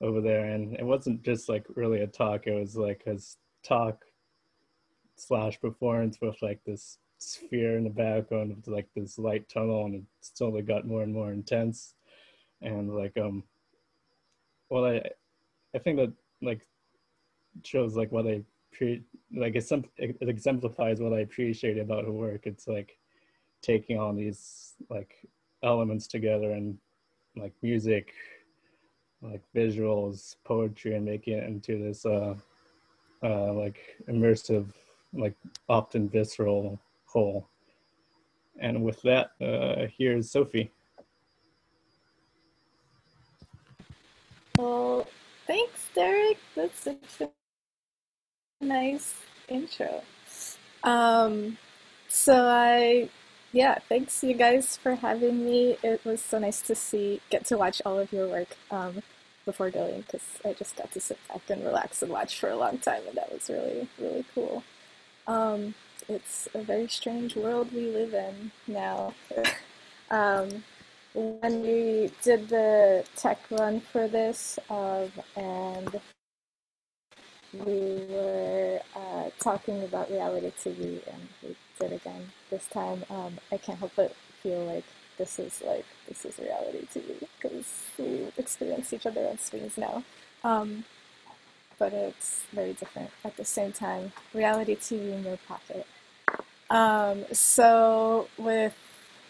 over 0.00 0.20
there, 0.20 0.44
and 0.46 0.74
it 0.74 0.84
wasn't 0.84 1.22
just 1.22 1.48
like 1.48 1.66
really 1.74 2.02
a 2.02 2.06
talk; 2.06 2.46
it 2.46 2.54
was 2.54 2.76
like 2.76 3.02
a 3.06 3.18
talk 3.62 4.04
slash 5.16 5.60
performance 5.60 6.18
with 6.20 6.36
like 6.42 6.60
this 6.64 6.98
sphere 7.22 7.76
in 7.76 7.84
the 7.84 7.90
background 7.90 8.52
of 8.52 8.66
like 8.66 8.88
this 8.94 9.18
light 9.18 9.48
tunnel, 9.48 9.86
and 9.86 9.94
it 9.96 10.02
slowly 10.20 10.62
got 10.62 10.86
more 10.86 11.02
and 11.02 11.12
more 11.12 11.32
intense, 11.32 11.94
and 12.60 12.94
like 12.94 13.16
um, 13.16 13.44
well, 14.68 14.84
I 14.86 15.02
I 15.74 15.78
think 15.78 15.98
that 15.98 16.12
like 16.40 16.66
shows 17.64 17.96
like 17.96 18.10
what 18.12 18.26
I 18.26 18.42
pre 18.72 19.02
like 19.34 19.56
it, 19.56 19.64
some 19.64 19.84
it 19.96 20.16
exemplifies 20.20 21.00
what 21.00 21.12
I 21.12 21.20
appreciate 21.20 21.78
about 21.78 22.04
her 22.04 22.12
work. 22.12 22.46
It's 22.46 22.66
like 22.66 22.96
taking 23.62 23.98
all 23.98 24.12
these 24.12 24.74
like 24.90 25.14
elements 25.62 26.06
together 26.06 26.52
and 26.52 26.78
like 27.36 27.52
music, 27.62 28.12
like 29.22 29.42
visuals, 29.54 30.36
poetry, 30.44 30.94
and 30.94 31.04
making 31.04 31.38
it 31.38 31.44
into 31.44 31.78
this 31.78 32.04
uh, 32.04 32.34
uh, 33.22 33.52
like 33.52 33.78
immersive, 34.08 34.66
like 35.12 35.36
often 35.68 36.08
visceral 36.08 36.78
whole. 37.12 37.48
And 38.58 38.82
with 38.82 39.00
that, 39.02 39.30
uh, 39.40 39.86
here's 39.96 40.30
Sophie. 40.30 40.70
Well, 44.58 45.06
thanks, 45.46 45.88
Derek. 45.94 46.38
That's 46.54 46.80
such 46.80 47.20
a 47.20 48.64
nice 48.64 49.14
intro. 49.48 50.02
Um, 50.84 51.58
so 52.08 52.46
I, 52.46 53.08
yeah, 53.52 53.78
thanks 53.88 54.22
you 54.22 54.34
guys 54.34 54.76
for 54.76 54.94
having 54.94 55.44
me. 55.44 55.78
It 55.82 56.04
was 56.04 56.20
so 56.20 56.38
nice 56.38 56.60
to 56.62 56.74
see, 56.74 57.20
get 57.30 57.44
to 57.46 57.58
watch 57.58 57.80
all 57.84 57.98
of 57.98 58.12
your 58.12 58.28
work 58.28 58.56
um, 58.70 59.02
before 59.44 59.70
going 59.70 60.02
because 60.02 60.22
I 60.44 60.52
just 60.52 60.76
got 60.76 60.92
to 60.92 61.00
sit 61.00 61.18
back 61.28 61.48
and 61.48 61.64
relax 61.64 62.02
and 62.02 62.12
watch 62.12 62.38
for 62.38 62.50
a 62.50 62.56
long 62.56 62.78
time, 62.78 63.02
and 63.08 63.16
that 63.16 63.32
was 63.32 63.48
really, 63.48 63.88
really 63.98 64.24
cool. 64.34 64.62
Um, 65.26 65.74
it's 66.08 66.48
a 66.54 66.62
very 66.62 66.88
strange 66.88 67.36
world 67.36 67.72
we 67.72 67.86
live 67.90 68.14
in 68.14 68.50
now. 68.66 69.14
um, 70.10 70.64
when 71.14 71.62
we 71.62 72.10
did 72.22 72.48
the 72.48 73.04
tech 73.16 73.38
run 73.50 73.80
for 73.80 74.08
this, 74.08 74.58
um, 74.70 75.10
and 75.36 76.00
we 77.52 78.06
were 78.08 78.80
uh, 78.96 79.30
talking 79.38 79.82
about 79.84 80.10
reality 80.10 80.52
TV, 80.58 81.06
and 81.06 81.28
we 81.42 81.56
did 81.78 81.92
again 81.92 82.32
this 82.50 82.66
time. 82.66 83.04
Um, 83.10 83.38
I 83.50 83.58
can't 83.58 83.78
help 83.78 83.92
but 83.94 84.14
feel 84.42 84.64
like 84.64 84.84
this 85.18 85.38
is 85.38 85.62
like 85.66 85.84
this 86.08 86.24
is 86.24 86.38
reality 86.38 86.86
TV 86.92 87.26
because 87.40 87.84
we 87.98 88.26
experience 88.38 88.92
each 88.92 89.06
other 89.06 89.26
on 89.26 89.38
screens 89.38 89.76
now. 89.76 90.02
Um, 90.44 90.84
but 91.82 91.92
it's 91.92 92.44
very 92.52 92.74
different 92.74 93.10
at 93.24 93.36
the 93.36 93.44
same 93.44 93.72
time. 93.72 94.12
Reality 94.32 94.76
TV 94.76 95.14
in 95.14 95.24
your. 95.24 95.36
Um, 96.70 97.24
so 97.32 98.28
with 98.38 98.72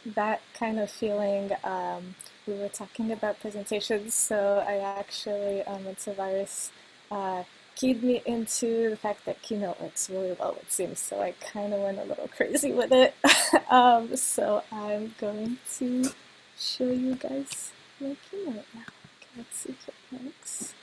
that 0.05 0.43
kind 0.53 0.79
of 0.79 0.91
feeling, 0.91 1.53
um, 1.65 2.15
we 2.47 2.53
were 2.53 2.69
talking 2.69 3.11
about 3.11 3.41
presentations. 3.41 4.15
So 4.15 4.63
I 4.69 4.77
actually 5.01 5.63
um, 5.63 5.85
Tavares. 5.97 6.71
Uh, 7.11 7.45
keyed 7.75 8.03
me 8.03 8.21
into 8.27 8.91
the 8.91 8.97
fact 8.97 9.25
that 9.25 9.41
Keynote 9.41 9.81
works 9.81 10.11
really 10.11 10.37
well, 10.39 10.55
it 10.61 10.71
seems. 10.71 10.99
So 10.99 11.23
I 11.23 11.33
kind 11.41 11.73
of 11.73 11.81
went 11.81 11.99
a 11.99 12.05
little 12.05 12.29
crazy 12.29 12.71
with 12.71 12.93
it. 12.93 13.15
um, 13.71 14.15
so 14.15 14.63
I'm 14.71 15.15
going 15.19 15.57
to 15.79 16.11
show 16.59 16.91
you 16.91 17.15
guys 17.15 17.73
my 17.99 18.15
Keynote 18.31 18.67
now. 18.75 18.83
Okay, 18.83 19.31
let's 19.39 19.57
see 19.57 19.71
if 19.71 19.89
it 19.89 19.95
works. 20.13 20.75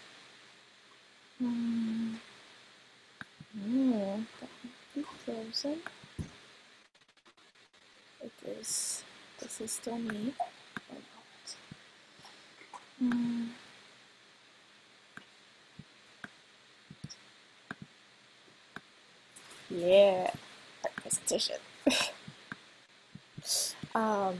Might 1.41 2.19
be 4.93 5.03
frozen. 5.23 5.79
It 8.21 8.31
is. 8.59 9.03
This 9.39 9.61
is 9.61 9.71
still 9.71 9.97
me. 9.97 10.33
Um, 13.01 13.51
Yeah, 19.69 20.31
presentation. 20.95 21.57
um, 23.95 24.35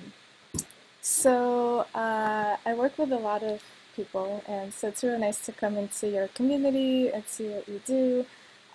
so 1.01 1.85
uh, 1.93 2.57
I 2.65 2.73
work 2.73 2.97
with 2.97 3.11
a 3.11 3.17
lot 3.17 3.43
of 3.43 3.61
people, 3.99 4.43
and 4.47 4.73
so 4.73 4.87
it's 4.87 5.03
really 5.03 5.19
nice 5.19 5.39
to 5.47 5.51
come 5.51 5.75
into 5.77 6.07
your 6.07 6.27
community 6.29 7.09
and 7.09 7.23
see 7.25 7.47
what 7.49 7.67
you 7.67 7.81
do. 7.85 8.25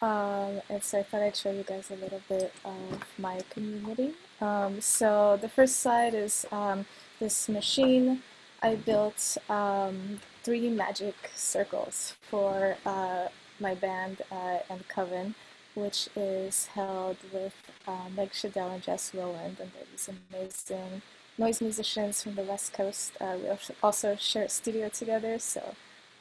Um, 0.02 0.60
and 0.68 0.82
so 0.82 0.98
I 0.98 1.02
thought 1.02 1.22
I'd 1.22 1.36
show 1.36 1.50
you 1.50 1.62
guys 1.62 1.90
a 1.90 1.96
little 1.96 2.20
bit 2.28 2.52
of 2.64 3.04
my 3.18 3.40
community. 3.50 4.10
Um, 4.40 4.80
so 4.80 5.38
the 5.40 5.48
first 5.48 5.80
slide 5.80 6.14
is 6.14 6.44
um, 6.52 6.84
this 7.20 7.48
machine. 7.48 8.22
I 8.62 8.76
built 8.76 9.20
3D 9.48 10.68
um, 10.68 10.76
magic 10.76 11.14
circles 11.34 12.14
for 12.30 12.76
uh, 12.84 13.28
my 13.60 13.74
band 13.74 14.22
uh, 14.30 14.58
and 14.68 14.86
Coven 14.88 15.34
which 15.74 16.08
is 16.14 16.66
held 16.66 17.16
with 17.32 17.54
uh, 17.86 18.08
Meg 18.16 18.32
Schedel 18.32 18.70
and 18.70 18.82
Jess 18.82 19.12
Rowland, 19.14 19.58
and 19.60 19.70
they're 19.72 19.90
these 19.90 20.08
amazing 20.08 21.02
noise 21.38 21.60
musicians 21.60 22.22
from 22.22 22.34
the 22.34 22.42
West 22.42 22.72
Coast. 22.72 23.12
Uh, 23.20 23.36
we 23.42 23.48
also 23.82 24.16
share 24.16 24.44
a 24.44 24.48
studio 24.48 24.88
together, 24.88 25.38
so 25.38 25.74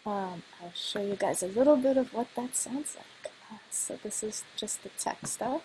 um, 0.05 0.43
I'll 0.61 0.74
show 0.74 1.01
you 1.01 1.16
guys 1.16 1.43
a 1.43 1.47
little 1.47 1.78
bit 1.78 1.97
of 1.97 2.14
what 2.14 2.28
that 2.36 2.55
sounds 2.55 2.95
like. 2.95 3.32
Uh, 3.51 3.57
so 3.70 3.97
this 4.03 4.24
is 4.24 4.43
just 4.55 4.84
the 4.84 4.89
tech 4.97 5.26
stuff. 5.28 5.61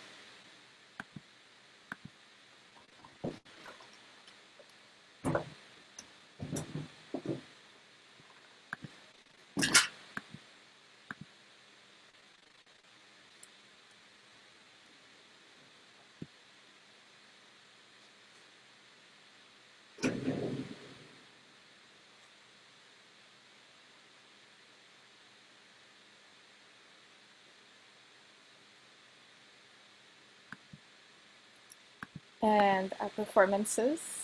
And 32.42 32.92
our 33.00 33.08
performances. 33.10 34.17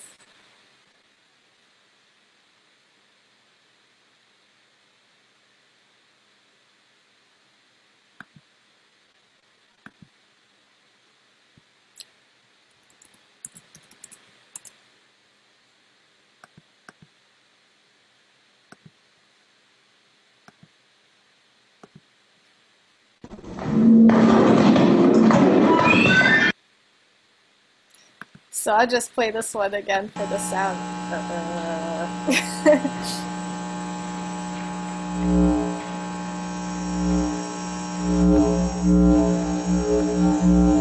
So 28.65 28.73
I'll 28.73 28.87
just 28.87 29.12
play 29.12 29.31
this 29.31 29.53
one 29.53 29.75
again 29.75 30.09
for 30.09 30.25
the 30.25 30.39
sound. 30.39 30.79
Uh-uh. 31.12 31.61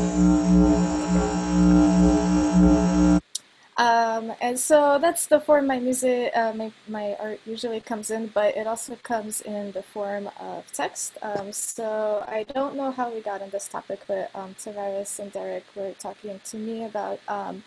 So 4.55 4.97
that's 4.99 5.27
the 5.27 5.39
form 5.39 5.67
my 5.67 5.79
music, 5.79 6.31
uh, 6.35 6.53
my, 6.53 6.71
my 6.87 7.15
art 7.19 7.39
usually 7.45 7.79
comes 7.79 8.09
in, 8.11 8.27
but 8.27 8.55
it 8.57 8.67
also 8.67 8.95
comes 9.03 9.41
in 9.41 9.71
the 9.71 9.83
form 9.83 10.29
of 10.39 10.65
text. 10.73 11.17
Um, 11.21 11.51
so 11.51 12.23
I 12.27 12.43
don't 12.43 12.75
know 12.75 12.91
how 12.91 13.11
we 13.11 13.21
got 13.21 13.41
on 13.41 13.49
this 13.49 13.67
topic, 13.67 14.01
but 14.07 14.31
um, 14.33 14.55
Tavares 14.59 15.19
and 15.19 15.31
Derek 15.31 15.65
were 15.75 15.93
talking 15.99 16.39
to 16.45 16.57
me 16.57 16.83
about 16.85 17.19
um, 17.27 17.63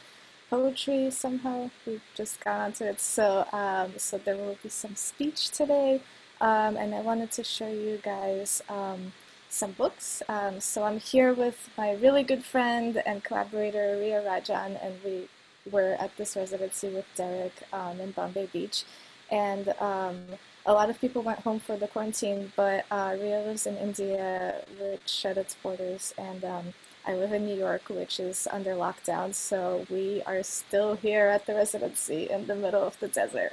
poetry 0.50 1.10
somehow. 1.10 1.70
We 1.86 2.00
just 2.14 2.42
got 2.44 2.60
onto 2.60 2.84
it. 2.84 3.00
So, 3.00 3.46
um, 3.52 3.92
so 3.96 4.18
there 4.18 4.36
will 4.36 4.58
be 4.62 4.68
some 4.68 4.96
speech 4.96 5.50
today, 5.50 6.00
um, 6.40 6.76
and 6.76 6.94
I 6.94 7.00
wanted 7.00 7.30
to 7.32 7.44
show 7.44 7.68
you 7.68 7.98
guys 8.02 8.62
um, 8.68 9.12
some 9.48 9.72
books. 9.72 10.22
Um, 10.28 10.60
so 10.60 10.82
I'm 10.82 10.98
here 10.98 11.32
with 11.32 11.70
my 11.78 11.92
really 11.92 12.22
good 12.22 12.44
friend 12.44 13.00
and 13.06 13.22
collaborator 13.22 13.96
Ria 14.00 14.22
Rajan, 14.22 14.78
and 14.84 14.94
we 15.04 15.28
were 15.70 15.96
at 15.98 16.16
this 16.16 16.36
residency 16.36 16.88
with 16.88 17.06
Derek 17.16 17.54
um, 17.72 18.00
in 18.00 18.10
Bombay 18.12 18.46
Beach. 18.52 18.84
And 19.30 19.68
um, 19.80 20.18
a 20.66 20.72
lot 20.72 20.90
of 20.90 21.00
people 21.00 21.22
went 21.22 21.40
home 21.40 21.60
for 21.60 21.76
the 21.76 21.88
quarantine, 21.88 22.52
but 22.56 22.84
uh, 22.90 23.16
Ria 23.20 23.40
lives 23.40 23.66
in 23.66 23.76
India, 23.76 24.64
which 24.80 25.08
shut 25.08 25.36
its 25.36 25.54
borders, 25.54 26.14
and 26.16 26.44
um, 26.44 26.74
I 27.06 27.14
live 27.14 27.32
in 27.32 27.44
New 27.44 27.56
York, 27.56 27.88
which 27.90 28.18
is 28.18 28.48
under 28.50 28.70
lockdown. 28.70 29.34
So 29.34 29.86
we 29.90 30.22
are 30.26 30.42
still 30.42 30.94
here 30.94 31.26
at 31.26 31.46
the 31.46 31.54
residency 31.54 32.30
in 32.30 32.46
the 32.46 32.54
middle 32.54 32.82
of 32.82 32.98
the 32.98 33.08
desert, 33.08 33.52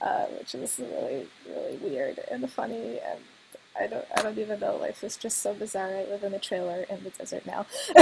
uh, 0.00 0.26
which 0.26 0.54
is 0.54 0.78
really, 0.78 1.26
really 1.48 1.76
weird 1.78 2.20
and 2.30 2.48
funny. 2.48 3.00
And 3.00 3.18
I 3.78 3.88
don't, 3.88 4.04
I 4.16 4.22
don't 4.22 4.38
even 4.38 4.60
know. 4.60 4.76
Life 4.76 5.02
is 5.02 5.16
just 5.16 5.38
so 5.38 5.52
bizarre. 5.52 5.88
I 5.88 6.04
live 6.04 6.22
in 6.22 6.34
a 6.34 6.38
trailer 6.38 6.84
in 6.88 7.02
the 7.02 7.10
desert 7.10 7.44
now 7.44 7.66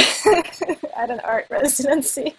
at 0.96 1.10
an 1.10 1.20
art 1.20 1.46
residency. 1.48 2.34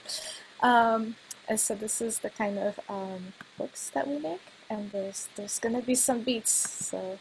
Um, 0.61 1.15
and 1.47 1.59
so 1.59 1.75
this 1.75 2.01
is 2.01 2.19
the 2.19 2.29
kind 2.29 2.57
of 2.57 2.79
um, 2.87 3.33
books 3.57 3.89
that 3.93 4.07
we 4.07 4.19
make, 4.19 4.41
and 4.69 4.91
there's 4.91 5.27
there's 5.35 5.59
gonna 5.59 5.81
be 5.81 5.95
some 5.95 6.21
beats. 6.21 6.51
So. 6.51 7.19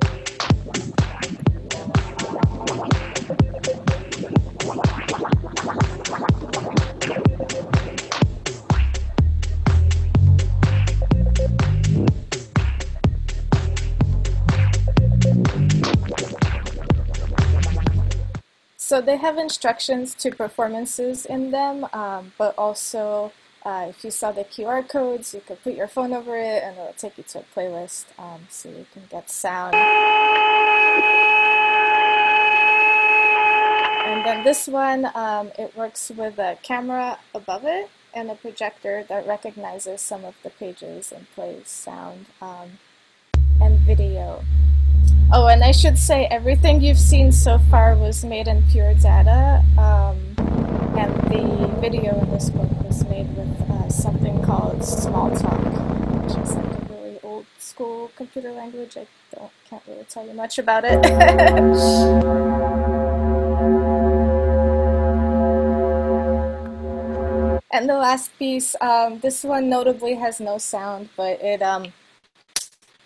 So 18.88 19.02
they 19.02 19.18
have 19.18 19.36
instructions 19.36 20.14
to 20.14 20.30
performances 20.30 21.26
in 21.26 21.50
them, 21.50 21.86
um, 21.92 22.32
but 22.38 22.54
also 22.56 23.32
uh, 23.62 23.84
if 23.90 24.02
you 24.02 24.10
saw 24.10 24.32
the 24.32 24.44
QR 24.44 24.88
codes, 24.88 25.34
you 25.34 25.42
could 25.46 25.62
put 25.62 25.74
your 25.74 25.88
phone 25.88 26.14
over 26.14 26.34
it 26.38 26.62
and 26.62 26.74
it'll 26.78 26.94
take 26.94 27.18
you 27.18 27.24
to 27.24 27.40
a 27.40 27.44
playlist 27.54 28.06
um, 28.18 28.46
so 28.48 28.70
you 28.70 28.86
can 28.94 29.02
get 29.10 29.28
sound. 29.28 29.74
And 34.06 34.24
then 34.24 34.42
this 34.42 34.66
one, 34.66 35.10
um, 35.14 35.50
it 35.58 35.76
works 35.76 36.10
with 36.16 36.38
a 36.38 36.56
camera 36.62 37.18
above 37.34 37.66
it 37.66 37.90
and 38.14 38.30
a 38.30 38.36
projector 38.36 39.04
that 39.06 39.26
recognizes 39.26 40.00
some 40.00 40.24
of 40.24 40.34
the 40.42 40.48
pages 40.48 41.12
and 41.12 41.30
plays 41.34 41.68
sound 41.68 42.24
um, 42.40 42.78
and 43.60 43.80
video. 43.80 44.42
Oh, 45.30 45.48
and 45.48 45.62
I 45.62 45.72
should 45.72 45.98
say 45.98 46.24
everything 46.30 46.80
you've 46.80 46.98
seen 46.98 47.32
so 47.32 47.58
far 47.58 47.94
was 47.94 48.24
made 48.24 48.48
in 48.48 48.62
pure 48.70 48.94
data, 48.94 49.62
um, 49.76 50.16
and 50.96 51.12
the 51.30 51.68
video 51.82 52.18
in 52.18 52.30
this 52.30 52.48
book 52.48 52.70
was 52.82 53.04
made 53.10 53.28
with 53.36 53.70
uh, 53.70 53.90
something 53.90 54.42
called 54.42 54.78
Smalltalk, 54.78 56.22
which 56.22 56.34
is 56.42 56.54
like 56.54 56.64
a 56.64 56.94
really 56.94 57.20
old 57.22 57.44
school 57.58 58.10
computer 58.16 58.52
language. 58.52 58.96
I 58.96 59.06
don't 59.36 59.52
can't 59.68 59.82
really 59.86 60.04
tell 60.04 60.26
you 60.26 60.32
much 60.32 60.58
about 60.58 60.86
it. 60.86 61.04
and 67.70 67.86
the 67.86 67.98
last 67.98 68.30
piece, 68.38 68.74
um, 68.80 69.18
this 69.18 69.44
one 69.44 69.68
notably 69.68 70.14
has 70.14 70.40
no 70.40 70.56
sound, 70.56 71.10
but 71.18 71.38
it 71.42 71.60
um, 71.60 71.92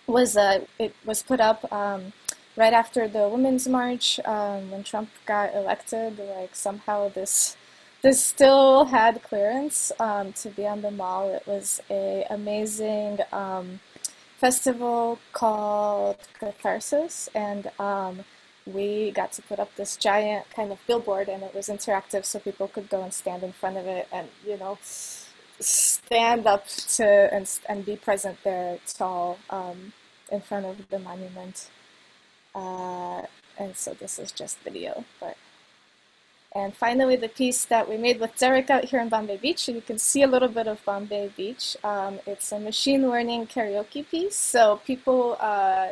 was 0.07 0.37
uh, 0.37 0.65
it 0.79 0.95
was 1.05 1.23
put 1.23 1.41
up 1.41 1.71
um, 1.73 2.13
right 2.57 2.73
after 2.73 3.09
the 3.09 3.29
Women's 3.29 3.69
March 3.69 4.21
um, 4.25 4.71
when 4.71 4.83
Trump 4.83 5.11
got 5.27 5.55
elected. 5.55 6.19
Like 6.19 6.55
somehow 6.55 7.09
this 7.09 7.57
this 8.03 8.23
still 8.25 8.87
had 8.87 9.23
clearance 9.23 9.93
um, 10.01 10.33
to 10.35 10.49
be 10.51 10.67
on 10.67 10.83
the 10.83 10.91
mall. 10.91 11.31
It 11.31 11.47
was 11.47 11.81
a 11.91 12.27
amazing 12.31 13.19
um, 13.33 13.81
festival 14.39 15.21
called 15.33 16.19
Catharsis, 16.39 17.29
and 17.35 17.71
um, 17.79 18.25
we 18.67 19.13
got 19.13 19.33
to 19.33 19.43
put 19.43 19.61
up 19.61 19.75
this 19.77 19.97
giant 19.97 20.47
kind 20.51 20.73
of 20.73 20.79
billboard, 20.87 21.29
and 21.29 21.43
it 21.43 21.55
was 21.55 21.69
interactive, 21.69 22.25
so 22.25 22.39
people 22.41 22.67
could 22.69 22.89
go 22.89 23.03
and 23.03 23.15
stand 23.15 23.43
in 23.45 23.53
front 23.53 23.77
of 23.77 23.87
it, 23.87 24.09
and 24.13 24.29
you 24.45 24.59
know 24.59 24.79
stand 25.61 26.47
up 26.47 26.67
to 26.69 27.05
and, 27.05 27.49
and 27.69 27.85
be 27.85 27.97
present 27.97 28.39
there 28.45 28.79
tall 28.87 29.39
um, 29.51 29.93
in 30.31 30.41
front 30.41 30.67
of 30.67 30.89
the 30.89 30.99
monument. 30.99 31.71
Uh, 32.55 33.23
and 33.59 33.77
so 33.77 33.95
this 33.95 34.19
is 34.19 34.33
just 34.33 34.59
video, 34.61 35.05
but. 35.21 35.37
And 36.55 36.77
finally, 36.77 37.17
the 37.17 37.31
piece 37.31 37.65
that 37.65 37.89
we 37.89 37.97
made 37.97 38.21
with 38.21 38.37
Derek 38.37 38.69
out 38.69 38.85
here 38.85 39.01
in 39.01 39.09
Bombay 39.09 39.39
Beach, 39.39 39.69
you 39.69 39.81
can 39.81 39.99
see 39.99 40.23
a 40.23 40.27
little 40.27 40.49
bit 40.49 40.67
of 40.67 40.85
Bombay 40.85 41.33
Beach. 41.35 41.79
Um, 41.83 42.21
it's 42.27 42.53
a 42.53 42.61
machine 42.61 43.09
learning 43.09 43.47
karaoke 43.47 44.07
piece. 44.07 44.37
So 44.37 44.81
people, 44.85 45.39
uh, 45.41 45.89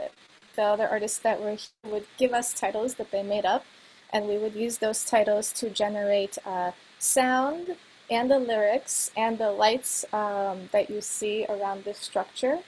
the 0.56 0.62
other 0.62 0.86
artists 0.86 1.18
that 1.20 1.40
were 1.40 1.52
here 1.52 1.92
would 1.92 2.06
give 2.18 2.34
us 2.34 2.52
titles 2.52 2.96
that 2.96 3.10
they 3.10 3.22
made 3.22 3.46
up, 3.46 3.64
and 4.12 4.28
we 4.28 4.36
would 4.36 4.54
use 4.54 4.76
those 4.76 5.02
titles 5.02 5.50
to 5.54 5.70
generate 5.70 6.36
uh, 6.44 6.72
sound 6.98 7.76
and 8.10 8.30
the 8.30 8.38
lyrics 8.38 9.10
and 9.16 9.38
the 9.38 9.50
lights 9.52 10.04
um, 10.12 10.68
that 10.72 10.90
you 10.90 11.00
see 11.00 11.46
around 11.48 11.84
this 11.84 11.98
structure. 11.98 12.58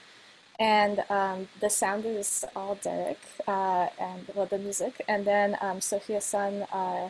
And 0.59 1.03
um, 1.09 1.47
the 1.59 1.69
sound 1.69 2.05
is 2.05 2.45
all 2.55 2.75
Derek 2.75 3.19
uh, 3.47 3.87
and 3.99 4.27
well 4.35 4.45
the 4.45 4.59
music, 4.59 5.03
and 5.07 5.25
then 5.25 5.57
um, 5.61 5.81
Sophia 5.81 6.21
Sun, 6.21 6.63
uh, 6.71 7.09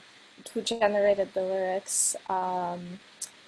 who 0.53 0.61
generated 0.61 1.34
the 1.34 1.41
lyrics, 1.41 2.15
um, 2.29 2.99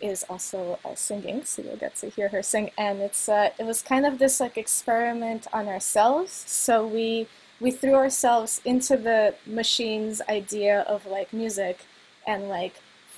is 0.02 0.26
also 0.30 0.78
uh, 0.84 0.96
singing, 0.96 1.46
so 1.46 1.62
you'll 1.62 1.78
get 1.78 1.96
to 1.96 2.10
hear 2.10 2.28
her 2.30 2.44
sing. 2.44 2.72
And 2.78 3.00
it's 3.00 3.30
uh, 3.30 3.52
it 3.58 3.66
was 3.66 3.82
kind 3.82 4.06
of 4.06 4.20
this 4.20 4.40
like 4.42 4.58
experiment 4.58 5.48
on 5.54 5.68
ourselves. 5.68 6.44
So 6.46 6.86
we 6.86 7.28
we 7.62 7.72
threw 7.72 7.96
ourselves 7.96 8.62
into 8.66 8.98
the 8.98 9.36
machine's 9.46 10.22
idea 10.28 10.82
of 10.82 11.06
like 11.06 11.32
music, 11.32 11.86
and 12.28 12.50
like 12.50 12.76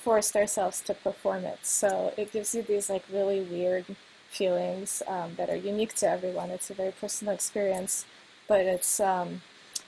forced 0.07 0.37
ourselves 0.37 0.79
to 0.79 0.93
perform 0.93 1.43
it. 1.43 1.59
So 1.63 2.13
it 2.15 2.31
gives 2.31 2.55
you 2.55 2.61
these 2.61 2.89
like 2.89 3.03
really 3.11 3.41
weird 3.41 3.83
feelings 4.29 5.03
um, 5.05 5.31
that 5.35 5.49
are 5.49 5.57
unique 5.57 5.95
to 5.95 6.09
everyone. 6.09 6.49
It's 6.49 6.69
a 6.69 6.73
very 6.73 6.93
personal 6.93 7.33
experience, 7.33 8.05
but 8.47 8.61
it's 8.61 9.01
um, 9.01 9.41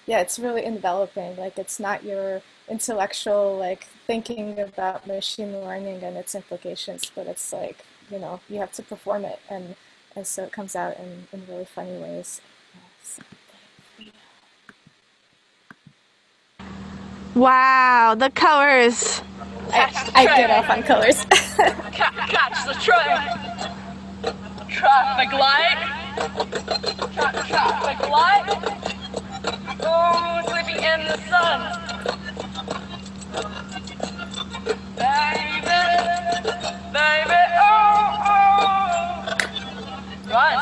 yeah, 0.06 0.20
it's 0.20 0.38
really 0.38 0.66
enveloping. 0.66 1.38
Like 1.38 1.58
it's 1.58 1.80
not 1.80 2.04
your 2.04 2.42
intellectual 2.68 3.58
like 3.58 3.86
thinking 4.08 4.60
about 4.60 5.08
machine 5.08 5.54
learning 5.62 6.04
and 6.04 6.18
its 6.18 6.36
implications, 6.36 7.10
but 7.16 7.26
it's 7.26 7.54
like 7.54 7.86
you 8.12 8.20
know 8.20 8.42
you 8.50 8.60
have 8.60 8.74
to 8.74 8.84
perform 8.84 9.24
it, 9.24 9.40
and 9.50 9.78
and 10.18 10.28
so 10.28 10.44
it 10.44 10.52
comes 10.52 10.76
out 10.76 10.98
in, 11.00 11.28
in 11.32 11.48
really 11.48 11.64
funny 11.64 11.98
ways. 11.98 12.42
Wow, 17.36 18.16
the 18.20 18.30
colors. 18.32 19.22
I, 19.72 20.12
I 20.16 20.26
get 20.26 20.50
off 20.52 20.70
on 20.70 20.84
colors. 20.84 21.26
catch 21.94 22.66
the 22.66 22.74
train. 22.82 23.50
Traffic 24.70 25.34
light. 25.34 26.10
Tra 27.14 27.32
traffic 27.48 28.10
light. 28.10 28.78
Oh, 29.82 30.42
sleeping 30.48 30.84
in 30.84 31.00
the 31.08 31.18
sun. 31.30 31.94
Baby, 34.98 35.62
baby, 36.94 37.44
oh, 37.60 38.26
oh. 38.26 39.38
Run, 40.30 40.58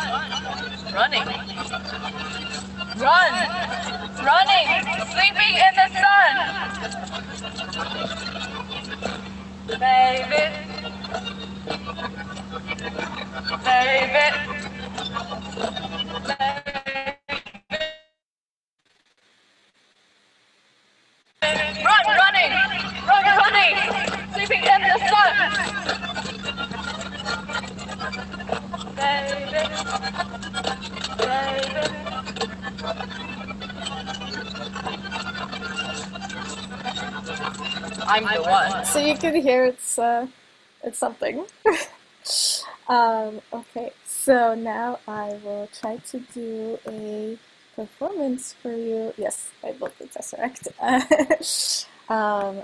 running, 0.93 1.27
run, 2.97 3.33
running, 4.23 4.67
sleeping 5.11 5.55
in 5.55 5.75
the 5.75 6.01
sun. 6.01 6.57
You 39.07 39.17
can 39.17 39.35
hear 39.41 39.65
it's 39.65 39.97
uh, 39.97 40.27
it's 40.83 40.99
something. 40.99 41.45
um, 42.87 43.41
okay, 43.53 43.91
so 44.05 44.53
now 44.55 44.99
I 45.07 45.39
will 45.43 45.69
try 45.79 45.97
to 45.97 46.19
do 46.33 46.77
a 46.87 47.37
performance 47.75 48.53
for 48.61 48.71
you. 48.71 49.13
Yes, 49.17 49.51
I 49.63 49.71
built 49.71 49.97
the 49.99 50.05
tesseract. 50.05 50.67
um, 52.09 52.63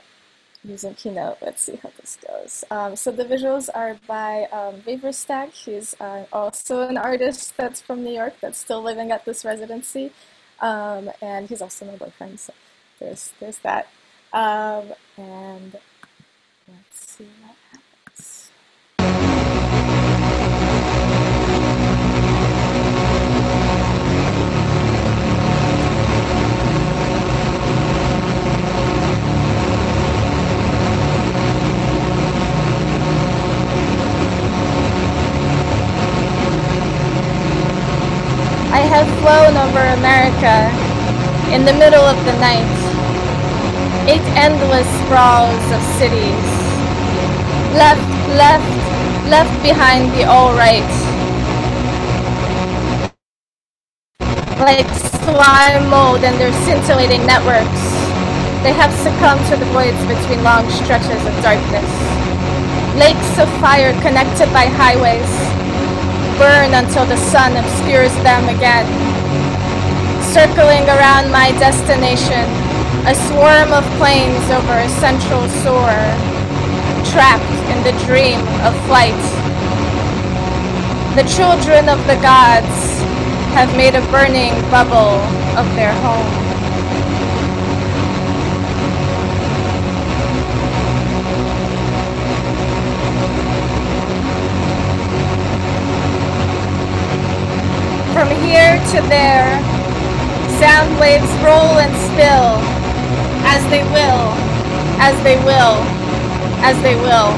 using 0.65 0.93
Keynote. 0.95 1.37
Let's 1.41 1.61
see 1.61 1.77
how 1.81 1.91
this 1.99 2.17
goes. 2.27 2.63
Um, 2.71 2.95
so 2.95 3.11
the 3.11 3.25
visuals 3.25 3.69
are 3.73 3.97
by 4.07 4.43
um, 4.51 4.81
Vaverstag. 4.81 5.51
He's 5.51 5.95
uh, 5.99 6.25
also 6.31 6.87
an 6.87 6.97
artist 6.97 7.55
that's 7.57 7.81
from 7.81 8.03
New 8.03 8.13
York 8.13 8.35
that's 8.41 8.57
still 8.57 8.81
living 8.81 9.11
at 9.11 9.25
this 9.25 9.45
residency. 9.45 10.11
Um, 10.59 11.09
and 11.21 11.49
he's 11.49 11.61
also 11.61 11.85
my 11.85 11.95
boyfriend, 11.95 12.39
so 12.39 12.53
there's, 12.99 13.33
there's 13.39 13.57
that. 13.59 13.87
Um, 14.31 14.93
and 15.17 15.75
see 17.18 17.26
what 17.45 17.55
happens. 17.72 18.49
I 38.72 38.80
have 38.89 39.07
flown 39.22 39.55
over 39.55 39.84
America 39.99 40.55
in 41.53 41.64
the 41.64 41.74
middle 41.74 42.03
of 42.03 42.18
the 42.26 42.34
night. 42.39 42.80
Eight 44.09 44.22
endless 44.36 44.88
sprawls 45.05 45.72
of 45.72 45.82
cities. 45.99 46.62
Left, 47.74 48.05
left, 48.38 49.30
left 49.30 49.63
behind 49.63 50.13
the 50.13 50.26
all 50.26 50.53
right. 50.53 50.86
Like 54.61 54.88
slime 55.26 55.89
mold 55.89 56.24
and 56.24 56.39
their 56.39 56.53
scintillating 56.63 57.26
networks, 57.26 57.82
they 58.61 58.74
have 58.78 58.93
succumbed 59.01 59.41
to 59.49 59.57
the 59.57 59.65
voids 59.74 59.97
between 60.05 60.43
long 60.43 60.69
stretches 60.69 61.19
of 61.26 61.34
darkness. 61.41 61.89
Lakes 62.95 63.39
of 63.41 63.49
fire 63.57 63.91
connected 64.05 64.53
by 64.53 64.69
highways, 64.69 65.34
burn 66.38 66.78
until 66.78 67.07
the 67.09 67.17
sun 67.17 67.57
obscures 67.57 68.13
them 68.21 68.47
again. 68.53 68.86
Circling 70.21 70.86
around 70.93 71.32
my 71.34 71.49
destination, 71.57 72.45
a 73.09 73.15
swarm 73.28 73.74
of 73.74 73.84
planes 73.97 74.45
over 74.53 74.78
a 74.78 74.89
central 75.01 75.49
shore, 75.65 76.05
trapped 77.14 77.45
in 77.70 77.78
the 77.84 77.91
dream 78.07 78.39
of 78.66 78.74
flight. 78.88 79.14
The 81.14 81.22
children 81.30 81.88
of 81.88 81.99
the 82.07 82.16
gods 82.24 82.76
have 83.53 83.70
made 83.78 83.93
a 83.93 84.01
burning 84.09 84.53
bubble 84.72 85.22
of 85.53 85.68
their 85.76 85.93
home. 86.01 86.26
From 98.11 98.30
here 98.41 98.78
to 98.89 99.07
there, 99.07 99.61
sound 100.59 100.99
waves 100.99 101.30
roll 101.43 101.78
and 101.78 101.93
spill 102.09 102.57
as 103.45 103.64
they 103.70 103.84
will, 103.93 104.34
as 104.99 105.22
they 105.24 105.38
will, 105.45 106.02
as 106.64 106.82
they 106.82 106.95
will. 106.95 107.30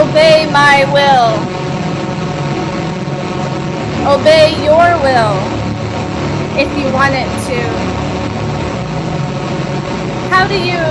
Obey 0.00 0.46
my 0.52 0.84
will. 0.94 1.34
Obey 4.06 4.54
your 4.64 4.88
will 5.02 5.36
if 6.56 6.70
you 6.78 6.86
want 6.92 7.14
it 7.14 7.28
to. 7.48 7.60
How 10.30 10.46
do 10.46 10.54
you 10.54 10.82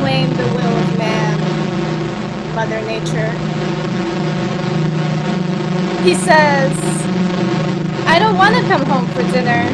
claim 0.00 0.30
the 0.30 0.48
will 0.54 0.76
of 0.84 0.98
man, 0.98 1.34
Mother 2.54 2.80
Nature? 2.80 3.30
He 6.02 6.14
says, 6.14 6.72
I 8.06 8.18
don't 8.18 8.36
want 8.36 8.56
to 8.56 8.62
come 8.62 8.84
home 8.86 9.06
for 9.08 9.22
dinner. 9.30 9.68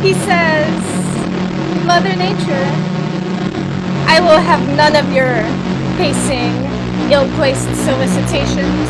He 0.00 0.14
says, 0.14 0.95
Mother 1.86 2.16
Nature, 2.16 2.66
I 4.10 4.18
will 4.20 4.40
have 4.40 4.60
none 4.76 4.96
of 4.96 5.12
your 5.12 5.46
pacing, 5.96 6.52
ill-placed 7.12 7.72
solicitations. 7.84 8.88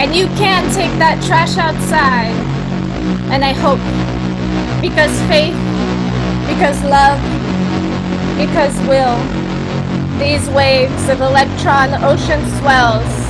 And 0.00 0.16
you 0.16 0.26
can't 0.40 0.72
take 0.72 0.90
that 0.98 1.22
trash 1.26 1.58
outside. 1.58 2.32
And 3.30 3.44
I 3.44 3.52
hope, 3.52 3.84
because 4.80 5.12
faith, 5.28 5.54
because 6.48 6.82
love, 6.84 7.20
because 8.40 8.74
will, 8.88 9.20
these 10.18 10.48
waves 10.56 11.08
of 11.10 11.20
electron 11.20 11.92
ocean 12.02 12.40
swells 12.60 13.24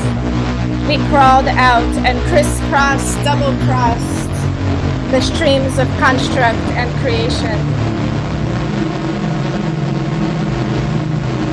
we 0.86 0.98
crawled 1.08 1.48
out 1.48 1.82
and 2.04 2.20
crisscrossed, 2.28 3.16
double-crossed 3.24 4.03
the 5.14 5.22
streams 5.22 5.78
of 5.78 5.86
construct 6.00 6.58
and 6.74 6.90
creation. 6.98 7.54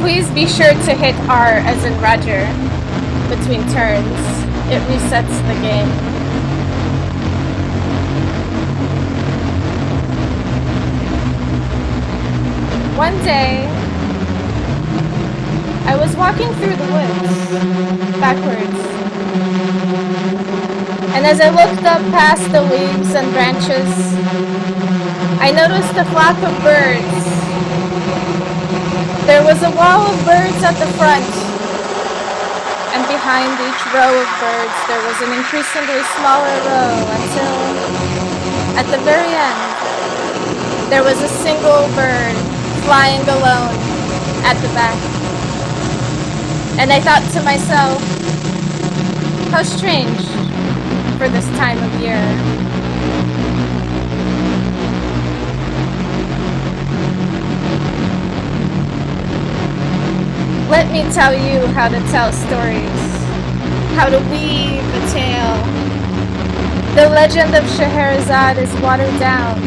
Please 0.02 0.28
be 0.32 0.48
sure 0.48 0.74
to 0.74 0.96
hit 0.96 1.14
R 1.30 1.62
as 1.62 1.86
in 1.86 1.94
Roger 2.02 2.42
between 3.30 3.62
turns. 3.70 4.18
It 4.74 4.82
resets 4.90 5.38
the 5.46 5.54
game. 5.62 5.88
One 12.98 13.16
day, 13.24 13.68
I 15.86 15.96
was 15.96 16.16
walking 16.16 16.52
through 16.56 16.78
the 16.78 16.92
woods, 16.96 18.20
backwards, 18.20 19.01
and 21.14 21.26
as 21.26 21.42
I 21.42 21.50
looked 21.52 21.84
up 21.84 22.00
past 22.16 22.48
the 22.52 22.64
leaves 22.64 23.12
and 23.14 23.28
branches, 23.36 23.92
I 25.44 25.52
noticed 25.52 25.92
a 26.00 26.06
flock 26.16 26.40
of 26.40 26.56
birds. 26.64 27.20
There 29.28 29.44
was 29.44 29.60
a 29.64 29.72
wall 29.76 30.08
of 30.08 30.18
birds 30.24 30.64
at 30.64 30.80
the 30.80 30.88
front, 30.96 31.28
and 32.96 33.04
behind 33.12 33.52
each 33.60 33.82
row 33.92 34.14
of 34.16 34.30
birds 34.40 34.78
there 34.88 35.04
was 35.04 35.18
an 35.20 35.36
increasingly 35.36 36.00
smaller 36.16 36.56
row 36.64 36.96
until, 37.20 37.56
at 38.80 38.88
the 38.88 39.04
very 39.04 39.36
end, 39.36 39.62
there 40.90 41.04
was 41.04 41.20
a 41.22 41.32
single 41.44 41.92
bird 41.92 42.36
flying 42.88 43.22
alone 43.28 43.76
at 44.48 44.56
the 44.64 44.72
back. 44.74 44.96
And 46.80 46.92
I 46.92 47.00
thought 47.04 47.24
to 47.36 47.44
myself, 47.44 48.00
how 49.52 49.64
strange 49.64 50.31
for 51.22 51.30
this 51.30 51.46
time 51.50 51.78
of 51.78 52.02
year. 52.02 52.18
Let 60.68 60.92
me 60.92 61.04
tell 61.14 61.36
you 61.36 61.68
how 61.76 61.90
to 61.90 62.00
tell 62.10 62.34
stories, 62.34 63.02
how 63.94 64.10
to 64.10 64.18
weave 64.32 64.82
a 64.82 65.12
tale. 65.12 65.62
The 66.96 67.08
legend 67.14 67.54
of 67.54 67.70
Scheherazade 67.70 68.58
is 68.58 68.74
watered 68.82 69.20
down. 69.20 69.62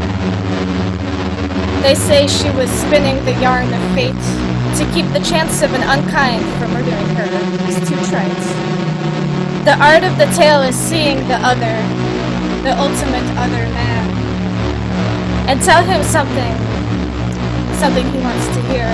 They 1.82 1.94
say 1.94 2.26
she 2.26 2.50
was 2.50 2.68
spinning 2.68 3.24
the 3.24 3.40
yarn 3.40 3.72
of 3.72 3.94
fate 3.94 4.12
to 4.78 4.92
keep 4.92 5.06
the 5.12 5.24
chance 5.24 5.62
of 5.62 5.72
an 5.72 5.82
unkind 5.84 6.42
from 6.58 6.72
murdering 6.72 7.14
her 7.14 7.68
is 7.68 7.88
too 7.88 8.10
trite. 8.10 8.83
The 9.64 9.80
art 9.80 10.04
of 10.04 10.18
the 10.18 10.26
tale 10.36 10.60
is 10.60 10.76
seeing 10.76 11.16
the 11.26 11.40
other, 11.40 11.72
the 12.68 12.76
ultimate 12.76 13.24
other 13.40 13.64
man, 13.72 14.04
and 15.48 15.58
tell 15.62 15.82
him 15.82 16.02
something, 16.04 16.52
something 17.80 18.04
he 18.12 18.18
wants 18.20 18.44
to 18.52 18.60
hear, 18.68 18.84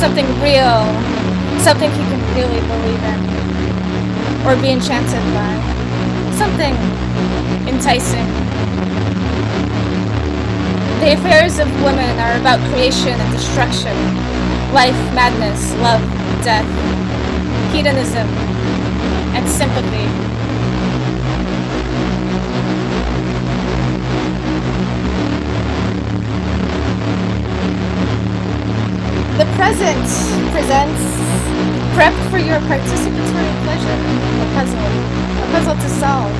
something 0.00 0.24
real, 0.40 0.80
something 1.60 1.90
he 1.92 2.04
can 2.08 2.20
really 2.32 2.60
believe 2.72 3.04
in, 3.04 3.20
or 4.48 4.56
be 4.62 4.70
enchanted 4.72 5.20
by, 5.36 5.52
something 6.40 6.72
enticing. 7.68 8.24
The 11.04 11.20
affairs 11.20 11.58
of 11.58 11.68
women 11.84 12.18
are 12.18 12.40
about 12.40 12.60
creation 12.72 13.12
and 13.12 13.30
destruction, 13.30 13.94
life, 14.72 14.96
madness, 15.12 15.74
love, 15.84 16.00
death, 16.42 16.64
hedonism, 17.74 18.49
and 19.40 19.48
sympathy. 19.48 20.06
The 29.38 29.46
present 29.56 30.52
presents 30.52 31.20
Prepped 31.96 32.30
for 32.30 32.38
your 32.38 32.60
participatory 32.60 33.52
pleasure, 33.64 33.98
a 34.40 34.46
puzzle. 34.54 34.78
A 35.42 35.48
puzzle 35.52 35.74
to 35.74 35.88
solve. 35.98 36.32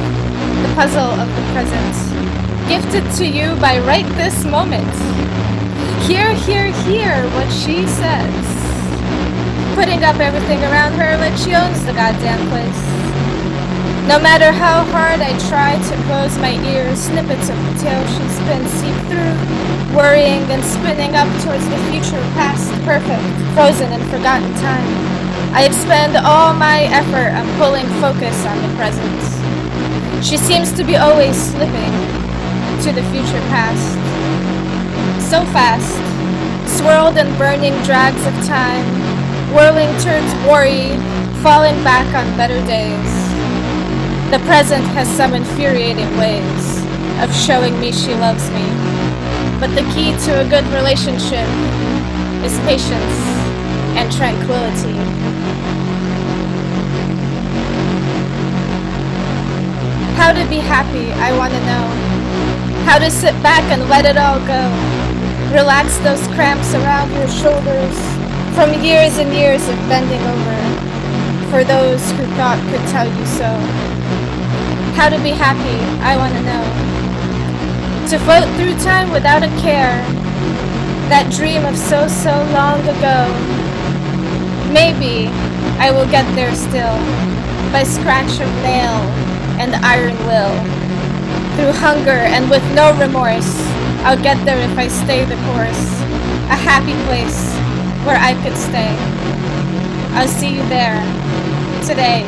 The 0.62 0.74
puzzle 0.74 1.10
of 1.20 1.28
the 1.28 1.42
present. 1.52 1.94
Gifted 2.68 3.10
to 3.18 3.26
you 3.26 3.56
by 3.60 3.80
right 3.80 4.06
this 4.16 4.44
moment. 4.44 4.94
Hear, 6.04 6.32
hear, 6.34 6.72
hear 6.84 7.28
what 7.30 7.50
she 7.50 7.86
says. 7.86 8.49
Putting 9.74 10.04
up 10.04 10.16
everything 10.20 10.60
around 10.64 10.94
her 10.94 11.16
like 11.18 11.36
she 11.36 11.54
owns 11.54 11.84
the 11.86 11.92
goddamn 11.92 12.48
place. 12.50 12.82
No 14.10 14.18
matter 14.18 14.50
how 14.50 14.82
hard 14.90 15.20
I 15.20 15.38
try 15.46 15.78
to 15.78 15.94
close 16.10 16.36
my 16.38 16.58
ears, 16.66 16.98
snippets 16.98 17.48
of 17.48 17.56
the 17.56 17.74
tale 17.78 18.02
she 18.10 18.26
spins 18.28 18.70
seep 18.82 18.98
through, 19.06 19.38
worrying 19.94 20.42
and 20.50 20.64
spinning 20.64 21.14
up 21.14 21.30
towards 21.46 21.62
the 21.70 21.78
future, 21.94 22.20
past, 22.34 22.66
perfect, 22.82 23.22
frozen 23.54 23.92
and 23.92 24.02
forgotten 24.10 24.50
time. 24.58 24.90
I 25.54 25.64
expend 25.64 26.16
all 26.16 26.52
my 26.54 26.90
effort 26.90 27.30
on 27.34 27.46
pulling 27.58 27.86
focus 28.02 28.34
on 28.46 28.58
the 28.62 28.74
present. 28.74 29.20
She 30.24 30.36
seems 30.36 30.72
to 30.74 30.84
be 30.84 30.96
always 30.96 31.38
slipping 31.38 31.94
to 32.82 32.90
the 32.90 33.06
future 33.14 33.42
past. 33.48 33.94
So 35.30 35.44
fast, 35.54 35.94
swirled 36.66 37.16
in 37.16 37.30
burning 37.38 37.74
drags 37.84 38.26
of 38.26 38.34
time, 38.46 39.09
whirling 39.52 39.90
turns 39.98 40.32
worry, 40.46 40.94
falling 41.42 41.74
back 41.82 42.06
on 42.14 42.24
better 42.36 42.58
days. 42.66 43.12
The 44.30 44.38
present 44.46 44.84
has 44.94 45.08
some 45.08 45.34
infuriating 45.34 46.10
ways 46.16 46.84
of 47.20 47.34
showing 47.34 47.78
me 47.80 47.90
she 47.90 48.14
loves 48.14 48.48
me. 48.50 48.62
But 49.58 49.74
the 49.74 49.82
key 49.92 50.14
to 50.26 50.40
a 50.40 50.48
good 50.48 50.64
relationship 50.72 51.48
is 52.46 52.56
patience 52.60 53.16
and 53.98 54.10
tranquility. 54.12 54.94
How 60.14 60.32
to 60.32 60.48
be 60.48 60.58
happy, 60.58 61.10
I 61.12 61.36
want 61.36 61.52
to 61.52 61.60
know. 61.66 61.86
How 62.84 62.98
to 62.98 63.10
sit 63.10 63.34
back 63.42 63.64
and 63.72 63.88
let 63.88 64.04
it 64.06 64.16
all 64.16 64.38
go. 64.46 64.62
Relax 65.52 65.96
those 65.98 66.24
cramps 66.34 66.72
around 66.74 67.10
your 67.12 67.28
shoulders 67.28 68.19
from 68.60 68.84
years 68.84 69.16
and 69.16 69.32
years 69.32 69.66
of 69.70 69.76
bending 69.88 70.20
over 70.20 70.58
for 71.48 71.64
those 71.64 72.04
who 72.12 72.24
thought 72.36 72.60
could 72.68 72.84
tell 72.92 73.08
you 73.08 73.24
so. 73.24 73.48
How 75.00 75.08
to 75.08 75.16
be 75.22 75.30
happy, 75.30 75.80
I 76.04 76.20
want 76.20 76.36
to 76.36 76.42
know. 76.44 76.60
To 78.12 78.18
float 78.20 78.44
through 78.60 78.76
time 78.84 79.10
without 79.12 79.42
a 79.42 79.48
care. 79.64 79.96
That 81.08 81.32
dream 81.32 81.64
of 81.64 81.72
so, 81.72 82.06
so 82.06 82.36
long 82.52 82.84
ago. 82.84 83.24
Maybe 84.76 85.32
I 85.80 85.90
will 85.90 86.04
get 86.12 86.28
there 86.36 86.54
still 86.54 87.00
by 87.72 87.82
scratch 87.82 88.44
of 88.44 88.50
nail 88.60 89.00
and 89.56 89.72
iron 89.80 90.20
will. 90.28 90.52
Through 91.56 91.72
hunger 91.80 92.28
and 92.28 92.50
with 92.50 92.64
no 92.76 92.92
remorse, 93.00 93.56
I'll 94.04 94.20
get 94.20 94.36
there 94.44 94.60
if 94.60 94.76
I 94.76 94.88
stay 94.88 95.24
the 95.24 95.40
course. 95.48 95.84
A 96.52 96.60
happy 96.60 96.92
place 97.08 97.59
where 98.04 98.16
I 98.16 98.34
could 98.42 98.56
stay. 98.56 98.96
I'll 100.16 100.28
see 100.28 100.54
you 100.54 100.62
there. 100.68 101.00
Today. 101.86 102.24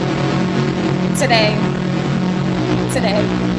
Today. 1.19 1.57
Today. 2.93 3.52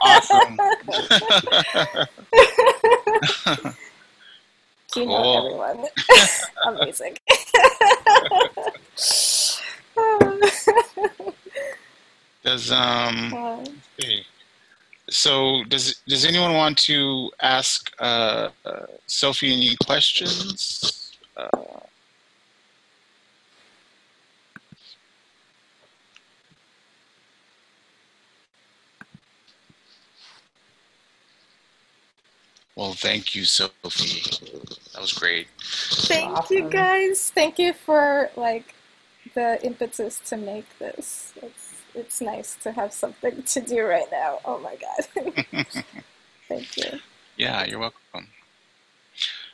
awesome. 0.00 0.58
Keynote, 4.92 5.22
Cool. 5.22 5.64
everyone. 5.64 5.88
Amazing. 6.66 7.16
Does 12.44 12.70
um 12.72 13.32
Uh, 13.34 13.64
so 15.10 15.62
does 15.68 15.96
does 16.08 16.24
anyone 16.24 16.54
want 16.54 16.78
to 16.78 17.30
ask 17.40 17.90
uh, 18.00 18.48
uh, 18.64 18.86
Sophie 19.06 19.52
any 19.52 19.76
questions? 19.84 21.12
Uh, 21.36 21.48
well, 32.76 32.92
thank 32.92 33.34
you, 33.34 33.44
Sophie. 33.44 34.22
That 34.92 35.00
was 35.00 35.12
great. 35.12 35.48
Thank 35.60 36.50
you 36.50 36.68
guys. 36.68 37.30
Thank 37.30 37.58
you 37.58 37.72
for 37.72 38.30
like 38.36 38.74
the 39.34 39.64
impetus 39.64 40.20
to 40.26 40.36
make 40.36 40.78
this. 40.78 41.32
It's 41.42 41.74
it's 41.94 42.20
nice 42.20 42.56
to 42.62 42.72
have 42.72 42.92
something 42.92 43.42
to 43.42 43.60
do 43.60 43.84
right 43.84 44.10
now. 44.10 44.38
Oh 44.44 44.58
my 44.58 44.76
god. 44.76 45.66
Thank 46.48 46.76
you. 46.76 46.98
Yeah, 47.36 47.64
you're 47.64 47.78
welcome. 47.78 48.28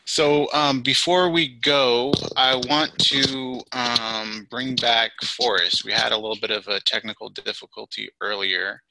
So 0.05 0.49
um, 0.53 0.81
before 0.81 1.31
we 1.31 1.49
go, 1.49 2.13
I 2.37 2.57
want 2.57 2.99
to 2.99 3.61
um, 3.73 4.47
bring 4.51 4.75
back 4.75 5.13
Forrest. 5.23 5.85
We 5.85 5.93
had 5.93 6.13
a 6.13 6.17
little 6.17 6.39
bit 6.41 6.51
of 6.51 6.67
a 6.67 6.81
technical 6.81 7.29
difficulty 7.29 8.09
earlier. 8.21 8.83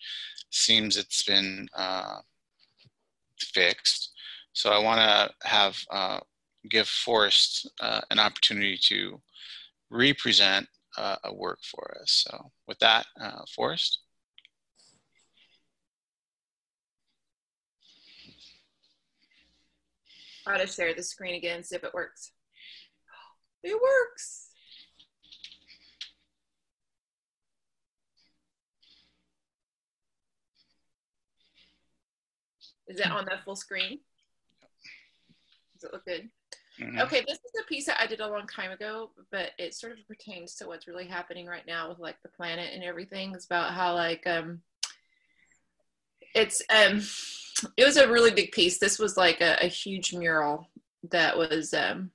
Seems 0.50 0.96
it's 0.96 1.24
been 1.24 1.68
uh, 1.76 2.20
fixed. 3.38 4.12
So 4.54 4.72
I 4.72 4.80
want 4.80 5.00
to 5.00 5.48
have 5.48 5.78
uh, 5.92 6.20
give 6.70 6.88
Forrest 6.88 7.70
uh, 7.80 8.02
an 8.12 8.20
opportunity 8.20 8.78
to 8.88 9.22
represent 9.90 10.68
uh, 10.98 11.16
a 11.24 11.34
work 11.34 11.60
for 11.64 11.98
us. 12.02 12.26
So 12.28 12.52
with 12.68 12.80
that, 12.80 13.06
uh, 13.20 13.42
Forrest. 13.56 14.00
Try 20.44 20.58
to 20.58 20.68
share 20.68 20.94
the 20.96 21.04
screen 21.04 21.36
again, 21.36 21.64
see 21.64 21.76
if 21.76 21.84
it 21.84 21.94
works. 21.94 22.32
It 23.62 23.74
works. 23.74 24.48
Is 32.88 33.00
it 33.00 33.12
on 33.12 33.26
the 33.26 33.34
full 33.46 33.56
screen? 33.56 34.00
Does 35.80 35.90
it 35.90 35.94
look 35.94 36.06
good? 36.06 36.30
Mhm. 36.80 37.02
Okay, 37.02 37.24
this 37.28 37.38
is 37.38 37.52
a 37.62 37.68
piece 37.68 37.86
that 37.86 38.00
I 38.00 38.08
did 38.08 38.20
a 38.20 38.28
long 38.28 38.48
time 38.48 38.72
ago, 38.72 39.12
but 39.32 39.52
it 39.58 39.74
sort 39.74 39.94
of 39.94 40.08
pertains 40.08 40.56
to 40.56 40.68
what's 40.68 40.88
really 40.88 41.08
happening 41.08 41.46
right 41.46 41.66
now 41.66 41.90
with 41.90 42.00
like 42.00 42.22
the 42.22 42.30
planet 42.30 42.74
and 42.74 42.84
everything. 42.84 43.34
It's 43.34 43.46
about 43.46 43.74
how 43.74 43.94
like 43.96 44.26
um 44.28 44.62
it's 46.36 46.62
um 46.70 47.02
it 47.76 47.86
was 47.86 47.98
a 47.98 48.10
really 48.10 48.32
big 48.32 48.52
piece. 48.52 48.78
This 48.80 49.00
was 49.00 49.18
like 49.18 49.42
a, 49.42 49.58
a 49.62 49.68
huge 49.68 50.14
mural 50.14 50.70
that 51.12 51.38
was 51.38 51.74
um 51.74 52.12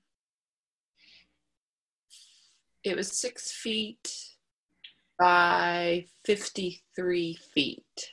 it 2.82 2.96
was 2.96 3.12
six 3.12 3.50
feet 3.52 4.14
by 5.18 6.06
53 6.24 7.34
feet 7.54 8.10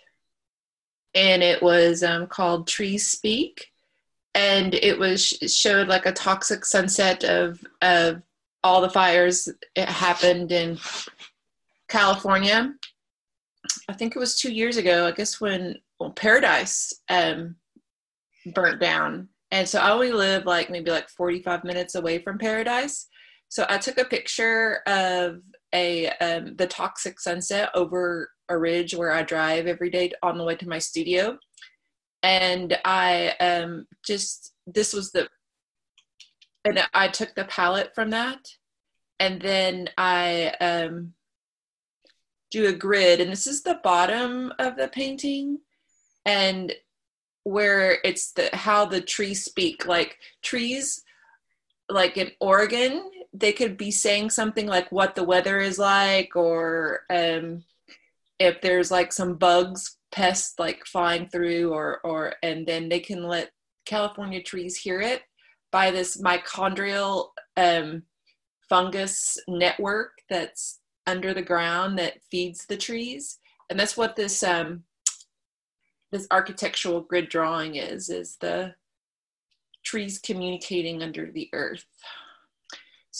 and 1.13 1.43
it 1.43 1.61
was 1.61 2.03
um, 2.03 2.27
called 2.27 2.67
trees 2.67 3.07
speak 3.07 3.71
and 4.35 4.73
it 4.75 4.97
was 4.97 5.21
showed 5.47 5.87
like 5.87 6.05
a 6.05 6.11
toxic 6.11 6.65
sunset 6.65 7.23
of 7.23 7.59
of 7.81 8.21
all 8.63 8.81
the 8.81 8.89
fires 8.89 9.49
it 9.75 9.89
happened 9.89 10.51
in 10.51 10.77
california 11.89 12.73
i 13.89 13.93
think 13.93 14.15
it 14.15 14.19
was 14.19 14.37
two 14.37 14.51
years 14.51 14.77
ago 14.77 15.07
i 15.07 15.11
guess 15.11 15.41
when 15.41 15.75
well, 15.99 16.11
paradise 16.11 16.93
um 17.09 17.55
burnt 18.45 18.79
down. 18.79 19.29
And 19.51 19.67
so 19.67 19.79
I 19.79 19.91
only 19.91 20.11
live 20.11 20.45
like 20.45 20.69
maybe 20.69 20.91
like 20.91 21.09
45 21.09 21.63
minutes 21.63 21.95
away 21.95 22.19
from 22.19 22.37
paradise. 22.37 23.07
So 23.49 23.65
I 23.69 23.77
took 23.77 23.97
a 23.97 24.05
picture 24.05 24.79
of 24.87 25.41
a 25.73 26.09
um, 26.21 26.55
the 26.55 26.67
toxic 26.67 27.19
sunset 27.19 27.69
over 27.75 28.29
a 28.49 28.57
ridge 28.57 28.95
where 28.95 29.11
I 29.11 29.23
drive 29.23 29.67
every 29.67 29.89
day 29.89 30.11
on 30.23 30.37
the 30.37 30.43
way 30.43 30.55
to 30.55 30.67
my 30.67 30.79
studio. 30.79 31.37
And 32.23 32.77
I 32.85 33.33
um, 33.39 33.87
just 34.05 34.53
this 34.67 34.93
was 34.93 35.11
the 35.11 35.27
and 36.63 36.79
I 36.93 37.07
took 37.07 37.33
the 37.35 37.45
palette 37.45 37.95
from 37.95 38.11
that, 38.11 38.47
and 39.19 39.41
then 39.41 39.89
I 39.97 40.53
um, 40.61 41.13
do 42.51 42.67
a 42.67 42.73
grid, 42.73 43.19
and 43.19 43.31
this 43.31 43.47
is 43.47 43.63
the 43.63 43.79
bottom 43.83 44.53
of 44.59 44.75
the 44.75 44.87
painting, 44.87 45.59
and 46.25 46.73
where 47.43 47.97
it's 48.03 48.33
the 48.33 48.49
how 48.53 48.85
the 48.85 49.01
trees 49.01 49.43
speak, 49.43 49.87
like 49.87 50.17
trees, 50.43 51.03
like 51.89 52.17
in 52.17 52.31
Oregon, 52.39 53.09
they 53.33 53.53
could 53.53 53.77
be 53.77 53.91
saying 53.91 54.29
something 54.29 54.67
like 54.67 54.91
what 54.91 55.15
the 55.15 55.23
weather 55.23 55.57
is 55.57 55.79
like, 55.79 56.35
or 56.35 57.01
um, 57.09 57.63
if 58.39 58.61
there's 58.61 58.91
like 58.91 59.11
some 59.11 59.35
bugs, 59.35 59.97
pests 60.11 60.55
like 60.59 60.85
flying 60.85 61.27
through, 61.27 61.73
or 61.73 61.99
or 62.03 62.33
and 62.43 62.65
then 62.65 62.89
they 62.89 62.99
can 62.99 63.23
let 63.23 63.51
California 63.85 64.41
trees 64.41 64.77
hear 64.77 65.01
it 65.01 65.21
by 65.71 65.91
this 65.91 66.21
mitochondrial 66.21 67.29
um, 67.57 68.03
fungus 68.67 69.37
network 69.47 70.11
that's 70.29 70.79
under 71.07 71.33
the 71.33 71.41
ground 71.41 71.97
that 71.97 72.21
feeds 72.29 72.65
the 72.65 72.77
trees. 72.77 73.39
And 73.69 73.79
that's 73.79 73.97
what 73.97 74.15
this 74.15 74.43
um, 74.43 74.83
this 76.11 76.27
architectural 76.31 77.01
grid 77.01 77.29
drawing 77.29 77.75
is 77.75 78.09
is 78.09 78.37
the 78.41 78.73
trees 79.83 80.19
communicating 80.19 81.01
under 81.01 81.31
the 81.31 81.49
earth 81.53 81.85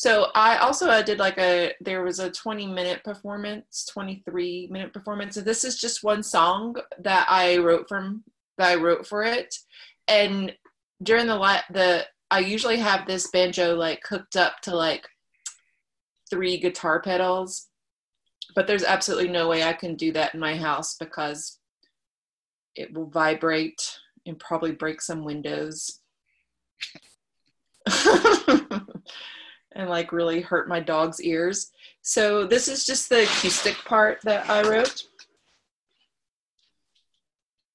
so 0.02 0.32
i 0.34 0.58
also 0.58 0.90
I 0.90 1.04
did 1.04 1.20
like 1.20 1.38
a 1.38 1.74
there 1.80 2.02
was 2.02 2.18
a 2.18 2.32
20 2.32 2.66
minute 2.66 3.04
performance 3.04 3.86
23 3.86 4.68
minute 4.72 4.94
performance. 4.94 5.38
And 5.38 5.46
this 5.46 5.64
is 5.64 5.80
just 5.80 6.04
one 6.04 6.24
song 6.24 6.76
that 6.98 7.28
i 7.30 7.58
wrote 7.58 7.88
from 7.88 8.24
that 8.58 8.70
i 8.70 8.76
wrote 8.76 9.06
for 9.06 9.22
it. 9.24 9.54
And 10.08 10.56
during 11.04 11.28
the 11.28 11.38
the 11.70 12.08
I 12.32 12.40
usually 12.40 12.78
have 12.78 13.06
this 13.06 13.30
banjo 13.30 13.76
like 13.76 14.02
hooked 14.10 14.36
up 14.36 14.60
to 14.62 14.76
like 14.76 15.08
three 16.32 16.58
guitar 16.58 17.00
pedals, 17.00 17.68
but 18.56 18.66
there's 18.66 18.84
absolutely 18.84 19.30
no 19.30 19.48
way 19.48 19.62
I 19.62 19.74
can 19.74 19.94
do 19.94 20.12
that 20.14 20.34
in 20.34 20.40
my 20.40 20.56
house 20.56 20.96
because 20.98 21.60
it 22.76 22.92
will 22.92 23.06
vibrate 23.06 24.00
and 24.26 24.40
probably 24.40 24.72
break 24.72 25.00
some 25.00 25.24
windows. 25.24 26.00
and 29.74 29.90
like 29.90 30.12
really 30.12 30.42
hurt 30.42 30.68
my 30.68 30.80
dog's 30.80 31.22
ears. 31.22 31.72
So 32.02 32.46
this 32.46 32.68
is 32.68 32.86
just 32.86 33.10
the 33.10 33.24
acoustic 33.24 33.76
part 33.86 34.20
that 34.24 34.50
I 34.50 34.68
wrote. 34.68 35.04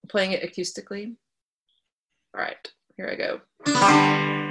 Playing 0.09 0.33
it 0.33 0.43
acoustically. 0.43 1.17
All 2.35 2.41
right, 2.41 2.73
here 2.97 3.09
I 3.09 3.15
go. 3.15 4.46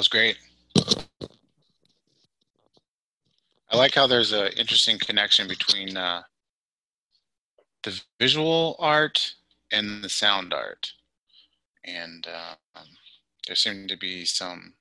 Was 0.00 0.08
great. 0.08 0.38
I 3.70 3.76
like 3.76 3.94
how 3.94 4.06
there's 4.06 4.32
an 4.32 4.48
interesting 4.56 4.98
connection 4.98 5.46
between 5.46 5.94
uh, 5.94 6.22
the 7.82 8.00
visual 8.18 8.76
art 8.78 9.34
and 9.70 10.02
the 10.02 10.08
sound 10.08 10.54
art. 10.54 10.90
And 11.84 12.26
um, 12.28 12.86
there 13.46 13.54
seemed 13.54 13.90
to 13.90 13.98
be 13.98 14.24
some 14.24 14.72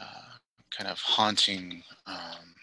uh, 0.00 0.36
kind 0.70 0.88
of 0.88 1.00
haunting, 1.00 1.82
um, 2.06 2.54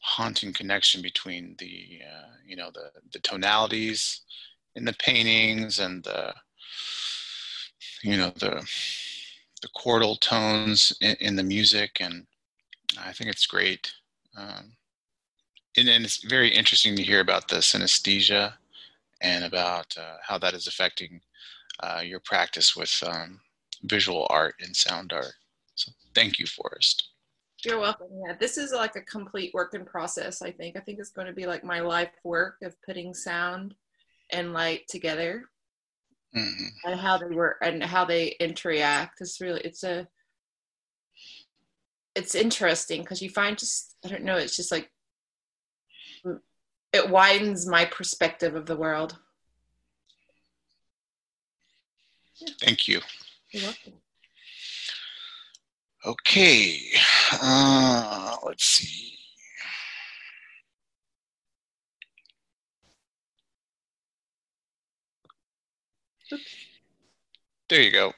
haunting 0.00 0.52
connection 0.52 1.00
between 1.00 1.54
the, 1.60 2.00
uh, 2.04 2.32
you 2.44 2.56
know, 2.56 2.72
the, 2.74 2.90
the 3.12 3.20
tonalities 3.20 4.22
in 4.74 4.84
the 4.84 4.94
paintings 4.94 5.78
and 5.78 6.02
the, 6.02 6.34
you 8.06 8.16
know, 8.16 8.30
the, 8.36 8.64
the 9.62 9.68
chordal 9.76 10.18
tones 10.20 10.96
in, 11.00 11.16
in 11.20 11.36
the 11.36 11.42
music. 11.42 11.98
And 12.00 12.26
I 12.98 13.12
think 13.12 13.30
it's 13.30 13.46
great. 13.46 13.92
Um, 14.36 14.72
and, 15.76 15.88
and, 15.88 16.04
it's 16.04 16.24
very 16.24 16.50
interesting 16.50 16.94
to 16.96 17.02
hear 17.02 17.20
about 17.20 17.48
the 17.48 17.56
synesthesia 17.56 18.52
and 19.22 19.44
about 19.44 19.96
uh, 19.98 20.16
how 20.22 20.38
that 20.38 20.54
is 20.54 20.66
affecting 20.66 21.20
uh, 21.82 22.02
your 22.04 22.20
practice 22.20 22.76
with 22.76 23.02
um, 23.06 23.40
visual 23.84 24.26
art 24.30 24.54
and 24.60 24.74
sound 24.76 25.12
art. 25.12 25.32
So 25.74 25.90
thank 26.14 26.38
you, 26.38 26.46
Forrest. 26.46 27.10
You're 27.64 27.80
welcome. 27.80 28.08
Yeah, 28.24 28.34
this 28.38 28.58
is 28.58 28.72
like 28.72 28.96
a 28.96 29.00
complete 29.02 29.52
work 29.54 29.74
in 29.74 29.84
process. 29.84 30.42
I 30.42 30.52
think. 30.52 30.76
I 30.76 30.80
think 30.80 30.98
it's 30.98 31.10
going 31.10 31.26
to 31.26 31.32
be 31.32 31.46
like 31.46 31.64
my 31.64 31.80
life 31.80 32.12
work 32.22 32.58
of 32.62 32.80
putting 32.82 33.14
sound 33.14 33.74
and 34.30 34.52
light 34.52 34.86
together, 34.88 35.44
mm-hmm. 36.36 36.90
and 36.90 37.00
how 37.00 37.18
they 37.18 37.34
work 37.34 37.56
and 37.62 37.82
how 37.82 38.04
they 38.04 38.36
interact. 38.40 39.20
It's 39.20 39.40
really 39.40 39.60
it's 39.62 39.82
a 39.82 40.06
it's 42.14 42.34
interesting 42.34 43.02
because 43.02 43.22
you 43.22 43.30
find 43.30 43.58
just 43.58 43.96
I 44.04 44.08
don't 44.08 44.24
know. 44.24 44.36
It's 44.36 44.56
just 44.56 44.72
like 44.72 44.90
it 46.92 47.10
widens 47.10 47.66
my 47.68 47.84
perspective 47.84 48.54
of 48.54 48.66
the 48.66 48.76
world. 48.76 49.18
Thank 52.62 52.88
you. 52.88 53.00
You're 53.52 53.64
welcome. 53.64 53.92
Okay, 56.04 56.78
uh, 57.42 58.36
let's 58.44 58.64
see. 58.64 59.18
There 67.68 67.80
you 67.80 67.92
go. 67.92 68.12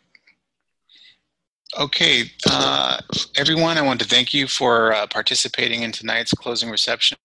Okay, 1.78 2.30
uh, 2.48 2.98
everyone, 3.36 3.76
I 3.76 3.82
want 3.82 4.00
to 4.00 4.06
thank 4.06 4.32
you 4.32 4.46
for 4.46 4.94
uh, 4.94 5.06
participating 5.06 5.82
in 5.82 5.92
tonight's 5.92 6.32
closing 6.32 6.70
reception. 6.70 7.18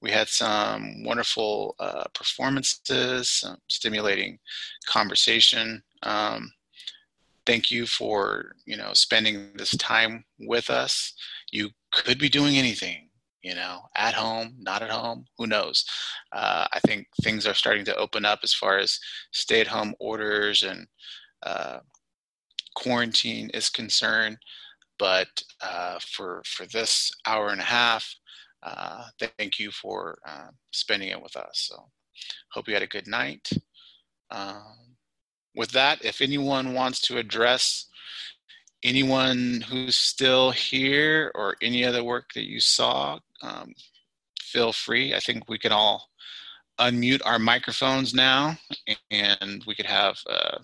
We 0.00 0.10
had 0.10 0.28
some 0.28 1.04
wonderful 1.04 1.76
uh, 1.78 2.04
performances, 2.14 3.28
some 3.28 3.58
stimulating 3.68 4.38
conversation. 4.86 5.82
Um, 6.02 6.50
thank 7.44 7.70
you 7.70 7.86
for 7.86 8.52
you 8.64 8.78
know 8.78 8.94
spending 8.94 9.50
this 9.56 9.76
time 9.76 10.24
with 10.38 10.70
us. 10.70 11.12
You 11.52 11.68
could 11.92 12.18
be 12.18 12.30
doing 12.30 12.56
anything, 12.56 13.09
you 13.42 13.54
know, 13.54 13.80
at 13.96 14.14
home, 14.14 14.54
not 14.58 14.82
at 14.82 14.90
home, 14.90 15.24
who 15.38 15.46
knows? 15.46 15.84
Uh, 16.32 16.66
I 16.72 16.80
think 16.80 17.06
things 17.22 17.46
are 17.46 17.54
starting 17.54 17.84
to 17.86 17.96
open 17.96 18.24
up 18.24 18.40
as 18.42 18.52
far 18.54 18.78
as 18.78 18.98
stay-at-home 19.32 19.94
orders 19.98 20.62
and 20.62 20.86
uh, 21.42 21.78
quarantine 22.74 23.50
is 23.54 23.68
concerned. 23.70 24.38
But 24.98 25.28
uh, 25.62 25.98
for 26.00 26.42
for 26.44 26.66
this 26.66 27.10
hour 27.26 27.48
and 27.48 27.60
a 27.60 27.64
half, 27.64 28.14
uh, 28.62 29.04
thank 29.38 29.58
you 29.58 29.70
for 29.70 30.18
uh, 30.26 30.48
spending 30.72 31.08
it 31.08 31.22
with 31.22 31.36
us. 31.36 31.68
So, 31.68 31.90
hope 32.52 32.68
you 32.68 32.74
had 32.74 32.82
a 32.82 32.86
good 32.86 33.06
night. 33.06 33.48
Um, 34.30 34.96
with 35.56 35.70
that, 35.72 36.04
if 36.04 36.20
anyone 36.20 36.74
wants 36.74 37.00
to 37.02 37.16
address 37.16 37.86
anyone 38.82 39.64
who's 39.68 39.96
still 39.96 40.50
here 40.50 41.30
or 41.34 41.56
any 41.62 41.84
other 41.84 42.02
work 42.02 42.32
that 42.34 42.48
you 42.48 42.60
saw, 42.60 43.18
um, 43.42 43.74
feel 44.40 44.72
free. 44.72 45.14
I 45.14 45.20
think 45.20 45.48
we 45.48 45.58
can 45.58 45.72
all 45.72 46.08
unmute 46.78 47.20
our 47.24 47.38
microphones 47.38 48.14
now 48.14 48.56
and 49.10 49.62
we 49.66 49.74
could 49.74 49.86
have 49.86 50.18
a, 50.28 50.58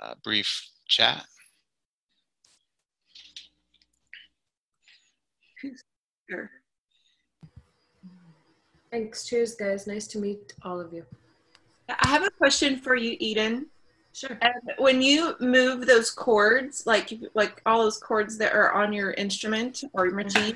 a 0.00 0.16
brief 0.24 0.70
chat. 0.88 1.24
Sure. 6.30 6.50
Thanks. 8.90 9.26
Cheers, 9.26 9.54
guys. 9.54 9.86
Nice 9.86 10.06
to 10.08 10.18
meet 10.18 10.54
all 10.62 10.80
of 10.80 10.92
you. 10.92 11.04
I 11.88 12.08
have 12.08 12.22
a 12.22 12.30
question 12.30 12.78
for 12.78 12.96
you, 12.96 13.16
Eden. 13.18 13.66
Sure. 14.18 14.38
when 14.78 15.00
you 15.00 15.36
move 15.38 15.86
those 15.86 16.10
cords, 16.10 16.86
like 16.86 17.12
like 17.34 17.62
all 17.66 17.82
those 17.82 17.98
cords 17.98 18.36
that 18.38 18.52
are 18.52 18.72
on 18.72 18.92
your 18.92 19.12
instrument 19.12 19.84
or 19.92 20.06
your 20.06 20.16
machine, 20.16 20.54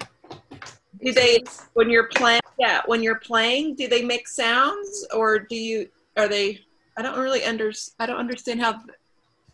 do 1.00 1.12
they 1.12 1.42
when 1.74 1.88
you're 1.88 2.08
playing? 2.08 2.40
Yeah, 2.58 2.80
when 2.86 3.02
you're 3.02 3.20
playing, 3.20 3.76
do 3.76 3.86
they 3.86 4.02
make 4.02 4.26
sounds 4.26 5.06
or 5.14 5.38
do 5.38 5.54
you 5.54 5.88
are 6.16 6.26
they? 6.26 6.60
I 6.96 7.02
don't 7.02 7.18
really 7.18 7.44
under 7.44 7.72
I 8.00 8.06
don't 8.06 8.18
understand 8.18 8.60
how 8.60 8.80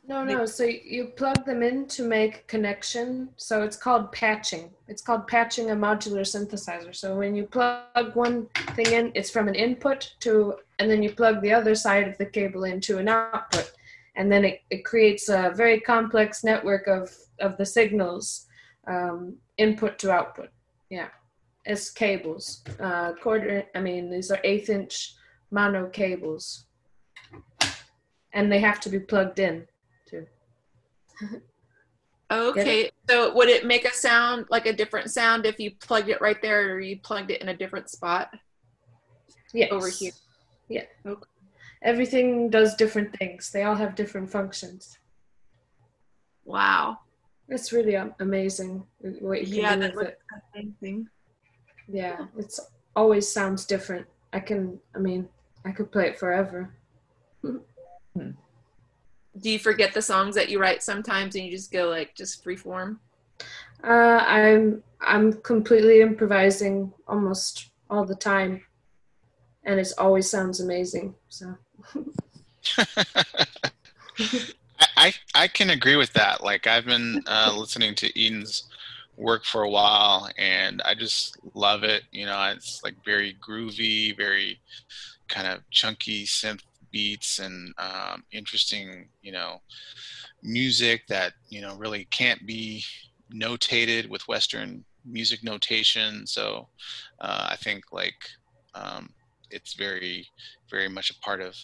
no, 0.08 0.24
no. 0.24 0.46
So 0.46 0.64
you 0.64 1.08
plug 1.16 1.44
them 1.44 1.62
in 1.62 1.86
to 1.88 2.02
make 2.02 2.46
connection. 2.46 3.28
So 3.36 3.62
it's 3.62 3.76
called 3.76 4.10
patching. 4.10 4.70
It's 4.88 5.02
called 5.02 5.26
patching 5.26 5.70
a 5.70 5.76
modular 5.76 6.22
synthesizer. 6.22 6.96
So 6.96 7.14
when 7.14 7.34
you 7.34 7.44
plug 7.44 8.14
one 8.14 8.46
thing 8.74 8.86
in, 8.86 9.12
it's 9.14 9.28
from 9.28 9.48
an 9.48 9.54
input 9.54 10.14
to, 10.20 10.56
and 10.78 10.90
then 10.90 11.02
you 11.02 11.12
plug 11.12 11.42
the 11.42 11.52
other 11.52 11.74
side 11.74 12.08
of 12.08 12.16
the 12.16 12.24
cable 12.24 12.64
into 12.64 12.96
an 12.96 13.08
output. 13.08 13.70
And 14.18 14.30
then 14.30 14.44
it, 14.44 14.62
it 14.68 14.84
creates 14.84 15.28
a 15.28 15.52
very 15.54 15.80
complex 15.80 16.42
network 16.42 16.88
of, 16.88 17.08
of 17.40 17.56
the 17.56 17.64
signals, 17.64 18.46
um, 18.88 19.36
input 19.58 19.96
to 20.00 20.10
output. 20.10 20.48
Yeah. 20.90 21.08
It's 21.64 21.90
cables. 21.90 22.64
Uh, 22.80 23.12
quarter, 23.22 23.64
I 23.76 23.80
mean, 23.80 24.10
these 24.10 24.32
are 24.32 24.40
eighth 24.42 24.70
inch 24.70 25.14
mono 25.52 25.86
cables. 25.86 26.66
And 28.32 28.50
they 28.50 28.58
have 28.58 28.80
to 28.80 28.90
be 28.90 28.98
plugged 28.98 29.38
in. 29.38 29.66
Too. 30.10 30.26
okay, 32.30 32.90
so 33.08 33.32
would 33.34 33.48
it 33.48 33.64
make 33.64 33.84
a 33.84 33.92
sound 33.92 34.46
like 34.50 34.66
a 34.66 34.72
different 34.72 35.10
sound 35.10 35.46
if 35.46 35.60
you 35.60 35.70
plugged 35.80 36.08
it 36.08 36.20
right 36.20 36.40
there 36.42 36.72
or 36.72 36.80
you 36.80 36.98
plugged 36.98 37.30
it 37.30 37.40
in 37.40 37.50
a 37.50 37.56
different 37.56 37.88
spot? 37.88 38.30
Yeah. 39.54 39.68
Over 39.70 39.88
here. 39.88 40.12
Yeah. 40.68 40.84
Okay. 41.06 41.22
Everything 41.82 42.50
does 42.50 42.74
different 42.74 43.16
things. 43.18 43.50
They 43.50 43.62
all 43.62 43.74
have 43.74 43.94
different 43.94 44.30
functions. 44.30 44.98
Wow. 46.44 46.98
It's 47.48 47.72
really 47.72 47.94
amazing 48.20 48.84
what 49.20 49.46
you 49.46 49.62
can 49.62 49.80
yeah, 49.80 49.88
do 49.88 49.96
with 49.96 50.08
it. 50.08 50.18
Amazing. 50.54 51.08
Yeah, 51.88 52.26
it's 52.36 52.60
always 52.94 53.30
sounds 53.30 53.64
different. 53.64 54.06
I 54.32 54.40
can, 54.40 54.78
I 54.94 54.98
mean, 54.98 55.28
I 55.64 55.72
could 55.72 55.90
play 55.90 56.08
it 56.08 56.18
forever. 56.18 56.74
Hmm 57.42 58.30
do 59.40 59.50
you 59.50 59.58
forget 59.58 59.94
the 59.94 60.02
songs 60.02 60.34
that 60.34 60.48
you 60.48 60.60
write 60.60 60.82
sometimes 60.82 61.34
and 61.34 61.44
you 61.44 61.50
just 61.50 61.72
go 61.72 61.88
like 61.88 62.14
just 62.14 62.42
free 62.42 62.56
form? 62.56 63.00
Uh, 63.84 64.24
I'm 64.26 64.82
I'm 65.00 65.32
completely 65.42 66.00
improvising 66.00 66.92
almost 67.06 67.70
all 67.88 68.04
the 68.04 68.16
time, 68.16 68.62
and 69.64 69.78
it 69.78 69.92
always 69.98 70.28
sounds 70.28 70.60
amazing. 70.60 71.14
So. 71.28 71.56
I 74.96 75.12
I 75.34 75.48
can 75.48 75.70
agree 75.70 75.96
with 75.96 76.12
that. 76.14 76.42
Like 76.42 76.66
I've 76.66 76.84
been 76.84 77.22
uh, 77.26 77.54
listening 77.56 77.94
to 77.96 78.20
Eden's 78.20 78.64
work 79.16 79.44
for 79.44 79.62
a 79.62 79.70
while, 79.70 80.28
and 80.38 80.80
I 80.82 80.94
just 80.94 81.36
love 81.54 81.84
it. 81.84 82.04
You 82.12 82.26
know, 82.26 82.52
it's 82.54 82.82
like 82.82 82.94
very 83.04 83.36
groovy, 83.46 84.16
very 84.16 84.60
kind 85.28 85.46
of 85.46 85.68
chunky 85.70 86.24
synth 86.24 86.62
beats 86.90 87.38
and 87.38 87.74
um, 87.78 88.24
interesting, 88.32 89.08
you 89.22 89.32
know, 89.32 89.60
music 90.42 91.06
that 91.08 91.34
you 91.48 91.60
know 91.60 91.76
really 91.76 92.04
can't 92.06 92.46
be 92.46 92.84
notated 93.34 94.08
with 94.08 94.26
Western 94.28 94.84
music 95.04 95.42
notation. 95.42 96.26
So 96.26 96.68
uh, 97.20 97.48
I 97.50 97.56
think 97.56 97.84
like 97.92 98.16
um, 98.74 99.10
it's 99.50 99.74
very, 99.74 100.26
very 100.70 100.88
much 100.88 101.10
a 101.10 101.18
part 101.20 101.40
of 101.40 101.54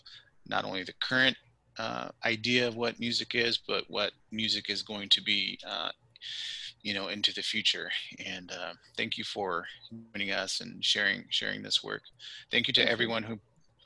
not 0.47 0.65
only 0.65 0.83
the 0.85 0.95
current 1.01 1.37
uh, 1.79 2.09
idea 2.25 2.69
of 2.69 2.77
what 2.77 3.01
music 3.01 3.35
is, 3.35 3.59
but 3.59 3.85
what 3.89 4.13
music 4.31 4.71
is 4.71 4.83
going 4.83 5.09
to 5.09 5.23
be, 5.23 5.59
uh, 5.67 5.91
you 6.83 6.95
know, 6.95 7.09
into 7.09 7.33
the 7.35 7.43
future. 7.43 7.91
And 8.25 8.53
uh, 8.53 8.75
thank 8.97 9.19
you 9.19 9.25
for 9.25 9.65
joining 10.13 10.33
us 10.33 10.61
and 10.61 10.85
sharing 10.85 11.25
sharing 11.31 11.63
this 11.63 11.83
work. 11.83 12.03
Thank 12.51 12.69
you 12.69 12.75
to 12.75 12.89
everyone 12.89 13.23
who 13.23 13.39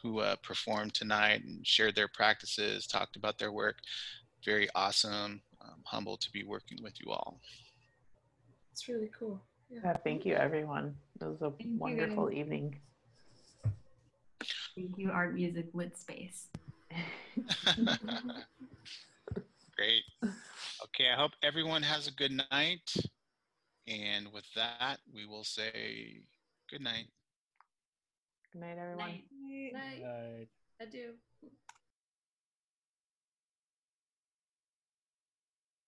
who 0.02 0.20
uh, 0.20 0.36
performed 0.42 0.94
tonight 0.94 1.44
and 1.44 1.66
shared 1.66 1.94
their 1.94 2.08
practices, 2.08 2.86
talked 2.86 3.16
about 3.16 3.38
their 3.38 3.52
work. 3.52 3.76
Very 4.44 4.68
awesome. 4.74 5.42
I'm 5.60 5.82
humbled 5.84 6.20
to 6.20 6.30
be 6.30 6.44
working 6.44 6.78
with 6.82 6.94
you 7.00 7.10
all. 7.10 7.40
It's 8.72 8.88
really 8.88 9.10
cool. 9.18 9.40
Yeah. 9.68 9.90
Uh, 9.90 9.96
thank 10.04 10.24
you, 10.24 10.34
everyone. 10.34 10.94
It 11.20 11.24
was 11.24 11.42
a 11.42 11.52
you, 11.58 11.78
wonderful 11.78 12.28
guys. 12.28 12.36
evening. 12.36 12.76
Thank 14.78 14.96
you, 14.96 15.10
Art 15.10 15.34
Music 15.34 15.66
Lit 15.74 15.98
Space. 15.98 16.46
Great. 19.76 20.04
Okay, 20.22 21.10
I 21.12 21.16
hope 21.16 21.32
everyone 21.42 21.82
has 21.82 22.06
a 22.06 22.12
good 22.12 22.30
night. 22.52 22.94
And 23.88 24.32
with 24.32 24.44
that, 24.54 24.98
we 25.12 25.26
will 25.26 25.42
say 25.42 26.20
good 26.70 26.80
night. 26.80 27.08
Good 28.52 28.60
night, 28.60 28.78
everyone. 28.78 28.98
Night. 28.98 29.24
Night. 29.72 30.02
Right. 30.04 30.48
Adieu. 30.80 31.14